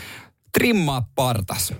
trimmaa 0.52 1.08
partas. 1.14 1.74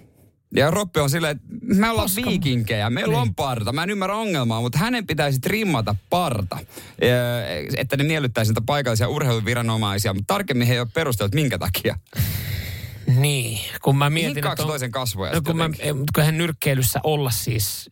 Ja 0.57 0.71
Roppe 0.71 1.01
on 1.01 1.11
silleen, 1.11 1.37
että 1.37 1.49
me 1.63 1.91
ollaan 1.91 2.09
Paska- 2.11 2.29
viikinkejä, 2.31 2.91
meillä 2.91 3.13
Niin. 3.13 3.21
on 3.23 3.35
parta. 3.35 3.73
Mä 3.73 3.83
en 3.83 3.91
ymmärrä 3.91 4.17
ongelmaa, 4.17 4.61
mutta 4.61 4.79
hänen 4.79 5.07
pitäisi 5.07 5.41
trimmata 5.41 5.95
parta, 6.11 6.59
että 7.77 7.97
ne 7.97 8.05
miellyttäisi 8.05 8.51
niitä 8.51 8.61
paikallisia 8.67 9.09
urheiluviranomaisia. 9.09 10.15
Mutta 10.15 10.35
tarkemmin 10.35 10.67
he 10.67 10.73
ei 10.75 10.81
ole 10.81 10.89
perustellut, 10.95 11.35
minkä 11.35 11.59
takia. 11.59 11.99
Niin, 13.17 13.59
kun 13.83 13.97
mä 13.97 14.11
mietin, 14.11 14.29
Hinkkaako 14.35 14.53
että 14.53 14.63
on, 14.63 14.69
toisen 14.69 14.91
kasvoja 14.93 15.33
no, 15.33 15.41
kun, 15.43 15.57
mä, 15.57 15.65
jotenkin? 15.65 15.87
eh, 15.89 15.95
kun 16.15 16.25
hän 16.25 16.39
nyrkkeilyssä 16.39 17.01
olla 17.05 17.31
siis 17.31 17.91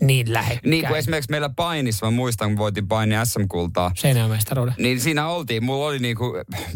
niin 0.00 0.32
lähekkäin. 0.32 0.70
Niin 0.70 0.86
kuin 0.86 0.98
esimerkiksi 0.98 1.30
meillä 1.30 1.48
painissa, 1.48 2.06
mä 2.06 2.10
muistan, 2.10 2.48
kun 2.48 2.58
voitin 2.58 2.88
paini 2.88 3.14
SM-kultaa. 3.24 3.90
Seinäjoen 3.94 4.40
Niin 4.78 5.00
siinä 5.00 5.28
oltiin, 5.28 5.64
mulla 5.64 5.86
oli 5.86 5.98
niinku 5.98 6.32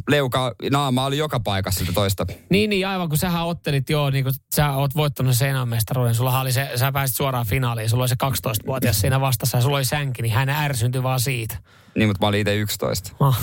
leuka, 0.09 0.55
naama 0.71 1.05
oli 1.05 1.19
joka 1.19 1.41
paikassa 1.41 1.81
sitä 1.81 1.93
toista. 1.93 2.27
Niin, 2.51 2.71
niin 2.71 2.87
aivan 2.87 3.09
kun 3.09 3.19
sähän 3.19 3.47
ottelit 3.47 3.91
joo, 3.91 4.11
niin 4.11 4.25
kun 4.25 4.33
sä 4.55 4.73
oot 4.73 4.97
voittanut 4.97 5.37
Seinäjoen 5.37 5.69
mestaruuden, 5.69 6.15
sulla 6.15 6.41
oli 6.41 6.53
se, 6.53 6.71
sä 6.77 6.93
pääsit 6.93 7.17
suoraan 7.17 7.47
finaaliin, 7.47 7.91
sulla 7.91 8.03
oli 8.03 8.09
se 8.09 8.17
12-vuotias 8.25 9.01
siinä 9.01 9.21
vastassa 9.21 9.59
ja 9.59 9.63
sulla 9.63 9.77
oli 9.77 9.85
sänki, 9.85 10.23
niin 10.23 10.35
hän 10.35 10.49
ärsyntyi 10.49 11.03
vaan 11.03 11.21
siitä. 11.21 11.57
Niin, 11.95 12.09
mutta 12.09 12.25
mä 12.25 12.29
olin 12.29 12.41
itse 12.41 12.57
11. 12.57 13.13
Oh. 13.21 13.39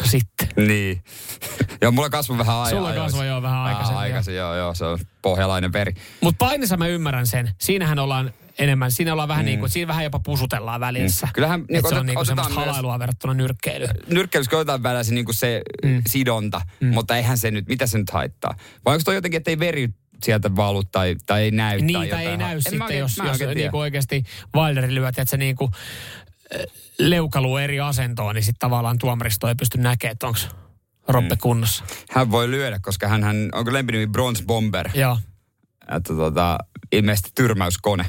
No 0.00 0.06
sitten. 0.06 0.48
Niin. 0.56 1.02
joo, 1.82 1.92
mulla 1.92 2.10
kasvoi 2.10 2.38
vähän 2.38 2.56
ajan. 2.56 2.70
Sulla 2.70 2.92
kasvoi 2.92 3.26
joo 3.26 3.42
vähän 3.42 3.58
aikaisemmin, 3.60 4.00
aikaisin, 4.00 4.34
joo, 4.36 4.54
joo, 4.56 4.74
se 4.74 4.84
on 4.84 4.98
pohjalainen 5.22 5.72
veri. 5.72 5.94
Mutta 6.20 6.38
painissa 6.46 6.76
mä 6.76 6.86
ymmärrän 6.86 7.26
sen. 7.26 7.50
Siinähän 7.60 7.98
ollaan 7.98 8.32
enemmän, 8.58 8.92
siinä 8.92 9.12
ollaan 9.12 9.28
vähän 9.28 9.44
mm. 9.44 9.46
niin 9.46 9.58
kuin, 9.60 9.70
siinä 9.70 9.88
vähän 9.88 10.04
jopa 10.04 10.18
pusutellaan 10.18 10.80
välissä. 10.80 11.26
Mm. 11.26 11.32
Kyllähän, 11.32 11.64
niin, 11.70 11.88
se 11.88 11.94
on 11.94 12.06
niin 12.06 12.14
kuin 12.16 12.26
semmoista 12.26 12.54
myös- 12.54 12.66
halailua 12.66 12.98
verrattuna 12.98 13.34
nyrkkeilyyn. 13.34 13.90
Nyrkkeilyssä 14.06 14.56
otetaan 14.56 14.82
välillä 14.82 15.02
se, 15.02 15.14
niinku 15.14 15.32
se 15.32 15.62
mm. 15.84 16.02
sidonta, 16.08 16.60
mm. 16.80 16.86
mutta 16.94 17.16
eihän 17.16 17.38
se 17.38 17.50
nyt, 17.50 17.68
mitä 17.68 17.86
se 17.86 17.98
nyt 17.98 18.10
haittaa? 18.10 18.54
Vai 18.84 18.94
onko 18.94 19.02
toi 19.04 19.14
jotenkin, 19.14 19.36
että 19.38 19.50
ei 19.50 19.58
veri 19.58 19.88
sieltä 20.22 20.56
valu 20.56 20.84
tai, 20.84 21.16
tai 21.26 21.42
ei 21.42 21.50
näy? 21.50 21.78
tai 21.78 21.86
Niitä 21.86 22.04
jotain? 22.04 22.28
ei 22.28 22.36
näy 22.36 22.50
En 22.50 22.56
mä 22.56 22.60
sitten, 22.60 22.82
oikein- 22.82 23.00
jos, 23.00 23.18
mä 23.18 23.24
jos 23.24 23.32
oikein 23.32 23.48
tiedä. 23.48 23.60
niinku 23.60 23.78
oikeasti 23.78 24.24
Wilderi 24.56 24.94
lyöt, 24.94 25.18
että 25.18 25.30
se 25.30 25.36
niinku 25.36 25.64
äh, 25.74 25.80
leukaluu 26.98 27.56
eri 27.56 27.80
asentoon, 27.80 28.34
niin 28.34 28.42
sitten 28.44 28.58
tavallaan 28.58 28.98
tuomaristo 28.98 29.48
ei 29.48 29.54
pysty 29.54 29.78
näkemään, 29.78 30.12
että 30.12 30.26
onko 30.26 30.38
Roppe 31.08 31.34
Mm. 31.34 31.40
kunnossa. 31.42 31.84
Hän 32.10 32.30
voi 32.30 32.50
lyödä, 32.50 32.78
koska 32.82 33.08
hän, 33.08 33.24
hän 33.24 33.48
onko 33.52 33.72
lempinimi 33.72 34.06
Bronze 34.06 34.44
Bomber? 34.44 34.90
Joo. 34.94 35.18
Että 35.96 36.14
tota, 36.14 36.58
ilmeisesti 36.92 37.30
tyrmäyskone. 37.34 38.06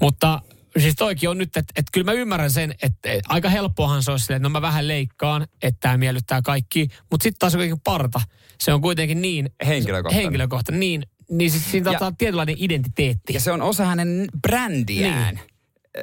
Mutta 0.00 0.42
siis 0.78 0.94
toikin 0.96 1.28
on 1.28 1.38
nyt, 1.38 1.56
että, 1.56 1.72
että 1.76 1.90
kyllä 1.92 2.04
mä 2.04 2.12
ymmärrän 2.12 2.50
sen, 2.50 2.72
että, 2.72 3.12
että 3.12 3.28
aika 3.28 3.48
helppohan 3.48 4.02
se 4.02 4.10
olisi 4.10 4.24
silleen, 4.24 4.36
että 4.36 4.48
no 4.48 4.52
mä 4.52 4.62
vähän 4.62 4.88
leikkaan, 4.88 5.46
että 5.62 5.78
tämä 5.80 5.96
miellyttää 5.96 6.42
kaikki. 6.42 6.88
Mutta 7.10 7.22
sitten 7.22 7.38
taas 7.38 7.52
kuitenkin 7.52 7.80
parta. 7.84 8.20
Se 8.60 8.72
on 8.72 8.80
kuitenkin 8.80 9.22
niin... 9.22 9.50
Henkilökohtainen. 9.66 10.22
Henkilökohtainen, 10.22 10.80
niin. 10.80 11.06
Niin 11.30 11.50
siis 11.50 11.70
siinä 11.70 11.92
ja, 11.92 12.12
tietynlainen 12.18 12.56
identiteetti. 12.58 13.34
Ja 13.34 13.40
se 13.40 13.52
on 13.52 13.62
osa 13.62 13.84
hänen 13.84 14.26
brändiään 14.42 15.34
niin. 15.34 15.53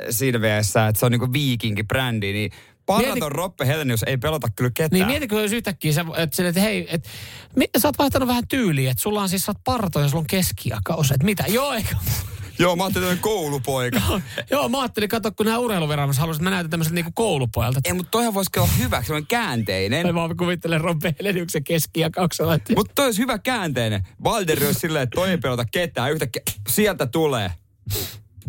Siinä 0.09 0.39
mielessä, 0.39 0.87
että 0.87 0.99
se 0.99 1.05
on 1.05 1.11
niinku 1.11 1.27
viikinki-brändi. 1.33 2.33
Niin 2.33 2.51
Paraton 2.85 3.13
Mieti- 3.17 3.29
Roppe 3.29 3.67
Helenius 3.67 4.03
ei 4.03 4.17
pelota 4.17 4.47
kyllä 4.55 4.71
ketään. 4.73 4.99
Niin 4.99 5.07
mietitkö 5.07 5.41
jos 5.41 5.53
yhtäkkiä, 5.53 5.93
sä, 5.93 6.05
että, 6.17 6.35
sille, 6.35 6.49
että 6.49 6.61
hei, 6.61 6.87
että 6.89 7.09
mi, 7.55 7.65
sä 7.77 7.87
oot 7.87 7.97
vaihtanut 7.97 8.27
vähän 8.27 8.47
tyyliä, 8.47 8.91
että 8.91 9.03
sulla 9.03 9.21
on 9.21 9.29
siis, 9.29 9.41
sä 9.45 9.51
oot 9.51 9.63
parto 9.63 9.99
ja 9.99 10.07
sulla 10.07 10.21
on 10.21 10.27
keskiakaus, 10.27 11.11
että 11.11 11.25
mitä, 11.25 11.43
joo 11.47 11.73
eikä. 11.73 11.95
Joo, 12.59 12.75
mä 12.75 12.83
ajattelin 12.83 13.19
koulupoika. 13.19 13.99
Joo, 14.51 14.69
mä 14.69 14.81
ajattelin, 14.81 15.09
kato, 15.09 15.31
kun 15.31 15.45
nämä 15.45 15.57
urheiluviranomaiset 15.57 16.21
halusivat, 16.21 16.41
että 16.41 16.49
mä 16.49 16.55
näytän 16.55 16.69
tämmöiseltä 16.69 16.95
niinku 16.95 17.11
koulupojalta. 17.15 17.79
Ei, 17.85 17.93
mutta 17.93 18.11
toihan 18.11 18.33
voisi 18.33 18.49
olla 18.57 18.69
hyvä, 18.79 19.03
semmoinen 19.03 19.27
käänteinen. 19.27 20.07
Mä 20.07 20.13
vaan 20.13 20.37
kuvittelen 20.37 20.81
Robbe 20.81 21.15
Heleniuksen 21.19 21.63
keskijakauksella. 21.63 22.53
että- 22.53 22.73
Mutta 22.75 22.91
toi 22.95 23.05
olisi 23.05 23.21
hyvä 23.21 23.37
käänteinen. 23.39 24.07
Valderi 24.23 24.65
olisi 24.65 24.79
silleen, 24.79 25.03
että 25.03 25.15
toi 25.15 25.29
ei 25.29 25.37
pelota 25.37 25.65
ketään. 25.71 26.11
Yhtäkkiä 26.11 26.41
sieltä 26.69 27.05
tulee. 27.07 27.51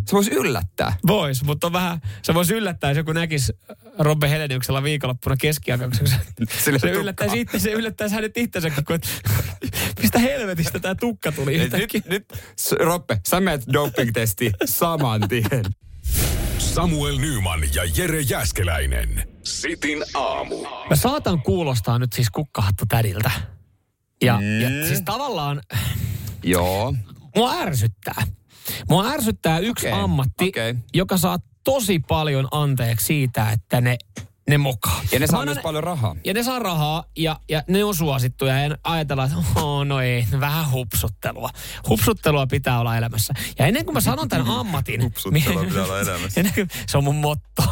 Se 0.07 0.13
voisi 0.13 0.31
yllättää. 0.31 0.97
Vois, 1.07 1.45
mutta 1.45 1.67
on 1.67 1.73
vähän, 1.73 2.01
se 2.23 2.35
voisi 2.35 2.55
yllättää, 2.55 2.91
jos 2.91 2.97
joku 2.97 3.13
näkisi 3.13 3.53
Robbe 3.99 4.31
Heleniuksella 4.31 4.83
viikonloppuna 4.83 5.37
keskijakauksessa. 5.37 6.17
Sille 6.65 6.79
se 6.79 6.91
yllättäisi, 6.91 7.41
itse, 7.41 7.59
se 7.59 7.73
yllättäisi 7.73 8.15
hänet 8.15 8.37
itsensä, 8.37 8.71
kun 8.71 8.97
että 8.97 9.09
mistä 10.03 10.19
helvetistä 10.19 10.81
tämä 10.81 10.95
tukka 10.95 11.33
tuli 11.33 11.55
yhtäkkiä. 11.55 12.01
nyt, 12.07 12.29
nyt, 12.31 12.81
Roppe, 12.81 13.21
sä 13.29 13.41
menet 13.41 13.63
doping-testiin 13.73 14.53
saman 14.65 15.29
tien. 15.29 15.65
Samuel 16.59 17.19
Nyman 17.19 17.61
ja 17.75 17.83
Jere 17.97 18.21
Jäskeläinen. 18.21 19.29
Sitin 19.43 20.05
aamu. 20.15 20.67
Mä 20.91 20.97
saatan 20.97 21.43
kuulostaa 21.43 21.99
nyt 21.99 22.13
siis 22.13 22.31
kukkahattu 22.31 22.85
tädiltä. 22.89 23.31
Ja, 24.23 24.41
mm. 24.41 24.61
ja 24.61 24.87
siis 24.87 25.03
tavallaan 25.05 25.61
Joo. 26.43 26.95
mua 27.37 27.53
ärsyttää. 27.53 28.23
Mua 28.89 29.07
ärsyttää 29.07 29.59
yksi 29.59 29.87
Okei, 29.89 30.01
ammatti, 30.01 30.49
okei. 30.49 30.75
joka 30.95 31.17
saa 31.17 31.39
tosi 31.65 31.99
paljon 31.99 32.49
anteeksi 32.51 33.07
siitä, 33.07 33.51
että 33.51 33.81
ne, 33.81 33.99
ne 34.49 34.59
mokaa. 34.59 35.01
Ja 35.13 35.19
ne 35.19 35.27
saa 35.27 35.45
myös 35.45 35.59
paljon 35.63 35.85
rahaa. 35.85 36.17
Ja 36.25 36.35
ne 36.35 36.43
saa 36.43 36.59
rahaa 36.59 37.05
ja, 37.17 37.41
ja 37.49 37.63
ne 37.69 37.85
on 37.85 37.95
suosittuja 37.95 38.59
ja 38.59 38.77
ajatellaan, 38.85 39.31
että 39.31 39.61
oh, 39.61 39.85
no 39.85 40.01
ei, 40.01 40.27
vähän 40.41 40.71
hupsuttelua. 40.71 41.51
Hupsuttelua 41.89 42.47
pitää 42.47 42.81
olla 42.81 42.97
elämässä. 42.97 43.35
Ja 43.59 43.67
ennen 43.67 43.85
kuin 43.85 43.95
mä 43.95 44.01
sanon 44.01 44.29
tämän 44.29 44.47
ammatin... 44.47 45.03
Hupsuttelua 45.05 45.65
pitää 45.65 45.85
olla 45.85 46.01
elämässä. 46.01 46.41
ennen 46.41 46.55
kuin, 46.55 46.69
se 46.87 46.99
on 46.99 47.05
mun 47.05 47.17
motto. 47.17 47.63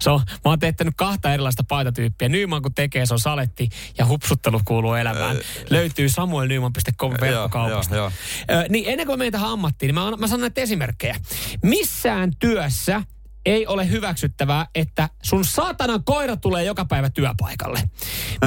Se 0.00 0.10
on, 0.10 0.18
mä 0.18 0.50
oon 0.50 0.58
teettänyt 0.58 0.94
kahta 0.96 1.34
erilaista 1.34 1.64
paitatyyppiä. 1.68 2.28
Nyman 2.28 2.62
kun 2.62 2.74
tekee, 2.74 3.06
se 3.06 3.14
on 3.14 3.20
saletti 3.20 3.68
ja 3.98 4.06
hupsuttelu 4.06 4.60
kuuluu 4.64 4.94
elämään. 4.94 5.36
Löytyy 5.70 6.08
samuelnyman.com 6.08 7.14
verkkokaupasta. 7.20 7.96
joo, 7.96 8.12
Ö, 8.50 8.64
niin 8.68 8.84
ennen 8.88 9.06
kuin 9.06 9.14
mä 9.14 9.18
menen 9.18 9.32
tähän 9.32 9.50
ammattiin, 9.50 9.88
niin 9.88 9.94
mä, 9.94 10.16
mä 10.16 10.26
sanon 10.26 10.40
näitä 10.40 10.60
esimerkkejä. 10.60 11.16
Missään 11.62 12.32
työssä 12.38 13.02
ei 13.46 13.66
ole 13.66 13.90
hyväksyttävää, 13.90 14.66
että 14.74 15.08
sun 15.22 15.44
saatanan 15.44 16.04
koira 16.04 16.36
tulee 16.36 16.64
joka 16.64 16.84
päivä 16.84 17.10
työpaikalle. 17.10 17.82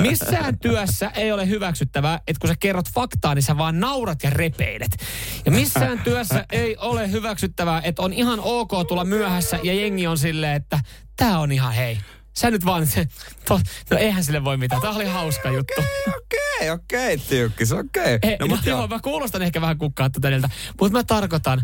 Missään 0.02 0.60
työssä 0.64 1.12
ei 1.16 1.32
ole 1.32 1.48
hyväksyttävää, 1.48 2.20
että 2.28 2.39
kun 2.39 2.48
sä 2.48 2.56
kerrot 2.60 2.89
faktaa, 2.89 3.36
niin 3.36 3.43
sä 3.43 3.58
vaan 3.58 3.80
naurat 3.80 4.24
ja 4.24 4.30
repeilet. 4.30 4.98
Ja 5.46 5.52
missään 5.52 6.00
työssä 6.00 6.46
ei 6.52 6.78
ole 6.78 7.12
hyväksyttävää, 7.12 7.82
että 7.84 8.02
on 8.02 8.14
ihan 8.14 8.39
ok 8.39 8.72
tulla 8.88 9.06
myöhässä 9.06 9.60
ja 9.64 9.74
jengi 9.74 10.08
on 10.08 10.18
silleen, 10.18 10.56
että 10.56 10.80
tää 11.16 11.39
on 11.39 11.52
ihan 11.52 11.74
hei. 11.74 11.98
Sä 12.38 12.52
nyt 12.52 12.66
vaan, 12.66 12.88
se, 12.88 13.08
to, 13.48 13.60
no 13.91 13.98
eihän 13.98 14.24
sille 14.24 14.43
voi 14.43 14.58
mitään. 14.58 14.82
Tää 14.82 14.91
oli 14.91 15.06
hauska 15.06 15.52
juttu. 15.52 15.82
Okei, 16.08 16.70
okei, 16.70 17.18
tiukkis, 17.18 17.72
okei. 17.72 18.20
Ei, 18.22 18.38
no, 18.39 18.48
mut 18.48 18.66
joo, 18.66 18.80
joo. 18.80 18.88
mä 18.88 19.00
kuulostan 19.00 19.41
ehkä 19.41 19.62
vähän 19.62 19.78
kukkaattu 19.78 20.20
tädeltä, 20.20 20.50
mutta 20.82 20.98
mä 20.98 21.04
tarkoitan 21.04 21.62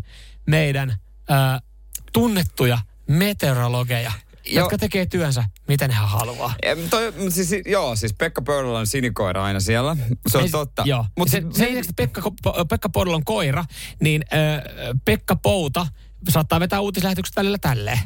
meidän 0.48 0.90
äh, 1.32 1.62
tunnettuja 2.14 2.78
meteorologeja, 3.12 4.12
Joo. 4.46 4.64
jotka 4.64 4.78
tekee 4.78 5.06
työnsä, 5.06 5.44
miten 5.68 5.92
he 5.92 5.98
haluaa. 6.04 6.54
Em, 6.64 6.80
Toi, 6.90 7.14
siis, 7.30 7.50
joo, 7.66 7.96
siis 7.96 8.14
Pekka 8.14 8.42
Pöydällä 8.42 8.80
on 8.80 8.88
sinikoira 8.88 9.44
aina 9.44 9.60
siellä. 9.60 9.98
Se 10.28 10.38
on 10.38 10.44
Ei- 10.44 10.50
totta. 10.50 10.84
Joo. 10.86 11.06
Mut 11.18 11.30
se, 11.30 11.38
sen 11.42 11.70
lisäksi, 11.70 11.90
että 11.90 11.94
Pekka, 11.96 12.22
Pekka 12.70 12.90
Podol 12.90 13.14
on 13.14 13.26
koira, 13.26 13.66
niin 14.02 14.24
äh, 14.34 14.62
Pekka 15.06 15.36
Pouta 15.36 15.88
saattaa 16.30 16.60
vetää 16.60 16.80
uutislähetykset 16.80 17.36
välillä 17.36 17.58
tälleen. 17.58 18.00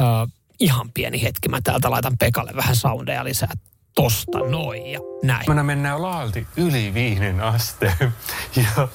Äh, 0.00 0.32
ihan 0.60 0.92
pieni 0.92 1.22
hetki, 1.22 1.48
mä 1.48 1.60
täältä 1.60 1.90
laitan 1.90 2.18
Pekalle 2.18 2.52
vähän 2.56 2.76
soundeja 2.76 3.24
lisää. 3.24 3.52
Tosta 3.94 4.38
noin 4.38 4.86
ja 4.86 5.00
näin. 5.22 5.40
Huomenna 5.46 5.62
mennään 5.62 6.02
laalti 6.02 6.46
yli 6.56 6.94
viiden 6.94 7.40
asteen. 7.40 8.14
Ja 8.56 8.88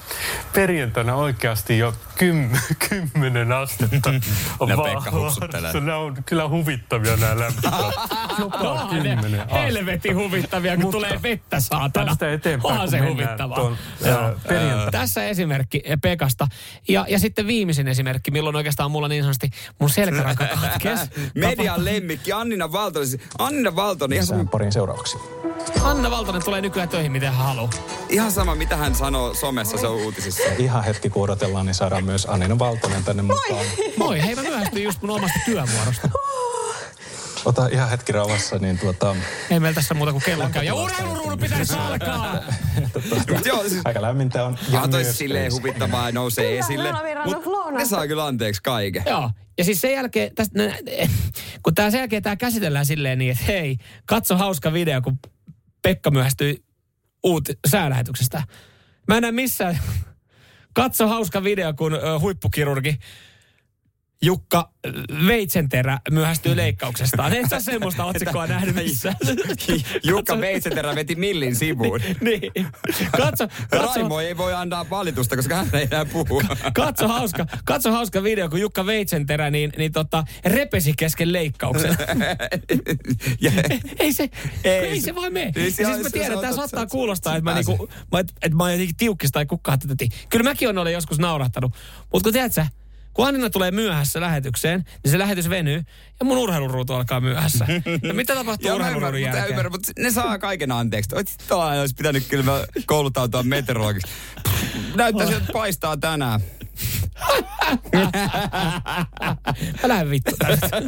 perjantaina 0.54 1.14
oikeasti 1.14 1.78
jo 1.78 1.94
kym, 2.18 2.50
kymmenen 2.88 3.52
astetta 3.52 4.10
on 4.60 4.68
vaan 4.76 4.94
Pekka 4.94 5.10
hupsuttelee. 5.18 5.52
vallassa. 5.62 5.80
Nämä 5.80 5.98
on 5.98 6.16
kyllä 6.26 6.48
huvittavia 6.48 7.16
nämä 7.16 7.38
lämpötilat. 7.38 7.94
Jopa 8.38 8.88
kymmenen 8.90 9.48
helvetin 9.50 10.16
huvittavia, 10.16 10.74
kun 10.74 10.82
Mutta 10.84 10.96
tulee 10.96 11.22
vettä 11.22 11.60
saatana. 11.60 12.06
tästä 12.06 12.32
eteenpäin, 12.32 12.72
Onhan 12.72 12.90
se 12.90 12.98
huvittavaa. 12.98 13.76
Tässä 14.90 15.24
esimerkki 15.24 15.82
Pekasta. 16.02 16.46
Ja, 16.88 17.06
ja 17.08 17.18
sitten 17.18 17.46
viimeisin 17.46 17.88
esimerkki, 17.88 18.30
milloin 18.30 18.56
oikeastaan 18.56 18.90
mulla 18.90 19.08
niin 19.08 19.22
sanotusti 19.22 19.50
mun 19.78 19.90
selkäranka 19.90 20.46
katkes. 20.46 21.00
Median 21.34 21.84
lemmikki 21.84 22.32
Annina 22.32 22.72
Valtonen. 22.72 23.08
Annina 23.38 23.76
Valtonen, 23.76 24.14
ihan 24.16 24.26
sama, 24.26 24.44
parin 24.44 24.72
seuraavaksi. 24.72 25.18
Anna 25.82 26.10
Valtonen 26.10 26.44
tulee 26.44 26.60
nykyään 26.60 26.88
töihin, 26.88 27.12
miten 27.12 27.32
hän 27.32 27.46
haluaa. 27.46 27.70
ihan 28.08 28.32
sama, 28.32 28.54
mitä 28.54 28.76
hän 28.76 28.94
sanoo 28.94 29.34
somessa, 29.34 29.78
se 29.78 29.86
on 29.86 29.94
uutisissa. 29.96 30.42
Ihan 30.58 30.84
hetki 30.84 31.10
kun 31.10 31.24
odotellaan, 31.24 31.66
niin 31.66 31.74
saadaan 31.74 32.04
myös 32.08 32.26
Annina 32.30 32.58
Valtonen 32.58 33.04
tänne 33.04 33.22
mukaan. 33.22 33.66
Moi, 33.96 34.22
hei 34.22 34.34
mä 34.34 34.42
myöhästyin 34.42 34.84
just 34.84 35.02
mun 35.02 35.10
omasta 35.10 35.38
työvuorosta. 35.44 36.08
Ota 37.44 37.66
ihan 37.66 37.88
hetki 37.88 38.12
rauhassa, 38.12 38.58
niin 38.58 38.78
tuota... 38.78 39.16
Ei 39.50 39.60
meillä 39.60 39.74
tässä 39.74 39.94
muuta 39.94 40.12
kuin 40.12 40.22
kellon 40.24 40.52
käy. 40.52 40.64
Ja 40.64 40.74
urheiluruudun 40.74 41.38
pitäisi 41.38 41.74
alkaa! 41.74 42.42
Mut 43.30 43.46
joo, 43.46 43.68
siis 43.68 43.80
Aika 43.84 44.02
lämmintä 44.02 44.44
on. 44.44 44.58
Ja 44.72 44.88
toi 44.88 45.04
silleen 45.04 45.52
huvittavaa 45.52 46.08
ja 46.08 46.12
nousee 46.12 46.44
Kyllä, 46.50 46.58
esille. 46.64 46.88
Joonavirran 46.88 47.28
Mut 47.28 47.46
lounasta. 47.46 47.78
ne 47.78 47.84
saa 47.84 48.06
kyllä 48.06 48.26
anteeksi 48.26 48.62
kaiken. 48.62 49.02
Joo. 49.06 49.30
Ja 49.58 49.64
siis 49.64 49.80
sen 49.80 49.92
jälkeen, 49.92 50.34
tästä, 50.34 50.58
nä- 50.58 50.78
kun 51.62 51.74
tää 51.74 51.90
sen 51.90 51.98
jälkeen 51.98 52.22
tää 52.22 52.36
käsitellään 52.36 52.86
silleen 52.86 53.18
niin, 53.18 53.30
että 53.32 53.44
hei, 53.44 53.76
katso 54.06 54.36
hauska 54.36 54.72
video, 54.72 55.02
kun 55.02 55.18
Pekka 55.82 56.10
myöhästyi 56.10 56.64
uut 57.24 57.48
säälähetyksestä. 57.70 58.42
Mä 59.08 59.16
en 59.16 59.22
näe 59.22 59.32
missään. 59.32 59.78
Katso 60.74 61.08
hauska 61.08 61.40
video, 61.44 61.72
kun 61.74 61.92
huippukirurgi 62.20 62.98
Jukka 64.22 64.70
Veitsenterä 65.26 65.98
myöhästyy 66.10 66.56
leikkauksestaan. 66.56 67.32
Et 67.32 67.46
sä 67.50 67.60
semmoista 67.60 68.04
otsikkoa 68.04 68.46
nähnyt 68.46 68.74
missään. 68.74 69.16
Jukka 70.04 70.40
Veitsenterä 70.40 70.94
veti 70.94 71.14
millin 71.14 71.56
sivuun. 71.56 72.00
niin. 72.20 72.52
Katso, 73.16 73.48
katso, 73.70 73.94
Raimo 74.00 74.20
ei 74.20 74.36
voi 74.36 74.54
antaa 74.54 74.90
valitusta, 74.90 75.36
koska 75.36 75.54
hän 75.54 75.68
ei 75.72 75.82
enää 75.82 76.04
puhu. 76.04 76.42
katso, 76.74 77.08
hauska, 77.08 77.46
katso 77.64 77.92
hauska 77.92 78.22
video, 78.22 78.48
kun 78.48 78.60
Jukka 78.60 78.86
Veitsenterä 78.86 79.50
niin, 79.50 79.72
niin 79.78 79.92
tota, 79.92 80.24
repesi 80.44 80.92
kesken 80.96 81.32
leikkauksen. 81.32 81.96
ja, 83.40 83.52
ei 83.98 84.12
se, 84.12 84.30
ei, 84.64 84.72
Ei 84.72 85.00
se- 85.00 85.04
se 85.04 85.14
vaan 85.14 85.32
mene. 85.32 85.52
se- 85.54 85.70
siis 85.70 85.88
mä 86.02 86.10
tiedän, 86.12 86.38
tämä 86.38 86.52
saattaa 86.56 86.80
se- 86.84 86.90
kuulostaa, 86.90 87.36
että 87.36 87.50
mä, 87.50 87.54
niinku, 87.54 87.88
mä, 88.12 88.18
että, 88.18 88.32
että 88.42 88.56
mä 88.56 88.62
oon 88.62 88.72
jotenkin 88.72 88.96
tiukkis 88.96 89.32
tai 89.32 89.46
kukkahattetin. 89.46 90.08
Kyllä 90.28 90.42
mäkin 90.44 90.68
on 90.68 90.78
ole 90.78 90.92
joskus 90.92 91.18
naurahtanut. 91.18 91.72
Mutta 92.12 92.26
kun 92.26 92.32
tiedät 92.32 92.52
sä, 92.52 92.66
kun 93.18 93.26
Annina 93.26 93.50
tulee 93.50 93.70
myöhässä 93.70 94.20
lähetykseen, 94.20 94.84
niin 95.04 95.10
se 95.10 95.18
lähetys 95.18 95.50
venyy 95.50 95.82
ja 96.20 96.24
mun 96.26 96.38
urheiluruutu 96.38 96.92
alkaa 96.92 97.20
myöhässä. 97.20 97.66
Ja 98.02 98.14
mitä 98.14 98.34
tapahtuu 98.34 98.70
urheiluruudun 98.74 99.18
ymmärrän, 99.18 99.30
mutta, 99.30 99.38
jälkeen? 99.38 99.50
ymmärrän, 99.50 99.72
mutta 99.72 99.92
ne 99.98 100.10
saa 100.10 100.38
kaiken 100.38 100.72
anteeksi. 100.72 101.10
Tuolla 101.48 101.72
olisi 101.72 101.94
pitänyt 101.94 102.24
kyllä 102.28 102.66
kouluttautua 102.86 103.42
meteorologiksi. 103.42 104.12
Näyttää 104.94 105.26
siltä, 105.26 105.40
että 105.40 105.52
paistaa 105.52 105.96
tänään. 105.96 106.40
Älä 109.84 110.10
vittu 110.10 110.36
tästä. 110.38 110.82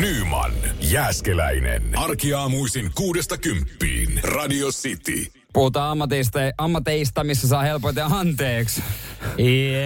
Nyman, 0.00 0.52
Jääskeläinen. 0.80 1.98
Arkiaamuisin 1.98 2.90
kuudesta 2.94 3.38
kymppiin. 3.38 4.20
Radio 4.22 4.68
City. 4.68 5.39
Puhutaan 5.52 5.90
ammateista, 5.90 6.38
ammateista, 6.58 7.24
missä 7.24 7.48
saa 7.48 7.62
helpoiten 7.62 8.04
anteeksi. 8.04 8.82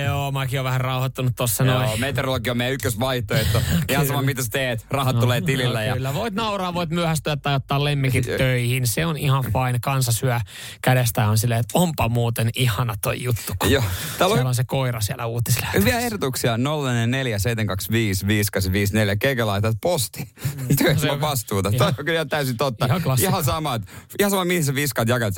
Joo, 0.07 0.33
mäkin 0.33 0.59
oon 0.59 0.65
vähän 0.65 0.81
rauhoittunut 0.81 1.33
tossa 1.37 1.65
noin. 1.65 1.87
Joo, 1.89 1.97
meteorologi 1.97 2.51
on 2.51 2.57
meidän 2.57 2.75
ykkösvaihtoehto. 2.75 3.63
Ihan 3.91 4.07
sama, 4.07 4.23
mitä 4.23 4.43
sä 4.43 4.49
teet. 4.53 4.87
Rahat 4.91 5.21
tulee 5.21 5.41
tilillä. 5.41 5.79
No, 5.81 5.87
Ja... 5.87 5.95
Kyllä, 5.95 6.15
voit 6.15 6.35
nauraa, 6.35 6.75
voit 6.75 6.91
myöhästyä 6.91 7.37
tai 7.37 7.55
ottaa 7.55 7.85
lemmikit 7.85 8.27
töihin. 8.27 8.87
Se 8.87 9.07
on 9.07 9.17
ihan 9.17 9.45
fine. 9.45 9.79
Kansa 9.83 10.13
syö 10.13 10.41
kädestä 10.83 11.29
on 11.29 11.39
silleen, 11.39 11.61
että 11.61 11.79
onpa 11.79 12.09
muuten 12.09 12.51
ihana 12.57 12.95
toi 13.03 13.23
juttu. 13.23 13.53
Kun 13.59 13.71
Joo. 13.71 13.83
Täällä 14.19 14.37
siellä 14.37 14.49
on 14.49 14.55
se 14.55 14.65
koira 14.65 15.01
siellä 15.01 15.27
uutislähetyksessä. 15.27 15.91
hyviä 15.91 16.07
ehdotuksia. 16.07 16.57
044 16.57 17.39
725 17.39 18.27
5854. 18.27 19.17
Keikä 19.17 19.47
laitat 19.47 19.77
posti. 19.83 20.29
On- 21.11 21.21
vastuuta. 21.21 21.69
ihan- 21.69 21.79
Toi 21.79 21.93
on 21.99 22.05
kyllä 22.05 22.25
täysin 22.25 22.57
totta. 22.57 22.87
ihan 22.87 23.03
ihan 23.21 23.45
sama, 23.45 23.75
että- 23.75 23.93
ihan 24.19 24.31
sama 24.31 24.45
mihin 24.45 24.65
sä 24.65 24.75
viskaat 24.75 25.09
jakat. 25.09 25.35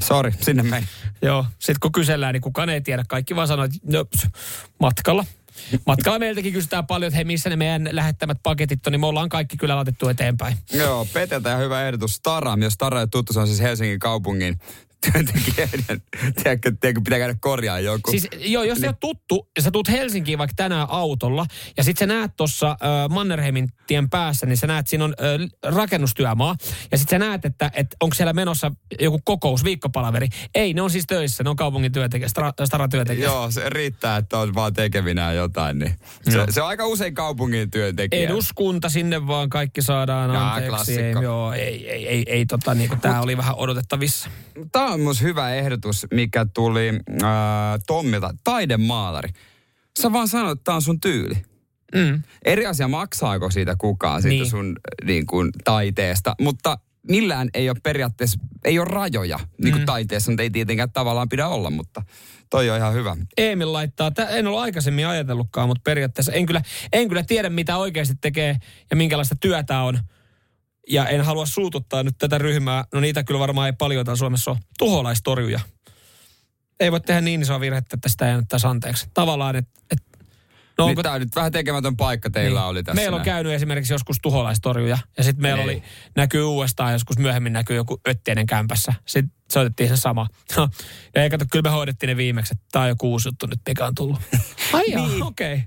Sori, 0.00 0.32
sinne 0.40 0.62
meni. 0.62 0.86
Joo, 1.22 1.46
sitten 1.58 1.80
kun 1.80 1.92
kysellään, 1.92 2.32
niin 2.32 2.40
kukaan 2.40 2.68
ei 2.68 2.80
tiedä. 2.80 3.04
Kaikki 3.08 3.36
vaan 3.36 3.48
sanoo, 3.48 3.64
että 3.64 3.78
no, 3.84 4.04
matkalla. 4.80 5.24
Matkalla 5.86 6.18
meiltäkin 6.18 6.52
kysytään 6.52 6.86
paljon, 6.86 7.08
että 7.08 7.16
hei, 7.16 7.24
missä 7.24 7.50
ne 7.50 7.56
meidän 7.56 7.88
lähettämät 7.92 8.38
paketit 8.42 8.86
on, 8.86 8.92
niin 8.92 9.00
me 9.00 9.06
ollaan 9.06 9.28
kaikki 9.28 9.56
kyllä 9.56 9.76
laitettu 9.76 10.08
eteenpäin. 10.08 10.56
Joo, 10.72 11.06
Peteltä 11.12 11.50
ja 11.50 11.56
hyvä 11.56 11.86
ehdotus. 11.86 12.14
Stara, 12.14 12.56
jos 12.60 12.72
Stara 12.72 13.00
ei 13.00 13.06
tuttu, 13.06 13.32
se 13.32 13.40
on 13.40 13.46
siis 13.46 13.60
Helsingin 13.60 13.98
kaupungin 13.98 14.60
työntekijöiden, 15.00 16.02
tiedätkö, 16.42 16.72
tiedätkö 16.80 17.00
pitää 17.04 17.18
käydä 17.18 17.34
korjaa 17.40 17.80
joku. 17.80 18.10
Siis, 18.10 18.28
joo, 18.38 18.62
jos 18.62 18.78
niin. 18.78 18.90
sä 18.90 18.96
tuttu, 19.00 19.48
ja 19.56 19.62
sä 19.62 19.70
tuut 19.70 19.88
Helsinkiin 19.88 20.38
vaikka 20.38 20.54
tänään 20.56 20.86
autolla, 20.90 21.46
ja 21.76 21.84
sit 21.84 21.98
sä 21.98 22.06
näet 22.06 22.36
tuossa 22.36 22.70
äh, 22.70 22.78
Mannerheimin 23.10 23.68
tien 23.86 24.10
päässä, 24.10 24.46
niin 24.46 24.56
sä 24.56 24.66
näet, 24.66 24.86
siinä 24.86 25.04
on 25.04 25.14
äh, 25.20 25.74
rakennustyömaa, 25.74 26.56
ja 26.92 26.98
sit 26.98 27.08
sä 27.08 27.18
näet, 27.18 27.44
että 27.44 27.70
et 27.74 27.96
onko 28.00 28.14
siellä 28.14 28.32
menossa 28.32 28.72
joku 29.00 29.20
kokous, 29.24 29.64
viikkopalaveri. 29.64 30.28
Ei, 30.54 30.74
ne 30.74 30.82
on 30.82 30.90
siis 30.90 31.04
töissä, 31.06 31.44
ne 31.44 31.50
on 31.50 31.56
kaupungin 31.56 31.92
työntekijät, 31.92 32.32
stra- 32.38 32.66
stara-työntekijät. 32.66 33.30
Joo, 33.30 33.50
se 33.50 33.70
riittää, 33.70 34.16
että 34.16 34.38
on 34.38 34.54
vaan 34.54 34.72
tekevinään 34.72 35.36
jotain, 35.36 35.78
niin 35.78 35.94
se, 36.30 36.44
se, 36.50 36.62
on 36.62 36.68
aika 36.68 36.86
usein 36.86 37.14
kaupungin 37.14 37.70
työntekijä. 37.70 38.28
Eduskunta 38.28 38.88
sinne 38.88 39.26
vaan 39.26 39.48
kaikki 39.48 39.82
saadaan 39.82 40.30
Jaa, 40.34 40.48
anteeksi. 40.48 40.70
klassikko. 40.70 41.18
Ei, 41.18 41.24
joo, 41.24 41.52
ei, 41.52 41.90
ei, 41.90 42.08
ei, 42.08 42.24
ei 42.26 42.46
tota, 42.46 42.74
niinku, 42.74 42.96
tää 42.96 43.22
oli 43.22 43.36
vähän 43.36 43.54
odotettavissa. 43.54 44.30
Tämä 44.88 44.94
on 44.94 45.00
myös 45.00 45.22
hyvä 45.22 45.54
ehdotus, 45.54 46.06
mikä 46.14 46.46
tuli 46.54 46.88
äh, 46.88 47.28
Tommilta, 47.86 48.34
taidemaalari. 48.44 49.28
Sä 50.00 50.12
vaan 50.12 50.28
sanoit, 50.28 50.58
että 50.58 50.64
tämä 50.64 50.74
on 50.76 50.82
sun 50.82 51.00
tyyli. 51.00 51.34
Mm. 51.94 52.22
Eri 52.44 52.66
asia 52.66 52.88
maksaako 52.88 53.50
siitä 53.50 53.76
kukaan 53.78 54.22
siitä 54.22 54.32
Niin. 54.42 54.50
sun 54.50 54.76
niin 55.04 55.26
kuin, 55.26 55.50
taiteesta, 55.64 56.34
mutta 56.40 56.78
millään 57.08 57.48
ei 57.54 57.70
ole 57.70 57.76
periaatteessa, 57.82 58.38
ei 58.64 58.78
ole 58.78 58.88
rajoja 58.90 59.38
niin 59.62 59.72
kuin 59.72 59.82
Mm. 59.82 59.86
taiteessa, 59.86 60.30
mutta 60.30 60.42
ei 60.42 60.50
tietenkään 60.50 60.92
tavallaan 60.92 61.28
pidä 61.28 61.48
olla, 61.48 61.70
mutta 61.70 62.02
toi 62.50 62.70
on 62.70 62.76
ihan 62.76 62.94
hyvä. 62.94 63.16
Emil 63.36 63.72
laittaa, 63.72 64.10
tä, 64.10 64.28
en 64.28 64.46
ole 64.46 64.60
aikaisemmin 64.60 65.06
ajatellutkaan, 65.06 65.68
mutta 65.68 65.82
periaatteessa 65.84 66.32
en 66.32 66.46
kyllä, 66.46 66.62
en 66.92 67.08
kyllä 67.08 67.22
tiedä, 67.22 67.50
mitä 67.50 67.76
oikeasti 67.76 68.14
tekee 68.20 68.56
ja 68.90 68.96
minkälaista 68.96 69.34
työtä 69.40 69.80
on. 69.80 69.98
Ja 70.90 71.06
en 71.08 71.20
halua 71.24 71.46
suututtaa 71.46 72.02
nyt 72.02 72.14
tätä 72.18 72.38
ryhmää. 72.38 72.84
No 72.94 73.00
niitä 73.00 73.24
kyllä 73.24 73.40
varmaan 73.40 73.66
ei 73.66 73.72
paljon 73.78 74.04
täällä 74.04 74.18
Suomessa 74.18 74.50
ole. 74.50 74.58
Tuholaistorjuja. 74.78 75.60
Ei 76.80 76.92
voi 76.92 77.00
tehdä 77.00 77.20
niin 77.20 77.42
isoa 77.42 77.60
virhettä, 77.60 77.94
että 77.96 78.08
sitä 78.08 78.26
ei 78.26 78.32
annettaisi 78.32 78.66
anteeksi. 78.66 79.06
Tavallaan, 79.14 79.56
että... 79.56 79.70
Et, 79.90 79.98
No, 80.78 80.86
niin 80.86 81.02
tämä 81.02 81.14
on 81.14 81.20
nyt 81.20 81.36
vähän 81.36 81.52
tekemätön 81.52 81.96
paikka 81.96 82.30
teillä 82.30 82.60
Niin. 82.60 82.68
oli 82.68 82.82
tässä. 82.82 82.94
Meillä 83.02 83.14
on 83.14 83.18
näin. 83.18 83.24
käynyt 83.24 83.52
esimerkiksi 83.52 83.92
joskus 83.94 84.16
tuholaistorjuja. 84.22 84.98
Ja 85.16 85.24
sitten 85.24 85.42
meillä 85.42 85.64
Niin. 85.66 85.70
oli, 85.78 85.82
näkyy 86.16 86.42
uudestaan, 86.42 86.92
joskus 86.92 87.18
myöhemmin 87.18 87.52
näkyy 87.52 87.76
joku 87.76 88.00
öttienen 88.08 88.46
kämpässä. 88.46 88.94
Sitten 89.06 89.32
soitettiin 89.52 89.88
se 89.88 89.96
sama. 89.96 90.26
ja 91.14 91.22
ei 91.22 91.30
kato, 91.30 91.44
kyllä 91.50 91.62
me 91.62 91.70
hoidettiin 91.70 92.08
ne 92.08 92.16
viimeksi, 92.16 92.54
että 92.54 92.64
tämä 92.72 92.82
on 92.82 92.88
joku 92.88 93.10
uusi 93.10 93.28
juttu 93.28 93.46
nyt, 93.46 93.60
mikä 93.68 93.86
on 93.86 93.94
tullut. 93.94 94.18
Ai 94.72 94.84
Niin. 94.86 95.22
okei. 95.22 95.54
Okay. 95.54 95.66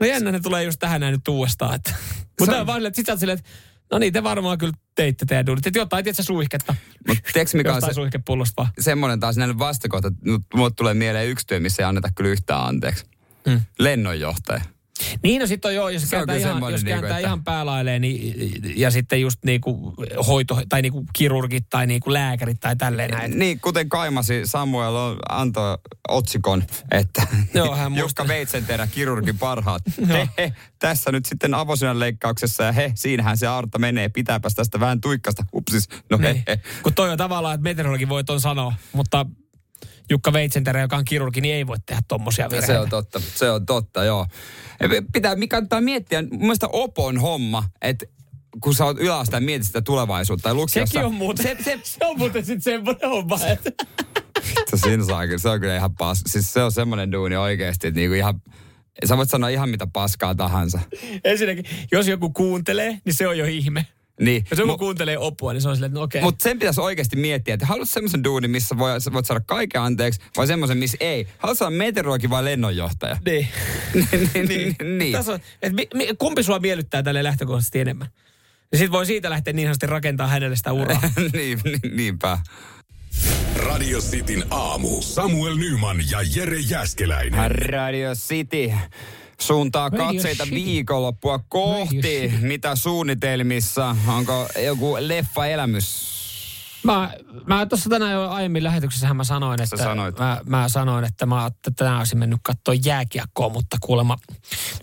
No 0.00 0.06
jännä, 0.06 0.32
ne 0.32 0.40
tulee 0.40 0.64
just 0.64 0.78
tähän 0.80 1.00
näin 1.00 1.12
nyt 1.12 1.28
uudestaan. 1.28 1.74
Että. 1.74 1.94
Mutta 2.40 2.60
on 2.60 2.66
vaan 2.66 2.76
silleen, 2.76 2.88
että 2.98 3.12
sit 3.12 3.20
silleen, 3.20 3.38
että 3.38 3.50
no 3.94 3.98
niin, 3.98 4.12
te 4.12 4.22
varmaan 4.22 4.58
kyllä 4.58 4.72
teitte 4.94 5.26
teidän 5.26 5.46
duunit. 5.46 5.66
Että 5.66 5.78
jotain, 5.78 6.04
tiedätkö, 6.04 6.22
suihketta. 6.22 6.74
Mut 7.08 7.18
tiedätkö 7.32 7.56
mikä 7.56 7.74
on 7.74 7.82
se, 7.82 7.92
suihkepullosta 7.92 8.54
vaan. 8.56 8.70
semmoinen 8.80 9.20
taas 9.20 9.36
näille 9.36 9.58
vastakohta, 9.58 10.08
että 10.08 10.20
mulle 10.54 10.70
tulee 10.76 10.94
mieleen 10.94 11.28
yksi 11.28 11.46
työ, 11.46 11.60
missä 11.60 11.82
ei 11.82 11.86
anneta 11.86 12.08
kyllä 12.14 12.30
yhtään 12.30 12.66
anteeksi. 12.66 13.04
Mm. 13.46 13.60
Lennonjohtaja. 13.78 14.60
Niin, 15.22 15.40
no 15.40 15.46
sitten 15.46 15.68
on 15.68 15.74
joo, 15.74 15.88
jos 15.88 16.02
Se 16.02 16.08
kääntää, 16.08 16.36
ihan, 16.36 16.62
jos 16.72 16.84
niinku, 16.84 16.88
kääntää 17.00 17.18
että- 17.18 17.28
ihan 17.28 17.44
päälailleen, 17.44 18.02
niin, 18.02 18.52
ja 18.76 18.90
sitten 18.90 19.20
just 19.20 19.38
niinku 19.44 19.94
hoito, 20.26 20.62
tai 20.68 20.82
niinku 20.82 21.04
kirurgit, 21.12 21.66
tai 21.70 21.86
niinku 21.86 22.12
lääkärit, 22.12 22.60
tai 22.60 22.76
tälleen 22.76 23.10
näin. 23.10 23.38
Niin, 23.38 23.60
kuten 23.60 23.88
kaimasi 23.88 24.42
Samuel 24.44 24.94
on, 24.94 25.16
antoi 25.28 25.78
otsikon, 26.08 26.64
että 26.90 27.26
Joo, 27.54 27.76
hän 27.76 27.96
Jukka 27.96 28.28
Veitsenterä, 28.28 28.86
kirurgi 28.86 29.32
parhaat. 29.32 29.82
he, 30.08 30.28
he, 30.38 30.52
tässä 30.78 31.12
nyt 31.12 31.26
sitten 31.26 31.54
avosydän 31.54 32.00
leikkauksessa 32.00 32.64
ja 32.64 32.72
he, 32.72 32.92
siinähän 32.94 33.38
se 33.38 33.46
Arta 33.46 33.78
menee, 33.78 34.08
pitääpäs 34.08 34.54
tästä 34.54 34.80
vähän 34.80 35.00
tuikkasta. 35.00 35.44
Upsis, 35.54 35.88
no 36.10 36.18
he, 36.18 36.32
Niin. 36.32 36.42
he. 36.48 36.60
Kun 36.82 36.94
toi 36.94 37.10
on 37.10 37.18
tavallaan, 37.18 37.54
että 37.54 37.62
meteorologi 37.62 38.08
voi 38.08 38.24
ton 38.24 38.40
sanoa, 38.40 38.74
mutta 38.92 39.26
Jukka 40.10 40.32
Veitsenterä, 40.32 40.80
joka 40.80 40.96
on 40.96 41.04
kirurgi, 41.04 41.40
niin 41.40 41.54
ei 41.54 41.66
voi 41.66 41.76
tehdä 41.86 42.02
tommosia 42.08 42.50
virheitä. 42.50 42.72
Se 42.72 42.78
on 42.78 42.88
totta, 42.88 43.20
se 43.34 43.50
on 43.50 43.66
totta, 43.66 44.04
joo. 44.04 44.26
Pitää, 45.12 45.36
mikä 45.36 45.56
kannattaa 45.56 45.80
miettiä, 45.80 46.22
mun 46.22 46.40
mielestä 46.40 46.68
Opon 46.72 47.18
homma, 47.18 47.64
että 47.82 48.06
kun 48.60 48.74
sä 48.74 48.84
oot 48.84 48.98
yläasteen 49.00 49.42
ja 49.42 49.44
mietit 49.44 49.66
sitä 49.66 49.82
tulevaisuutta 49.82 50.42
tai 50.42 50.54
lukiossa. 50.54 50.92
Sekin 50.92 51.06
on 51.06 51.14
muuten, 51.14 51.42
se, 51.42 51.64
se, 51.64 51.80
se 51.82 52.06
on 52.06 52.18
muuten 52.18 52.44
sitten 52.44 52.62
semmoinen 52.62 53.10
homma, 53.10 53.38
että 53.46 53.70
siinä 54.76 55.04
saa 55.04 55.26
kyllä, 55.26 55.38
se 55.38 55.48
on 55.48 55.60
kyllä 55.60 55.76
ihan 55.76 55.94
pas. 55.94 56.22
Siis 56.26 56.52
se 56.52 56.62
on 56.62 56.72
semmoinen 56.72 57.12
duuni 57.12 57.36
oikeasti, 57.36 57.86
että 57.86 58.00
niinku 58.00 58.14
ihan, 58.14 58.42
sä 59.04 59.16
voit 59.16 59.30
sanoa 59.30 59.48
ihan 59.48 59.68
mitä 59.68 59.86
paskaa 59.92 60.34
tahansa. 60.34 60.80
ensinnäkin, 61.24 61.64
jos 61.92 62.08
joku 62.08 62.30
kuuntelee, 62.30 62.98
niin 63.04 63.14
se 63.14 63.28
on 63.28 63.38
jo 63.38 63.44
ihme. 63.44 63.86
Niin. 64.20 64.44
Jos 64.50 64.58
joku 64.58 64.78
kuuntelee 64.78 65.18
opua, 65.18 65.52
niin 65.52 65.60
se 65.60 65.68
on 65.68 65.76
silleen, 65.76 65.90
että 65.90 65.98
no 65.98 66.04
okei. 66.04 66.22
Mutta 66.22 66.42
sen 66.42 66.58
pitäisi 66.58 66.80
oikeasti 66.80 67.16
miettiä, 67.16 67.54
että 67.54 67.66
haluat 67.66 67.90
semmoisen 67.90 68.24
duunin, 68.24 68.50
missä 68.50 68.78
voi, 68.78 68.90
voit 69.12 69.26
saada 69.26 69.40
kaiken 69.46 69.80
anteeksi, 69.80 70.20
vai 70.36 70.46
semmoisen, 70.46 70.78
missä 70.78 70.96
ei. 71.00 71.28
Haluat 71.38 71.58
saada 71.58 71.76
meteorologi 71.76 72.30
vai 72.30 72.44
lennonjohtaja? 72.44 73.16
Niin. 73.24 73.48
niin, 74.34 74.48
niin, 74.48 74.98
niin. 74.98 75.12
Tässä 75.12 75.32
on, 75.32 75.40
että 75.62 75.76
mi, 75.76 75.88
mi, 75.94 76.08
kumpi 76.18 76.42
sua 76.42 76.58
miellyttää 76.58 77.02
tälle 77.02 77.24
lähtökohtaisesti 77.24 77.80
enemmän? 77.80 78.08
Ja 78.72 78.78
sit 78.78 78.90
voi 78.90 79.06
siitä 79.06 79.30
lähteä 79.30 79.52
niin 79.52 79.66
sanotusti 79.66 79.86
rakentaa 79.86 80.26
hänelle 80.26 80.56
sitä 80.56 80.72
uraa. 80.72 81.00
niin, 81.32 81.60
niin, 81.64 81.96
niinpä. 81.96 82.38
Radio 83.56 84.00
Cityn 84.00 84.44
aamu. 84.50 85.02
Samuel 85.02 85.56
Nyman 85.56 85.96
ja 86.10 86.18
Jere 86.36 86.58
Jäskeläinen. 86.58 87.50
Radio 87.50 88.14
City 88.14 88.72
suuntaa 89.40 89.88
Radio 89.88 90.06
katseita 90.06 90.46
viikonloppua 90.50 91.40
kohti. 91.48 92.32
Mitä 92.40 92.76
suunnitelmissa? 92.76 93.96
Onko 94.08 94.48
joku 94.64 94.96
leffa-elämys? 95.00 96.14
Mä, 96.84 97.10
mä 97.46 97.66
tuossa 97.66 97.90
tänään 97.90 98.12
jo 98.12 98.30
aiemmin 98.30 98.64
lähetyksessä 98.64 99.14
mä 99.14 99.24
sanoin, 99.24 99.62
että, 99.62 99.76
sanoit. 99.76 100.18
Mä, 100.18 100.40
mä, 100.46 100.68
sanoin, 100.68 101.04
että 101.04 101.26
mä 101.26 101.46
että 101.46 101.70
tänään 101.70 101.98
olisin 101.98 102.18
mennyt 102.18 102.40
katsoa 102.42 102.74
jääkiekkoa, 102.84 103.48
mutta 103.48 103.76
kuulemma 103.80 104.16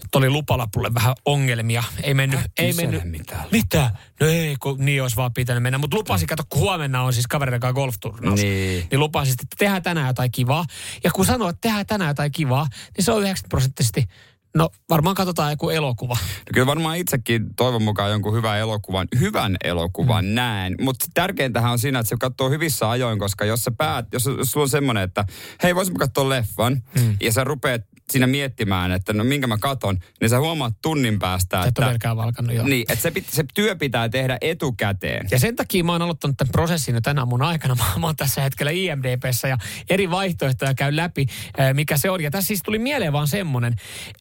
nyt 0.03 0.15
oli 0.15 0.29
lupalapulle 0.29 0.93
vähän 0.93 1.15
ongelmia. 1.25 1.83
Ei 2.03 2.13
mennyt, 2.13 2.39
ei 2.57 2.67
kysele 2.67 2.87
mennyt. 2.87 3.11
mitään. 3.11 3.45
Mitä? 3.51 3.91
No 4.19 4.27
ei, 4.27 4.55
kun 4.59 4.85
niin 4.85 5.01
olisi 5.01 5.15
vaan 5.15 5.33
pitänyt 5.33 5.63
mennä. 5.63 5.77
Mutta 5.77 5.97
lupasin, 5.97 6.27
kato, 6.27 6.43
kun 6.49 6.61
huomenna 6.61 7.03
on 7.03 7.13
siis 7.13 7.27
kavereiden 7.27 7.59
kanssa 7.59 7.73
golfturnaus. 7.73 8.41
Niin. 8.41 8.87
niin 8.91 8.99
lupasin, 8.99 9.31
että 9.31 9.55
tehdään 9.57 9.83
tänään 9.83 10.07
jotain 10.07 10.31
kivaa. 10.31 10.65
Ja 11.03 11.11
kun 11.11 11.25
sanoo, 11.25 11.49
että 11.49 11.61
tehdään 11.61 11.85
tänään 11.85 12.09
jotain 12.09 12.31
kivaa, 12.31 12.67
niin 12.97 13.05
se 13.05 13.11
on 13.11 13.21
90 13.21 13.49
prosenttisesti, 13.49 14.07
no 14.55 14.69
varmaan 14.89 15.15
katsotaan 15.15 15.51
joku 15.51 15.69
elokuva. 15.69 16.13
No 16.13 16.51
kyllä 16.53 16.67
varmaan 16.67 16.97
itsekin 16.97 17.55
toivon 17.55 17.83
mukaan 17.83 18.11
jonkun 18.11 18.33
hyvän 18.33 18.59
elokuvan, 18.59 19.07
hyvän 19.19 19.57
elokuvan 19.63 20.25
mm. 20.25 20.31
näen. 20.31 20.75
Mutta 20.81 21.05
tärkeintähän 21.13 21.71
on 21.71 21.79
siinä, 21.79 21.99
että 21.99 22.09
se 22.09 22.15
katsoo 22.19 22.49
hyvissä 22.49 22.89
ajoin, 22.89 23.19
koska 23.19 23.45
jos 23.45 23.63
sä 23.63 23.71
päät, 23.77 24.05
jos, 24.13 24.25
jos 24.25 24.51
sulla 24.51 24.63
on 24.63 24.69
semmoinen, 24.69 25.03
että 25.03 25.25
hei 25.63 25.75
voisimme 25.75 25.99
katsoa 25.99 26.29
leffan, 26.29 26.83
mm. 26.95 27.17
ja 27.21 27.31
sä 27.31 27.43
rupeat 27.43 27.81
siinä 28.11 28.27
miettimään, 28.27 28.91
että 28.91 29.13
no 29.13 29.23
minkä 29.23 29.47
mä 29.47 29.57
katon, 29.57 29.97
niin 30.21 30.29
sä 30.29 30.39
huomaat 30.39 30.73
tunnin 30.81 31.19
päästä, 31.19 31.57
Et 31.57 31.61
ole 31.61 31.67
että, 31.67 31.85
melkein 31.85 32.17
valkannut 32.17 32.55
jo. 32.55 32.63
niin, 32.63 32.81
että 32.81 33.01
se, 33.01 33.11
pit, 33.11 33.29
se 33.29 33.45
työ 33.53 33.75
pitää 33.75 34.09
tehdä 34.09 34.37
etukäteen. 34.41 35.27
Ja 35.31 35.39
sen 35.39 35.55
takia 35.55 35.83
mä 35.83 35.91
oon 35.91 36.01
aloittanut 36.01 36.37
tämän 36.37 36.51
prosessin 36.51 36.95
jo 36.95 37.01
tänä 37.01 37.25
mun 37.25 37.41
aikana. 37.41 37.75
Mä, 37.75 37.83
mä 37.99 38.05
oon 38.05 38.15
tässä 38.15 38.41
hetkellä 38.41 38.71
IMDBssä 38.71 39.47
ja 39.47 39.57
eri 39.89 40.11
vaihtoehtoja 40.11 40.73
käyn 40.73 40.95
läpi, 40.95 41.21
eh, 41.21 41.73
mikä 41.73 41.97
se 41.97 42.09
on. 42.09 42.21
Ja 42.21 42.31
tässä 42.31 42.47
siis 42.47 42.63
tuli 42.63 42.79
mieleen 42.79 43.13
vaan 43.13 43.27
semmonen, 43.27 43.75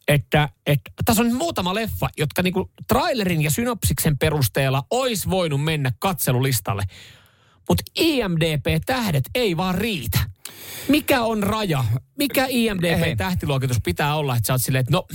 että, 0.07 0.49
että 0.65 0.91
tässä 1.05 1.23
on 1.23 1.29
nyt 1.29 1.37
muutama 1.37 1.75
leffa, 1.75 2.09
jotka 2.17 2.41
niinku 2.41 2.71
trailerin 2.87 3.41
ja 3.41 3.51
synopsiksen 3.51 4.17
perusteella 4.17 4.83
olisi 4.89 5.29
voinut 5.29 5.63
mennä 5.63 5.91
katselulistalle. 5.99 6.83
Mutta 7.69 7.83
IMDB-tähdet 7.99 9.23
ei 9.35 9.57
vaan 9.57 9.75
riitä. 9.75 10.19
Mikä 10.87 11.21
on 11.21 11.43
raja? 11.43 11.83
Mikä 12.17 12.45
IMDB-tähtiluokitus 12.49 13.77
pitää 13.83 14.15
olla, 14.15 14.35
että 14.35 14.47
sä 14.47 14.53
oot 14.53 14.61
silleen, 14.61 14.79
että 14.79 14.91
no, 14.91 15.07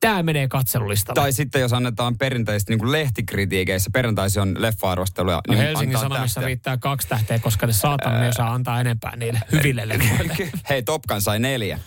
tää 0.00 0.22
menee 0.22 0.48
katselulistalle. 0.48 1.20
Tai 1.20 1.32
sitten 1.32 1.60
jos 1.60 1.72
annetaan 1.72 2.18
perinteisesti 2.18 2.76
niin 2.76 2.92
lehtikritiikeissä, 2.92 3.90
perjantaisin 3.92 4.42
on 4.42 4.54
leffa-arvosteluja. 4.58 5.40
No 5.48 5.54
niin 5.54 5.64
Helsingin 5.64 5.98
Sanomissa 5.98 6.34
tähteä. 6.34 6.46
riittää 6.46 6.76
kaksi 6.76 7.08
tähteä, 7.08 7.38
koska 7.38 7.66
ne 7.66 7.72
saatana 7.72 8.20
ne 8.20 8.28
osaa 8.28 8.54
antaa 8.54 8.80
enempää 8.80 9.16
niille 9.16 9.40
hyville 9.52 9.88
leffoille. 9.88 10.36
Hei, 10.70 10.82
Top 10.82 11.02
Gun 11.08 11.22
sai 11.22 11.38
neljä, 11.38 11.78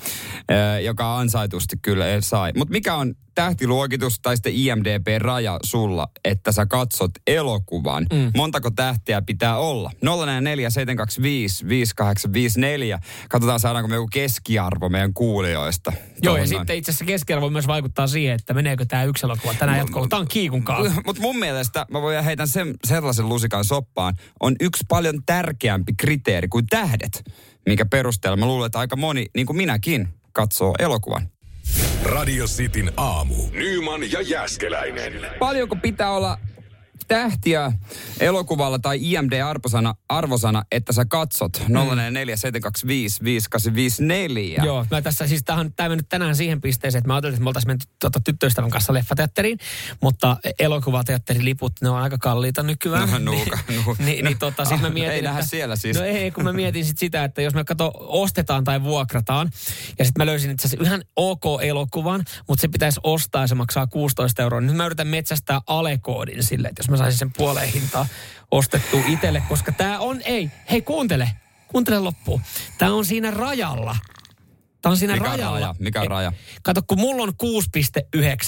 joka 0.84 1.18
ansaitusti 1.18 1.76
kyllä 1.82 2.06
sai. 2.20 2.52
Mutta 2.58 2.72
mikä 2.72 2.96
on 2.96 3.16
tähtiluokitus 3.36 4.20
tai 4.20 4.38
sitten 4.38 4.54
IMDB-raja 4.56 5.60
sulla, 5.64 6.08
että 6.26 6.52
sä 6.52 6.66
katsot 6.66 7.12
elokuvan? 7.28 8.06
Mm. 8.14 8.32
Montako 8.36 8.72
tähteä 8.72 9.22
pitää 9.22 9.58
olla? 9.58 9.92
044 10.02 10.70
725 10.70 11.68
5854. 11.68 13.00
Katsotaan 13.30 13.60
saadaanko 13.60 13.88
me 13.88 13.96
joku 13.96 14.08
keskiarvo 14.12 14.90
meidän 14.90 15.14
kuulijoista. 15.14 15.94
Joo, 16.22 16.36
ja 16.36 16.40
noin. 16.40 16.48
sitten 16.48 16.78
itse 16.78 16.92
asiassa 16.92 17.06
keskiarvo 17.06 17.50
myös 17.50 17.68
vaikuttaa 17.68 18.08
siihen, 18.08 18.36
että 18.36 18.54
meneekö 18.54 18.86
tämä 18.86 19.04
yksi 19.04 19.26
elokuva 19.26 19.54
tänään 19.54 19.78
jatkoon. 19.78 20.10
Tämä 20.10 20.20
on 20.20 20.28
kiikun. 20.28 20.64
Mutta 21.06 21.22
mun 21.22 21.40
mielestä, 21.40 21.86
mä 21.92 22.02
voin 22.02 22.24
heitän 22.24 22.48
sen, 22.48 22.74
sellaisen 22.84 23.30
lusikan 23.30 23.66
soppaan, 23.66 24.16
on 24.40 24.56
yksi 24.60 24.84
paljon 24.88 25.24
tärkeämpi 25.26 25.94
kriteeri 25.98 26.48
kuin 26.48 26.68
tähdet, 26.68 27.24
minkä 27.66 27.86
perusteella 27.86 28.38
mä 28.38 28.46
luulen, 28.46 28.66
että 28.66 28.80
aika 28.80 28.96
moni, 28.96 29.26
niin 29.36 29.46
kuin 29.46 29.58
minäkin, 29.58 30.08
katsoo 30.32 30.76
elokuvan. 30.80 31.30
Radio 32.06 32.46
Cityn 32.46 32.92
aamu. 32.98 33.36
Nyman 33.52 34.12
ja 34.12 34.22
Jäskeläinen. 34.22 35.14
Paljonko 35.40 35.76
pitää 35.76 36.12
olla 36.12 36.38
tähtiä 37.08 37.72
elokuvalla 38.20 38.80
tai 38.80 39.00
IMD-arvosana, 39.02 39.96
arvosana 40.10 40.64
että 40.72 40.94
sä 40.94 41.06
katsot 41.06 41.62
0472558854. 44.62 44.66
Joo, 44.66 44.86
mä 44.92 45.02
tässä 45.02 45.28
siis 45.28 45.44
tähän, 45.44 45.74
tämä 45.74 45.90
mennyt 45.90 46.10
tänään 46.10 46.36
siihen 46.36 46.62
pisteeseen, 46.62 47.00
että 47.00 47.08
mä 47.08 47.14
ajattelin, 47.14 47.34
että 47.34 47.44
me 47.44 47.50
oltaisiin 47.50 47.70
menty 47.70 47.86
tuota, 48.00 48.20
tyttöystävän 48.20 48.70
kanssa 48.70 48.94
leffateatteriin, 48.94 49.58
mutta 50.02 50.38
elokuvateatteriliput, 50.60 51.74
ne 51.82 51.90
on 51.90 51.98
aika 51.98 52.18
kalliita 52.18 52.64
nykyään. 52.64 53.12
No, 53.12 53.18
nuuka, 53.18 53.60
nu, 53.86 53.96
niin, 54.00 54.26
niin 54.26 54.38
tota, 54.38 54.66
siis 54.66 54.82
mä 54.82 54.90
mietin, 54.90 55.12
ei 55.12 55.26
että, 55.26 55.42
siellä 55.42 55.76
siis. 55.76 55.98
No 55.98 56.04
ei, 56.04 56.32
kun 56.32 56.44
mä 56.44 56.54
mietin 56.54 56.86
sit 56.86 56.98
sitä, 56.98 57.24
että 57.24 57.42
jos 57.42 57.54
me 57.54 57.64
kato, 57.64 57.92
ostetaan 57.96 58.64
tai 58.64 58.84
vuokrataan, 58.84 59.52
ja 60.00 60.06
sitten 60.06 60.22
mä 60.22 60.26
löysin 60.26 60.52
itse 60.52 60.68
asiassa 60.68 60.84
yhden 60.86 61.06
OK-elokuvan, 61.16 62.24
mutta 62.48 62.62
se 62.62 62.68
pitäisi 62.68 63.00
ostaa 63.04 63.42
ja 63.42 63.48
se 63.48 63.56
maksaa 63.56 63.88
16 63.88 64.44
euroa. 64.44 64.62
Nyt 64.62 64.76
mä 64.76 64.86
yritän 64.86 65.08
metsästää 65.08 65.62
alekoodin 65.68 66.44
sille, 66.44 66.68
että 66.68 66.80
jos 66.80 66.90
mä 66.90 66.95
saisin 66.98 67.20
sen 67.20 67.32
puoleen 67.38 67.74
hintaa 67.74 68.08
ostettua 68.52 69.02
itselle, 69.08 69.44
koska 69.50 69.72
tämä 69.72 70.00
on, 70.00 70.22
ei, 70.26 70.52
hei 70.72 70.82
kuuntele, 70.82 71.30
kuuntele 71.68 72.00
loppuun. 72.00 72.42
Tämä 72.78 72.94
on 72.94 73.06
siinä 73.06 73.32
rajalla. 73.32 73.96
Tämä 74.86 74.92
on 74.92 74.98
siinä 74.98 75.14
Mikä 75.14 75.26
rajalla. 75.26 75.60
raja? 75.60 75.76
Mikä 75.80 76.02
on 76.02 76.08
raja? 76.08 76.34
Kato, 76.64 76.82
kun 76.88 77.00
mulla 77.00 77.24
on 77.24 77.34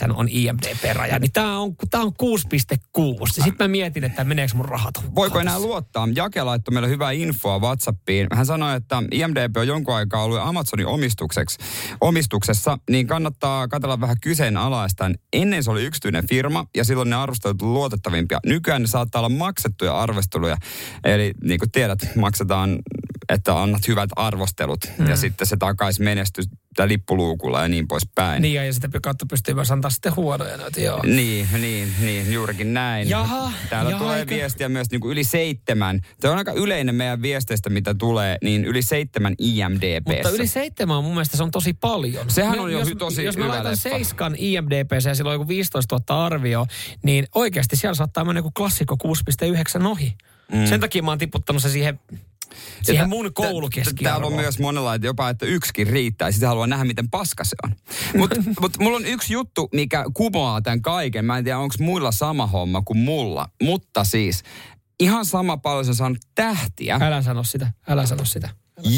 6,9 0.07 0.13
on 0.13 0.27
IMDB-raja, 0.29 1.19
niin 1.19 1.31
tämä 1.31 1.59
on, 1.59 1.75
tää 1.91 2.01
on 2.01 2.11
6,6. 2.23 3.27
Sitten 3.31 3.55
mä 3.59 3.67
mietin, 3.67 4.03
että 4.03 4.23
meneekö 4.23 4.53
mun 4.55 4.65
rahat 4.65 4.93
Voiko 5.15 5.39
enää 5.39 5.59
luottaa? 5.59 6.07
Jake 6.15 6.43
laittoi 6.43 6.73
meille 6.73 6.89
hyvää 6.89 7.11
infoa 7.11 7.59
WhatsAppiin. 7.59 8.27
Hän 8.33 8.45
sanoi, 8.45 8.75
että 8.75 9.03
IMDB 9.11 9.57
on 9.57 9.67
jonkun 9.67 9.95
aikaa 9.95 10.23
ollut 10.23 10.39
Amazonin 10.41 10.87
omistukseksi, 10.87 11.57
omistuksessa, 12.01 12.77
niin 12.89 13.07
kannattaa 13.07 13.67
katsella 13.67 14.01
vähän 14.01 14.17
kyseenalaista. 14.21 15.11
Ennen 15.33 15.63
se 15.63 15.71
oli 15.71 15.85
yksityinen 15.85 16.27
firma 16.27 16.65
ja 16.75 16.83
silloin 16.83 17.09
ne 17.09 17.15
arvostelut 17.15 17.61
luotettavimpia. 17.61 18.39
Nykyään 18.45 18.81
ne 18.81 18.87
saattaa 18.87 19.19
olla 19.19 19.29
maksettuja 19.29 19.99
arvosteluja. 19.99 20.57
Eli 21.03 21.33
niin 21.43 21.59
kuin 21.59 21.71
tiedät, 21.71 21.99
maksetaan, 22.15 22.79
että 23.29 23.61
annat 23.61 23.87
hyvät 23.87 24.09
arvostelut 24.15 24.79
Mm. 24.97 25.07
ja 25.09 25.15
sitten 25.15 25.47
se 25.47 25.57
takaisi 25.57 26.01
menestystä 26.01 26.87
lippuluukulla 26.87 27.61
ja 27.61 27.67
niin 27.67 27.87
poispäin. 27.87 28.41
Niin, 28.41 28.53
ja, 28.65 28.73
sitä 28.73 28.89
kautta 29.03 29.25
pystyy 29.29 29.53
myös 29.55 29.71
antaa 29.71 29.91
sitten 29.91 30.15
huonoja 30.15 30.57
noita, 30.57 30.79
joo. 30.81 30.99
Niin, 31.03 31.47
niin, 31.53 31.93
niin, 32.01 32.33
juurikin 32.33 32.73
näin. 32.73 33.09
Jaha, 33.09 33.51
Täällä 33.69 33.91
jaha, 33.91 34.03
tulee 34.03 34.19
eikö- 34.19 34.35
viestiä 34.35 34.69
myös 34.69 34.91
niin 34.91 35.01
kuin 35.01 35.11
yli 35.11 35.23
seitsemän. 35.23 36.01
Tämä 36.21 36.31
on 36.31 36.37
aika 36.37 36.51
yleinen 36.51 36.95
meidän 36.95 37.21
viesteistä, 37.21 37.69
mitä 37.69 37.93
tulee, 37.93 38.37
niin 38.43 38.65
yli 38.65 38.81
seitsemän 38.81 39.35
IMDB. 39.39 40.07
Mutta 40.07 40.29
yli 40.29 40.47
seitsemän 40.47 40.97
on 40.97 41.03
mun 41.03 41.13
mielestä 41.13 41.37
se 41.37 41.43
on 41.43 41.51
tosi 41.51 41.73
paljon. 41.73 42.29
Sehän 42.29 42.59
on 42.59 42.71
jo 42.71 42.79
jos, 42.79 42.89
tosi 42.97 43.23
Jos 43.23 43.37
mä 43.37 43.47
laitan 43.47 43.71
leffa. 43.71 43.89
seiskan 43.89 44.35
IMDBC 44.37 45.05
ja 45.05 45.15
sillä 45.15 45.29
on 45.29 45.35
joku 45.35 45.47
15 45.47 45.99
000 46.09 46.25
arvio, 46.25 46.65
niin 47.03 47.25
oikeasti 47.35 47.75
siellä 47.75 47.95
saattaa 47.95 48.25
mennä 48.25 48.39
joku 48.39 48.51
klassikko 48.51 48.97
6,9 49.79 49.85
ohi. 49.87 50.15
Mm. 50.51 50.65
Sen 50.65 50.79
takia 50.79 51.03
mä 51.03 51.11
oon 51.11 51.17
tiputtanut 51.17 51.61
se 51.61 51.69
siihen, 51.69 51.99
siihen 52.81 53.09
mun 53.09 53.33
koulukeskiarvoon. 53.33 54.21
Täällä 54.21 54.27
on 54.27 54.43
myös 54.43 54.59
monella, 54.59 54.95
että 54.95 55.07
jopa, 55.07 55.29
että 55.29 55.45
yksikin 55.45 55.87
riittää. 55.87 56.31
Sitten 56.31 56.49
haluaa 56.49 56.67
nähdä, 56.67 56.85
miten 56.85 57.09
paska 57.09 57.43
se 57.43 57.55
on. 57.63 57.75
Mutta 58.17 58.35
mut 58.61 58.77
mulla 58.79 58.97
on 58.97 59.05
yksi 59.05 59.33
juttu, 59.33 59.69
mikä 59.73 60.05
kumoaa 60.13 60.61
tämän 60.61 60.81
kaiken. 60.81 61.25
Mä 61.25 61.37
en 61.37 61.43
tiedä, 61.43 61.59
onko 61.59 61.75
muilla 61.79 62.11
sama 62.11 62.47
homma 62.47 62.81
kuin 62.81 62.99
mulla. 62.99 63.49
Mutta 63.63 64.03
siis, 64.03 64.43
ihan 64.99 65.25
sama 65.25 65.57
paljon 65.57 65.85
se 65.85 65.91
on 65.91 65.95
saanut 65.95 66.17
tähtiä. 66.35 66.99
Älä 67.01 67.21
sano 67.21 67.43
sitä, 67.43 67.71
älä 67.87 68.05
sano 68.05 68.25
sitä. 68.25 68.49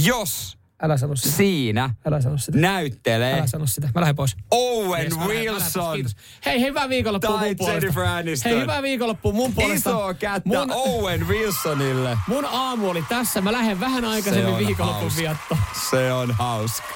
Jos 0.04 0.59
Älä 0.82 0.98
sano 0.98 1.16
sitä. 1.16 1.36
siinä 1.36 1.90
Älä 2.06 2.22
sano 2.22 2.38
sitä. 2.38 2.58
näyttelee 2.58 3.34
Älä 3.34 3.48
sano 3.48 3.68
sitä. 3.68 3.90
Mä 3.96 4.02
lähden 4.02 4.16
pois. 4.16 4.36
Owen 4.52 4.90
mä 4.90 4.92
lähden- 5.00 5.18
mä 5.18 5.28
lähden 5.28 5.46
pois, 5.54 5.64
Wilson. 5.76 5.94
kiitos. 5.94 6.16
Hei, 6.46 6.62
hyvää 6.62 6.90
viikonloppua 6.90 7.38
mun 7.38 7.56
puolesta. 7.58 7.72
Jennifer 7.86 8.04
Aniston. 8.04 8.52
Hei, 8.52 8.62
hyvää 8.62 8.82
viikonloppua 8.82 9.32
mun 9.34 9.54
puolesta. 9.54 9.90
Iso 9.90 10.14
kättä 10.20 10.50
Mun- 10.50 10.72
Owen 10.74 11.28
Wilsonille. 11.28 12.18
Mun 12.28 12.46
aamu 12.46 12.90
oli 12.90 13.04
tässä. 13.10 13.42
Mä 13.42 13.52
lähden 13.52 13.80
vähän 13.80 14.06
aikaisemmin 14.06 14.54
on 14.54 14.60
viikonlopun 14.60 15.02
hauska. 15.02 15.22
vietto. 15.22 15.58
Se 15.90 16.14
on 16.14 16.32
hauska. 16.32 16.88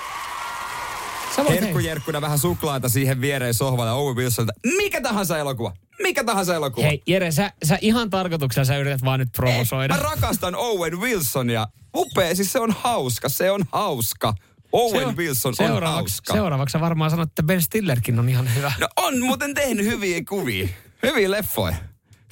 Herkkujerkkuna 1.50 2.22
vähän 2.22 2.40
suklaata 2.40 2.90
siihen 2.90 3.22
viereen 3.22 3.54
sohvalle 3.54 3.92
Owen 3.92 4.16
Wilsonilta. 4.16 4.54
Mikä 4.78 5.02
tahansa 5.02 5.38
elokuva. 5.38 5.74
Mikä 6.02 6.24
tahansa 6.24 6.56
elokuva. 6.56 6.88
hei 6.88 7.02
Jere, 7.08 7.32
sä, 7.32 7.52
sä 7.66 7.78
ihan 7.82 8.10
tarkoituksella 8.10 8.66
sä 8.66 8.78
yrität 8.78 9.04
vaan 9.04 9.20
nyt 9.20 9.32
provosoida. 9.32 9.96
Mä 9.96 10.04
rakastan 10.04 10.56
Owen 10.56 11.00
Wilsonia. 11.00 11.68
Upea, 11.96 12.36
siis 12.36 12.52
se 12.52 12.60
on 12.60 12.72
hauska, 12.72 13.30
se 13.30 13.52
on 13.52 13.66
hauska. 13.72 14.34
Owen 14.72 15.08
Seur- 15.08 15.18
Wilson 15.18 15.50
on 15.50 15.56
seuraavaksi, 15.56 16.14
hauska. 16.16 16.34
Seuraavaksi 16.34 16.80
varmaan 16.80 17.12
sanot, 17.12 17.30
että 17.30 17.44
Ben 17.44 17.62
Stillerkin 17.62 18.20
on 18.20 18.30
ihan 18.30 18.56
hyvä. 18.56 18.74
No 18.80 18.88
on 18.98 19.20
muuten 19.20 19.54
tehnyt 19.54 19.86
hyviä 19.86 20.22
kuvia. 20.30 20.68
Hyviä 21.04 21.32
leffoja. 21.32 21.76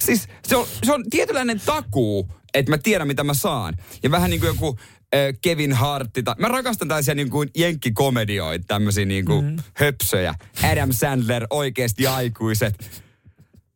Siis 0.00 0.28
se 0.48 0.56
on, 0.56 0.66
se 0.84 0.92
on 0.92 1.04
tietynlainen 1.10 1.60
takuu, 1.66 2.28
että 2.54 2.70
mä 2.72 2.78
tiedän 2.78 3.06
mitä 3.06 3.24
mä 3.24 3.34
saan. 3.34 3.76
Ja 4.02 4.10
vähän 4.10 4.30
niin 4.30 4.40
kuin 4.40 4.48
joku 4.48 4.78
äh, 4.78 5.20
Kevin 5.42 5.72
Hartti. 5.72 6.22
Tai, 6.22 6.34
mä 6.38 6.48
rakastan 6.48 6.88
tällaisia 6.88 7.14
niin 7.14 7.30
kuin 7.30 7.50
jenkkikomedioita, 7.56 8.64
tämmöisiä 8.68 9.04
niin 9.04 9.24
kuin 9.24 9.44
mm. 9.44 9.56
höpsöjä. 9.74 10.34
Adam 10.72 10.92
Sandler, 10.92 11.46
oikeasti 11.50 12.06
aikuiset. 12.06 13.01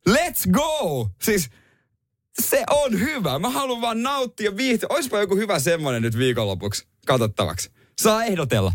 Let's 0.08 0.50
go! 0.50 1.10
Siis 1.22 1.50
se 2.42 2.64
on 2.70 3.00
hyvä. 3.00 3.38
Mä 3.38 3.50
haluan 3.50 3.80
vaan 3.80 4.02
nauttia 4.02 4.56
viihtyä. 4.56 4.86
Oispa 4.90 5.18
joku 5.18 5.36
hyvä 5.36 5.58
semmonen 5.58 6.02
nyt 6.02 6.18
viikonlopuksi 6.18 6.86
katsottavaksi. 7.06 7.70
Saa 8.02 8.24
ehdotella. 8.24 8.72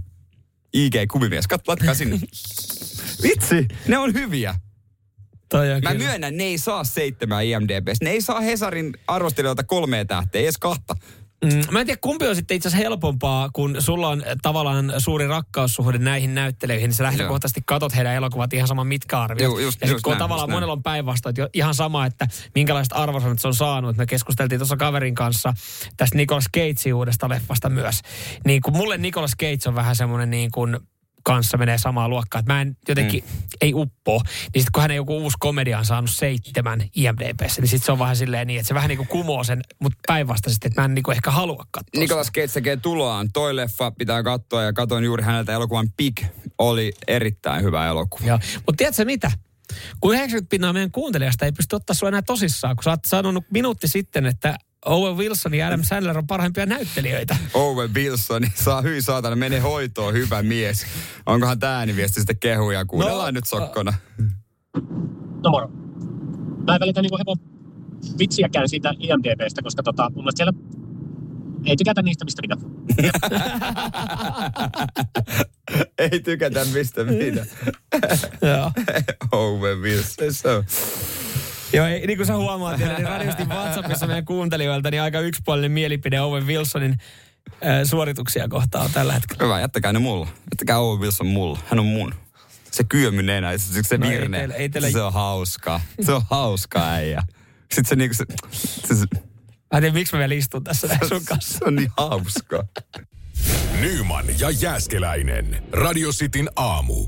IG-kuvimies, 0.77 1.47
katso, 1.49 1.71
latkaa 1.71 1.93
sinne. 1.93 2.19
Vitsi, 3.23 3.67
ne 3.87 3.97
on 3.97 4.13
hyviä. 4.13 4.55
Mä 5.53 5.91
kyllä. 5.91 5.93
myönnän, 5.93 6.37
ne 6.37 6.43
ei 6.43 6.57
saa 6.57 6.83
seitsemää 6.83 7.41
IMDBstä. 7.41 8.05
Ne 8.05 8.11
ei 8.11 8.21
saa 8.21 8.39
Hesarin 8.41 8.93
arvostelijoilta 9.07 9.63
kolmea 9.63 10.05
tähteä, 10.05 10.41
edes 10.41 10.57
kahta. 10.57 10.95
Mm, 11.45 11.61
mä 11.71 11.79
en 11.79 11.85
tiedä, 11.85 11.99
kumpi 12.01 12.27
on 12.27 12.35
sitten 12.35 12.57
itse 12.57 12.69
asiassa 12.69 12.83
helpompaa, 12.83 13.49
kun 13.53 13.75
sulla 13.79 14.07
on 14.07 14.23
tavallaan 14.41 14.93
suuri 14.97 15.27
rakkaussuhde 15.27 15.97
näihin 15.97 16.35
näyttelyihin, 16.35 16.87
niin 16.87 16.93
sä 16.93 17.03
lähtökohtaisesti 17.03 17.61
katot 17.65 17.95
heidän 17.95 18.13
elokuvat 18.13 18.53
ihan 18.53 18.67
sama 18.67 18.83
mitkä 18.83 19.21
arviot. 19.21 19.51
Juu, 19.51 19.59
just- 19.59 19.81
ja 19.81 19.87
just 19.87 20.01
kun 20.01 20.11
on 20.11 20.15
näin, 20.15 20.19
tavallaan 20.19 20.43
just 20.45 20.49
näin. 20.49 20.55
monella 20.55 20.73
on 20.73 20.83
päinvastoin, 20.83 21.33
että 21.39 21.49
ihan 21.53 21.75
sama, 21.75 22.05
että 22.05 22.27
minkälaiset 22.55 22.93
arvosanat 22.93 23.39
se 23.39 23.47
on 23.47 23.55
saanut. 23.55 23.97
Me 23.97 24.05
keskusteltiin 24.05 24.59
tuossa 24.59 24.77
kaverin 24.77 25.15
kanssa 25.15 25.53
tästä 25.97 26.17
Nicolas 26.17 26.45
Cagein 26.57 26.93
uudesta 26.95 27.29
leffasta 27.29 27.69
myös. 27.69 28.01
Niin 28.45 28.61
kun 28.61 28.77
mulle 28.77 28.97
Nicolas 28.97 29.31
Cage 29.41 29.69
on 29.69 29.75
vähän 29.75 29.95
semmoinen 29.95 30.29
niin 30.29 30.51
kuin 30.51 30.79
kanssa 31.23 31.57
menee 31.57 31.77
samaa 31.77 32.09
luokkaa. 32.09 32.39
Että 32.39 32.53
mä 32.53 32.61
en 32.61 32.77
jotenkin, 32.87 33.23
mm. 33.23 33.41
ei 33.61 33.73
uppo. 33.73 34.21
Niin 34.23 34.61
sitten 34.61 34.71
kun 34.73 34.81
hänen 34.81 34.95
joku 34.95 35.17
uusi 35.17 35.37
komedia 35.39 35.79
on 35.79 35.85
saanut 35.85 36.09
seitsemän 36.09 36.81
IMDBssä, 36.95 37.61
niin 37.61 37.69
sitten 37.69 37.85
se 37.85 37.91
on 37.91 37.99
vähän 37.99 38.15
silleen 38.15 38.47
niin, 38.47 38.59
että 38.59 38.67
se 38.67 38.73
vähän 38.73 38.87
niin 38.87 38.97
kuin 38.97 39.07
kumoo 39.07 39.43
sen, 39.43 39.61
mutta 39.79 39.99
päinvastaisesti, 40.07 40.67
että 40.67 40.81
mä 40.81 40.85
en 40.85 40.95
niin 40.95 41.03
kuin 41.03 41.15
ehkä 41.15 41.31
halua 41.31 41.65
katsoa. 41.71 41.99
Nicolas 41.99 42.31
Cage 42.31 42.47
tekee 42.47 42.77
tuloaan. 42.77 43.29
Toi 43.33 43.55
leffa 43.55 43.91
pitää 43.91 44.23
katsoa 44.23 44.63
ja 44.63 44.73
katoin 44.73 45.03
juuri 45.03 45.23
häneltä 45.23 45.53
elokuvan 45.53 45.91
Pig. 45.97 46.19
Oli 46.57 46.91
erittäin 47.07 47.63
hyvä 47.63 47.87
elokuva. 47.87 48.27
Joo. 48.27 48.39
Mutta 48.55 48.77
tiedätkö 48.77 49.05
mitä? 49.05 49.31
Kun 49.99 50.13
90 50.13 50.49
pinnaa 50.49 50.73
meidän 50.73 50.91
kuuntelijasta 50.91 51.45
ei 51.45 51.51
pysty 51.51 51.75
ottaa 51.75 51.93
sua 51.93 52.09
enää 52.09 52.21
tosissaan, 52.21 52.75
kun 52.75 52.83
sä 52.83 52.89
oot 52.89 53.05
sanonut 53.05 53.43
minuutti 53.51 53.87
sitten, 53.87 54.25
että 54.25 54.57
Owen 54.85 55.17
Wilson 55.17 55.53
ja 55.53 55.67
Adam 55.67 55.83
Sandler 55.83 56.17
on 56.17 56.27
parhaimpia 56.27 56.65
näyttelijöitä. 56.65 57.35
Owen 57.53 57.93
Wilson 57.93 58.43
saa 58.65 58.81
hyi 58.81 59.01
saatana, 59.01 59.35
mene 59.35 59.59
hoitoon, 59.59 60.13
hyvä 60.13 60.43
mies. 60.43 60.85
Onkohan 61.25 61.59
tää 61.59 61.77
ääniviesti 61.77 62.19
sitten 62.19 62.39
kehuja? 62.39 62.85
Kuunnellaan 62.85 63.33
No, 63.33 63.37
nyt 63.37 63.45
sokkona. 63.45 63.93
No 65.43 65.49
moro. 65.49 65.67
Mä 66.67 66.75
en 66.75 66.79
välitä 66.79 67.01
niinku 67.01 67.17
hevon 67.17 67.37
vitsiäkään 68.19 68.69
siitä 68.69 68.93
IMDBstä, 68.99 69.61
koska 69.61 69.83
tota, 69.83 70.03
mun 70.15 70.23
mielestä 70.23 70.37
siellä 70.37 70.53
ei 71.65 71.75
tykätä 71.77 72.01
niistä, 72.01 72.25
mistä 72.25 72.41
mitä. 72.41 72.57
Ei 75.97 76.19
tykätä 76.19 76.65
mistä 76.73 77.03
minä. 77.03 77.45
Joo. 78.41 78.71
Owen 79.41 79.81
Wilson. 79.81 80.33
Se 80.33 80.49
on. 80.49 80.63
Joo, 81.73 81.85
ei, 81.85 82.07
niin 82.07 82.17
kuin 82.17 82.27
sä 82.27 82.35
huomaat, 82.35 82.77
niin 82.77 83.07
radiosti 83.07 83.43
WhatsAppissa 83.45 84.07
meidän 84.07 84.25
kuuntelijoilta, 84.25 84.91
niin 84.91 85.01
aika 85.01 85.19
yksipuolinen 85.19 85.71
mielipide 85.71 86.21
Owen 86.21 86.47
Wilsonin 86.47 86.91
äh, 87.65 87.81
suorituksia 87.83 88.47
kohtaan 88.47 88.85
on 88.85 88.91
tällä 88.91 89.13
hetkellä. 89.13 89.43
Hyvä, 89.43 89.59
jättäkää 89.59 89.93
ne 89.93 89.99
mulla. 89.99 90.25
Jättäkää 90.25 90.79
Owen 90.79 90.99
Wilson 91.01 91.27
mulla. 91.27 91.59
Hän 91.69 91.79
on 91.79 91.85
mun. 91.85 92.13
Se 92.71 92.83
kyömy 92.83 93.21
nenä, 93.23 93.57
se, 93.57 93.83
se 93.83 93.97
No 93.97 94.05
ei 94.05 94.11
virne. 94.11 94.37
teillä- 94.37 94.55
ei 94.55 94.69
teillä- 94.69 94.91
Se 94.91 95.01
on 95.01 95.13
hauska. 95.13 95.81
Se 96.01 96.11
on 96.13 96.21
hauska 96.29 96.89
äijä. 96.89 97.23
Sitten 97.59 97.85
se 97.85 97.95
niinku 97.95 98.13
se, 98.13 98.25
se, 98.87 98.95
se, 98.95 99.05
Mä 99.71 99.77
en 99.77 99.81
tiedä, 99.81 99.93
miksi 99.93 100.13
mä 100.15 100.19
vielä 100.19 100.33
istun 100.33 100.63
tässä 100.63 100.87
näin 100.87 101.07
sun 101.09 101.25
kanssa. 101.25 101.53
se 101.59 101.65
on 101.65 101.75
niin 101.75 101.91
hauska. 101.97 102.63
Nyman 103.81 104.25
ja 104.39 104.49
Jääskeläinen. 104.49 105.63
Radio 105.71 106.09
Cityn 106.11 106.49
aamu. 106.55 107.07